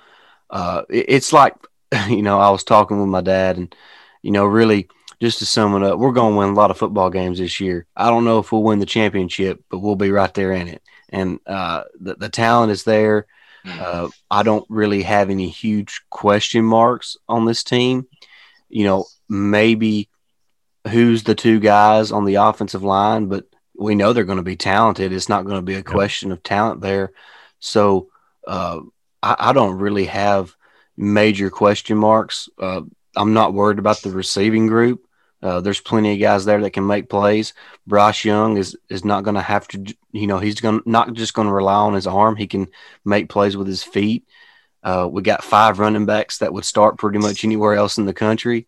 Uh, 0.50 0.82
it- 0.90 1.06
it's 1.08 1.32
like 1.32 1.54
you 2.08 2.22
know, 2.22 2.40
I 2.40 2.50
was 2.50 2.64
talking 2.64 2.98
with 3.00 3.08
my 3.08 3.20
dad, 3.20 3.56
and 3.58 3.74
you 4.22 4.32
know, 4.32 4.44
really, 4.46 4.88
just 5.20 5.38
to 5.40 5.46
sum 5.46 5.76
it 5.76 5.82
up, 5.86 5.98
we're 5.98 6.12
going 6.12 6.32
to 6.34 6.38
win 6.38 6.48
a 6.50 6.54
lot 6.54 6.70
of 6.70 6.78
football 6.78 7.10
games 7.10 7.38
this 7.38 7.60
year. 7.60 7.86
I 7.96 8.10
don't 8.10 8.24
know 8.24 8.38
if 8.40 8.50
we'll 8.52 8.62
win 8.64 8.80
the 8.80 8.86
championship, 8.86 9.62
but 9.70 9.78
we'll 9.78 9.96
be 9.96 10.10
right 10.10 10.32
there 10.34 10.52
in 10.52 10.68
it. 10.68 10.82
And 11.10 11.40
uh, 11.46 11.84
the 12.00 12.14
the 12.16 12.28
talent 12.28 12.72
is 12.72 12.84
there. 12.84 13.26
Mhm. 13.66 13.80
Uh, 13.80 14.08
I 14.30 14.42
don't 14.42 14.64
really 14.68 15.02
have 15.02 15.30
any 15.30 15.48
huge 15.48 16.02
question 16.10 16.64
marks 16.64 17.16
on 17.28 17.44
this 17.44 17.64
team. 17.64 18.06
You 18.68 18.84
know, 18.84 19.06
maybe 19.28 20.08
who's 20.88 21.24
the 21.24 21.34
two 21.34 21.58
guys 21.58 22.12
on 22.12 22.24
the 22.24 22.36
offensive 22.36 22.82
line, 22.82 23.26
but 23.26 23.44
we 23.76 23.94
know 23.94 24.12
they're 24.12 24.24
going 24.24 24.36
to 24.38 24.42
be 24.42 24.56
talented. 24.56 25.12
It's 25.12 25.28
not 25.28 25.44
going 25.44 25.56
to 25.56 25.62
be 25.62 25.74
a 25.74 25.82
question 25.82 26.32
of 26.32 26.42
talent 26.42 26.80
there. 26.80 27.12
So 27.58 28.08
uh, 28.46 28.80
I, 29.22 29.36
I 29.38 29.52
don't 29.52 29.78
really 29.78 30.06
have 30.06 30.54
major 30.96 31.50
question 31.50 31.98
marks. 31.98 32.48
Uh, 32.58 32.82
I'm 33.16 33.34
not 33.34 33.54
worried 33.54 33.78
about 33.78 34.02
the 34.02 34.10
receiving 34.10 34.66
group. 34.66 35.05
Uh, 35.46 35.60
there's 35.60 35.80
plenty 35.80 36.12
of 36.12 36.18
guys 36.18 36.44
there 36.44 36.60
that 36.60 36.72
can 36.72 36.84
make 36.84 37.08
plays. 37.08 37.54
Bryce 37.86 38.24
Young 38.24 38.56
is 38.56 38.76
is 38.88 39.04
not 39.04 39.22
going 39.22 39.36
to 39.36 39.40
have 39.40 39.68
to, 39.68 39.94
you 40.10 40.26
know, 40.26 40.40
he's 40.40 40.60
going 40.60 40.80
not 40.86 41.14
just 41.14 41.34
going 41.34 41.46
to 41.46 41.54
rely 41.54 41.76
on 41.76 41.94
his 41.94 42.08
arm. 42.08 42.34
He 42.34 42.48
can 42.48 42.66
make 43.04 43.28
plays 43.28 43.56
with 43.56 43.68
his 43.68 43.84
feet. 43.84 44.24
Uh, 44.82 45.08
we 45.08 45.22
got 45.22 45.44
five 45.44 45.78
running 45.78 46.04
backs 46.04 46.38
that 46.38 46.52
would 46.52 46.64
start 46.64 46.98
pretty 46.98 47.18
much 47.18 47.44
anywhere 47.44 47.74
else 47.74 47.96
in 47.96 48.06
the 48.06 48.12
country. 48.12 48.66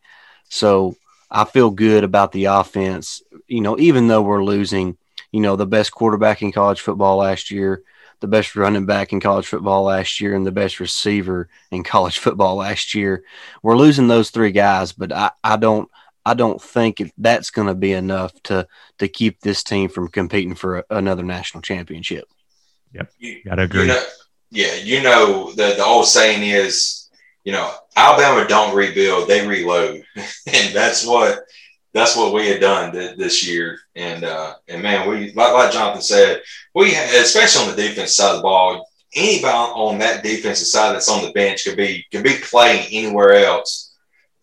So 0.50 0.94
I 1.28 1.46
feel 1.46 1.70
good 1.70 2.04
about 2.04 2.30
the 2.30 2.44
offense. 2.44 3.22
You 3.48 3.60
know, 3.60 3.76
even 3.80 4.06
though 4.06 4.22
we're 4.22 4.44
losing, 4.44 4.96
you 5.32 5.40
know, 5.40 5.56
the 5.56 5.66
best 5.66 5.90
quarterback 5.90 6.42
in 6.42 6.52
college 6.52 6.80
football 6.80 7.16
last 7.16 7.50
year, 7.50 7.82
the 8.20 8.28
best 8.28 8.54
running 8.54 8.86
back 8.86 9.12
in 9.12 9.18
college 9.18 9.48
football 9.48 9.82
last 9.82 10.20
year, 10.20 10.36
and 10.36 10.46
the 10.46 10.52
best 10.52 10.78
receiver 10.78 11.48
in 11.72 11.82
college 11.94 12.18
football 12.18 12.54
last 12.54 12.94
year. 12.94 13.24
We're 13.64 13.76
losing 13.76 14.06
those 14.06 14.30
three 14.30 14.52
guys, 14.52 14.92
but 14.92 15.10
I, 15.10 15.32
I 15.42 15.56
don't 15.56 15.90
I 16.28 16.34
don't 16.34 16.60
think 16.60 17.02
that's 17.16 17.50
going 17.50 17.68
to 17.68 17.74
be 17.74 17.92
enough 17.92 18.34
to 18.44 18.66
to 18.98 19.08
keep 19.08 19.40
this 19.40 19.62
team 19.62 19.88
from 19.88 20.08
competing 20.08 20.54
for 20.54 20.80
a, 20.80 20.84
another 20.90 21.22
national 21.22 21.62
championship. 21.62 22.28
You, 23.18 23.40
Gotta 23.46 23.62
you 23.62 23.64
agree. 23.64 23.86
know, 23.86 24.02
yeah, 24.50 24.74
you 24.74 25.02
know 25.02 25.52
the 25.52 25.74
the 25.76 25.84
old 25.84 26.06
saying 26.06 26.42
is, 26.42 27.08
you 27.44 27.52
know, 27.52 27.72
Alabama 27.96 28.46
don't 28.46 28.76
rebuild, 28.76 29.26
they 29.26 29.46
reload, 29.46 30.04
and 30.16 30.74
that's 30.74 31.06
what 31.06 31.44
that's 31.94 32.14
what 32.14 32.34
we 32.34 32.46
had 32.46 32.60
done 32.60 32.92
th- 32.92 33.16
this 33.16 33.48
year. 33.48 33.78
And 33.96 34.24
uh, 34.24 34.56
and 34.68 34.82
man, 34.82 35.08
we 35.08 35.32
like, 35.32 35.54
like 35.54 35.72
Jonathan 35.72 36.02
said, 36.02 36.42
we 36.74 36.92
had, 36.92 37.08
especially 37.14 37.62
on 37.70 37.74
the 37.74 37.82
defense 37.82 38.14
side 38.14 38.32
of 38.32 38.36
the 38.36 38.42
ball, 38.42 38.86
anybody 39.14 39.52
on 39.54 39.98
that 40.00 40.22
defensive 40.22 40.66
side 40.66 40.94
that's 40.94 41.08
on 41.08 41.24
the 41.24 41.32
bench 41.32 41.64
could 41.64 41.78
be 41.78 42.04
could 42.12 42.22
be 42.22 42.36
playing 42.42 42.86
anywhere 42.92 43.32
else, 43.46 43.87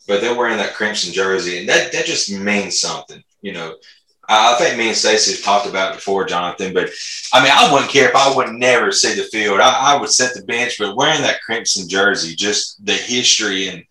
but 0.08 0.22
they're 0.22 0.38
wearing 0.38 0.58
that 0.58 0.76
crimson 0.76 1.13
jersey, 1.13 1.60
and 1.60 1.70
that 1.70 1.91
that 1.91 2.06
just 2.06 2.32
means 2.32 2.80
something, 2.80 3.24
you 3.41 3.54
know. 3.54 3.76
I 4.28 4.56
think 4.56 4.76
me 4.76 4.88
and 4.88 4.98
Stacey 4.98 5.34
have 5.34 5.44
talked 5.44 5.68
about 5.68 5.91
it 5.91 5.98
before, 5.98 6.26
Jonathan, 6.26 6.74
but 6.74 6.89
I 7.32 7.44
mean, 7.44 7.52
I 7.54 7.72
wouldn't 7.72 7.91
care 7.91 8.10
if 8.10 8.15
I 8.15 8.36
would 8.36 8.54
never 8.54 8.91
see 8.91 9.13
the 9.13 9.24
field. 9.24 9.60
I, 9.60 9.94
I 9.94 10.00
would 10.00 10.10
set 10.10 10.34
the 10.34 10.44
bench, 10.46 10.78
but 10.80 10.96
wearing 10.96 11.22
that 11.22 11.41
crimson 11.41 11.88
jersey, 11.88 12.36
just 12.36 12.84
the 12.84 12.94
history 12.94 13.70
and 13.70 13.84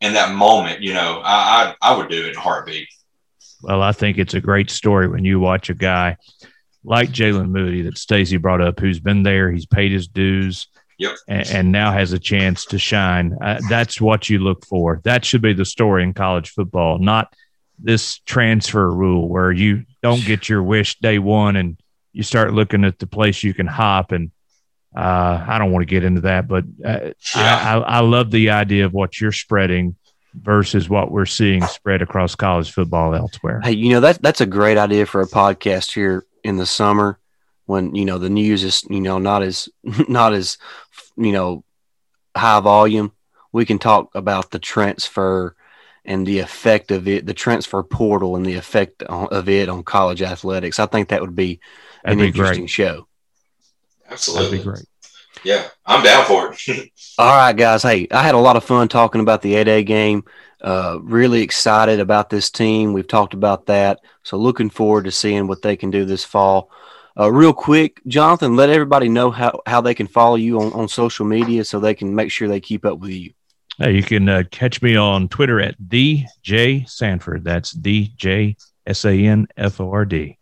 and 0.00 0.14
that 0.16 0.34
moment, 0.34 0.82
you 0.82 0.92
know, 0.92 1.20
I 1.24 1.74
I, 1.80 1.92
I 1.92 1.96
would 1.96 2.08
do 2.08 2.24
it 2.24 2.30
in 2.30 2.36
a 2.36 2.40
heartbeat. 2.40 2.88
Well, 3.62 3.80
I 3.82 3.92
think 3.92 4.18
it's 4.18 4.34
a 4.34 4.40
great 4.40 4.70
story 4.70 5.08
when 5.08 5.24
you 5.24 5.40
watch 5.40 5.70
a 5.70 5.74
guy 5.74 6.16
like 6.84 7.10
Jaylen 7.10 7.48
Moody 7.48 7.82
that 7.82 7.98
Stacey 7.98 8.36
brought 8.36 8.60
up, 8.60 8.78
who's 8.78 9.00
been 9.00 9.22
there, 9.22 9.50
he's 9.50 9.66
paid 9.66 9.92
his 9.92 10.06
dues, 10.06 10.68
Yep. 10.98 11.16
and, 11.28 11.48
and 11.50 11.72
now 11.72 11.92
has 11.92 12.12
a 12.12 12.18
chance 12.18 12.64
to 12.66 12.78
shine. 12.78 13.36
Uh, 13.40 13.60
that's 13.68 14.00
what 14.00 14.30
you 14.30 14.38
look 14.38 14.64
for. 14.64 15.00
That 15.04 15.24
should 15.24 15.42
be 15.42 15.52
the 15.52 15.64
story 15.64 16.02
in 16.02 16.14
college 16.14 16.50
football, 16.50 16.98
not 16.98 17.34
this 17.78 18.18
transfer 18.20 18.90
rule 18.90 19.28
where 19.28 19.52
you 19.52 19.84
don't 20.02 20.24
get 20.24 20.48
your 20.48 20.62
wish 20.62 20.98
day 20.98 21.18
one 21.18 21.56
and 21.56 21.76
you 22.12 22.22
start 22.22 22.54
looking 22.54 22.84
at 22.84 22.98
the 22.98 23.06
place 23.06 23.42
you 23.42 23.52
can 23.52 23.66
hop. 23.66 24.12
And 24.12 24.30
uh, 24.96 25.44
I 25.46 25.58
don't 25.58 25.70
want 25.70 25.82
to 25.82 25.86
get 25.86 26.04
into 26.04 26.22
that, 26.22 26.48
but 26.48 26.64
uh, 26.82 27.10
I, 27.34 27.42
I, 27.42 27.78
I 27.78 28.00
love 28.00 28.30
the 28.30 28.50
idea 28.50 28.86
of 28.86 28.94
what 28.94 29.20
you're 29.20 29.32
spreading 29.32 29.96
versus 30.34 30.88
what 30.88 31.10
we're 31.10 31.26
seeing 31.26 31.64
spread 31.66 32.02
across 32.02 32.34
college 32.34 32.70
football 32.70 33.14
elsewhere. 33.14 33.60
Hey, 33.62 33.72
you 33.72 33.90
know 33.90 34.00
that 34.00 34.22
that's 34.22 34.40
a 34.40 34.46
great 34.46 34.78
idea 34.78 35.04
for 35.06 35.20
a 35.20 35.26
podcast 35.26 35.92
here 35.92 36.24
in 36.44 36.56
the 36.56 36.66
summer 36.66 37.18
when 37.66 37.94
you 37.94 38.04
know 38.04 38.18
the 38.18 38.30
news 38.30 38.64
is 38.64 38.84
you 38.88 39.00
know 39.00 39.18
not 39.18 39.42
as 39.42 39.68
not 40.08 40.32
as 40.32 40.58
you 41.16 41.32
know 41.32 41.62
high 42.36 42.60
volume. 42.60 43.12
We 43.52 43.64
can 43.64 43.78
talk 43.78 44.14
about 44.14 44.50
the 44.50 44.58
transfer 44.58 45.54
and 46.04 46.26
the 46.26 46.40
effect 46.40 46.90
of 46.90 47.08
it, 47.08 47.26
the 47.26 47.34
transfer 47.34 47.82
portal 47.82 48.36
and 48.36 48.44
the 48.46 48.54
effect 48.54 49.02
on- 49.04 49.28
of 49.30 49.48
it 49.48 49.68
on 49.68 49.82
college 49.82 50.22
athletics. 50.22 50.78
I 50.78 50.86
think 50.86 51.08
that 51.08 51.20
would 51.20 51.34
be 51.34 51.60
That'd 52.04 52.18
an 52.18 52.22
be 52.24 52.28
interesting 52.28 52.62
great. 52.64 52.70
show. 52.70 53.06
Absolutely. 54.08 54.58
That'd 54.58 54.64
be 54.64 54.70
great. 54.70 54.86
Yeah, 55.44 55.68
I'm 55.84 56.02
down 56.02 56.24
for 56.26 56.52
it. 56.52 56.90
All 57.18 57.26
right, 57.36 57.52
guys. 57.52 57.82
Hey, 57.82 58.08
I 58.10 58.22
had 58.22 58.34
a 58.34 58.38
lot 58.38 58.56
of 58.56 58.64
fun 58.64 58.88
talking 58.88 59.20
about 59.20 59.42
the 59.42 59.54
A 59.56 59.64
Day 59.64 59.82
game. 59.84 60.24
Uh, 60.60 60.98
really 61.02 61.42
excited 61.42 62.00
about 62.00 62.30
this 62.30 62.50
team. 62.50 62.92
We've 62.92 63.06
talked 63.06 63.34
about 63.34 63.66
that. 63.66 64.00
So 64.22 64.38
looking 64.38 64.70
forward 64.70 65.04
to 65.04 65.12
seeing 65.12 65.46
what 65.46 65.62
they 65.62 65.76
can 65.76 65.90
do 65.90 66.04
this 66.04 66.24
fall. 66.24 66.70
Uh, 67.18 67.32
real 67.32 67.52
quick, 67.52 68.02
Jonathan, 68.06 68.56
let 68.56 68.68
everybody 68.68 69.08
know 69.08 69.30
how, 69.30 69.60
how 69.66 69.80
they 69.80 69.94
can 69.94 70.06
follow 70.06 70.36
you 70.36 70.60
on, 70.60 70.72
on 70.74 70.86
social 70.86 71.24
media 71.24 71.64
so 71.64 71.80
they 71.80 71.94
can 71.94 72.14
make 72.14 72.30
sure 72.30 72.46
they 72.46 72.60
keep 72.60 72.84
up 72.84 72.98
with 72.98 73.10
you. 73.10 73.32
Hey, 73.78 73.94
you 73.94 74.02
can 74.02 74.28
uh, 74.28 74.42
catch 74.50 74.82
me 74.82 74.96
on 74.96 75.28
Twitter 75.28 75.60
at 75.60 75.80
DJ 75.80 76.88
Sanford. 76.88 77.44
That's 77.44 77.74
DJ 77.74 78.56
S 78.86 79.04
A 79.04 79.12
N 79.12 79.46
F 79.56 79.80
O 79.80 79.90
R 79.90 80.04
D. 80.04 80.38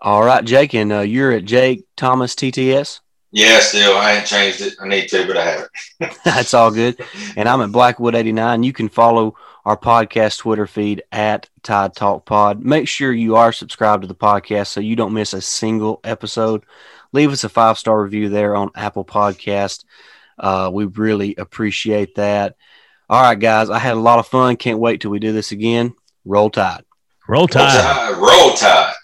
All 0.00 0.24
right, 0.24 0.44
Jake, 0.44 0.74
and 0.74 0.92
uh, 0.92 1.00
you're 1.00 1.32
at 1.32 1.44
Jake 1.44 1.84
Thomas 1.96 2.34
TTS. 2.34 3.00
yeah, 3.32 3.60
still, 3.60 3.96
I 3.96 4.14
ain't 4.14 4.26
changed 4.26 4.60
it. 4.60 4.74
I 4.80 4.86
need 4.86 5.08
to, 5.08 5.26
but 5.26 5.36
I 5.36 5.44
haven't. 5.44 5.70
That's 6.24 6.54
all 6.54 6.70
good. 6.70 7.00
And 7.36 7.48
I'm 7.48 7.60
at 7.60 7.70
Blackwood89. 7.70 8.64
You 8.64 8.72
can 8.72 8.88
follow 8.88 9.34
our 9.64 9.76
podcast 9.76 10.38
Twitter 10.38 10.66
feed 10.66 11.02
at 11.10 11.48
Tide 11.66 11.94
Talk 11.94 12.24
Pod. 12.24 12.64
Make 12.64 12.86
sure 12.86 13.12
you 13.12 13.34
are 13.34 13.52
subscribed 13.52 14.02
to 14.02 14.06
the 14.06 14.14
podcast 14.14 14.68
so 14.68 14.80
you 14.80 14.94
don't 14.94 15.12
miss 15.12 15.32
a 15.32 15.40
single 15.40 15.98
episode. 16.04 16.64
Leave 17.12 17.32
us 17.32 17.42
a 17.42 17.48
five 17.48 17.76
star 17.76 18.00
review 18.00 18.28
there 18.28 18.54
on 18.54 18.70
Apple 18.76 19.04
Podcast. 19.04 19.84
Uh, 20.38 20.70
we 20.72 20.84
really 20.84 21.34
appreciate 21.36 22.14
that. 22.14 22.56
All 23.10 23.20
right, 23.20 23.38
guys. 23.38 23.68
I 23.68 23.80
had 23.80 23.94
a 23.94 24.00
lot 24.00 24.20
of 24.20 24.28
fun. 24.28 24.56
Can't 24.56 24.78
wait 24.78 25.00
till 25.00 25.10
we 25.10 25.18
do 25.18 25.32
this 25.32 25.50
again. 25.50 25.94
Roll 26.24 26.50
Tide. 26.50 26.84
Roll 27.28 27.48
Tide. 27.48 27.74
Roll 27.74 27.82
Tide. 27.82 28.16
Roll 28.16 28.56
Tide. 28.56 28.95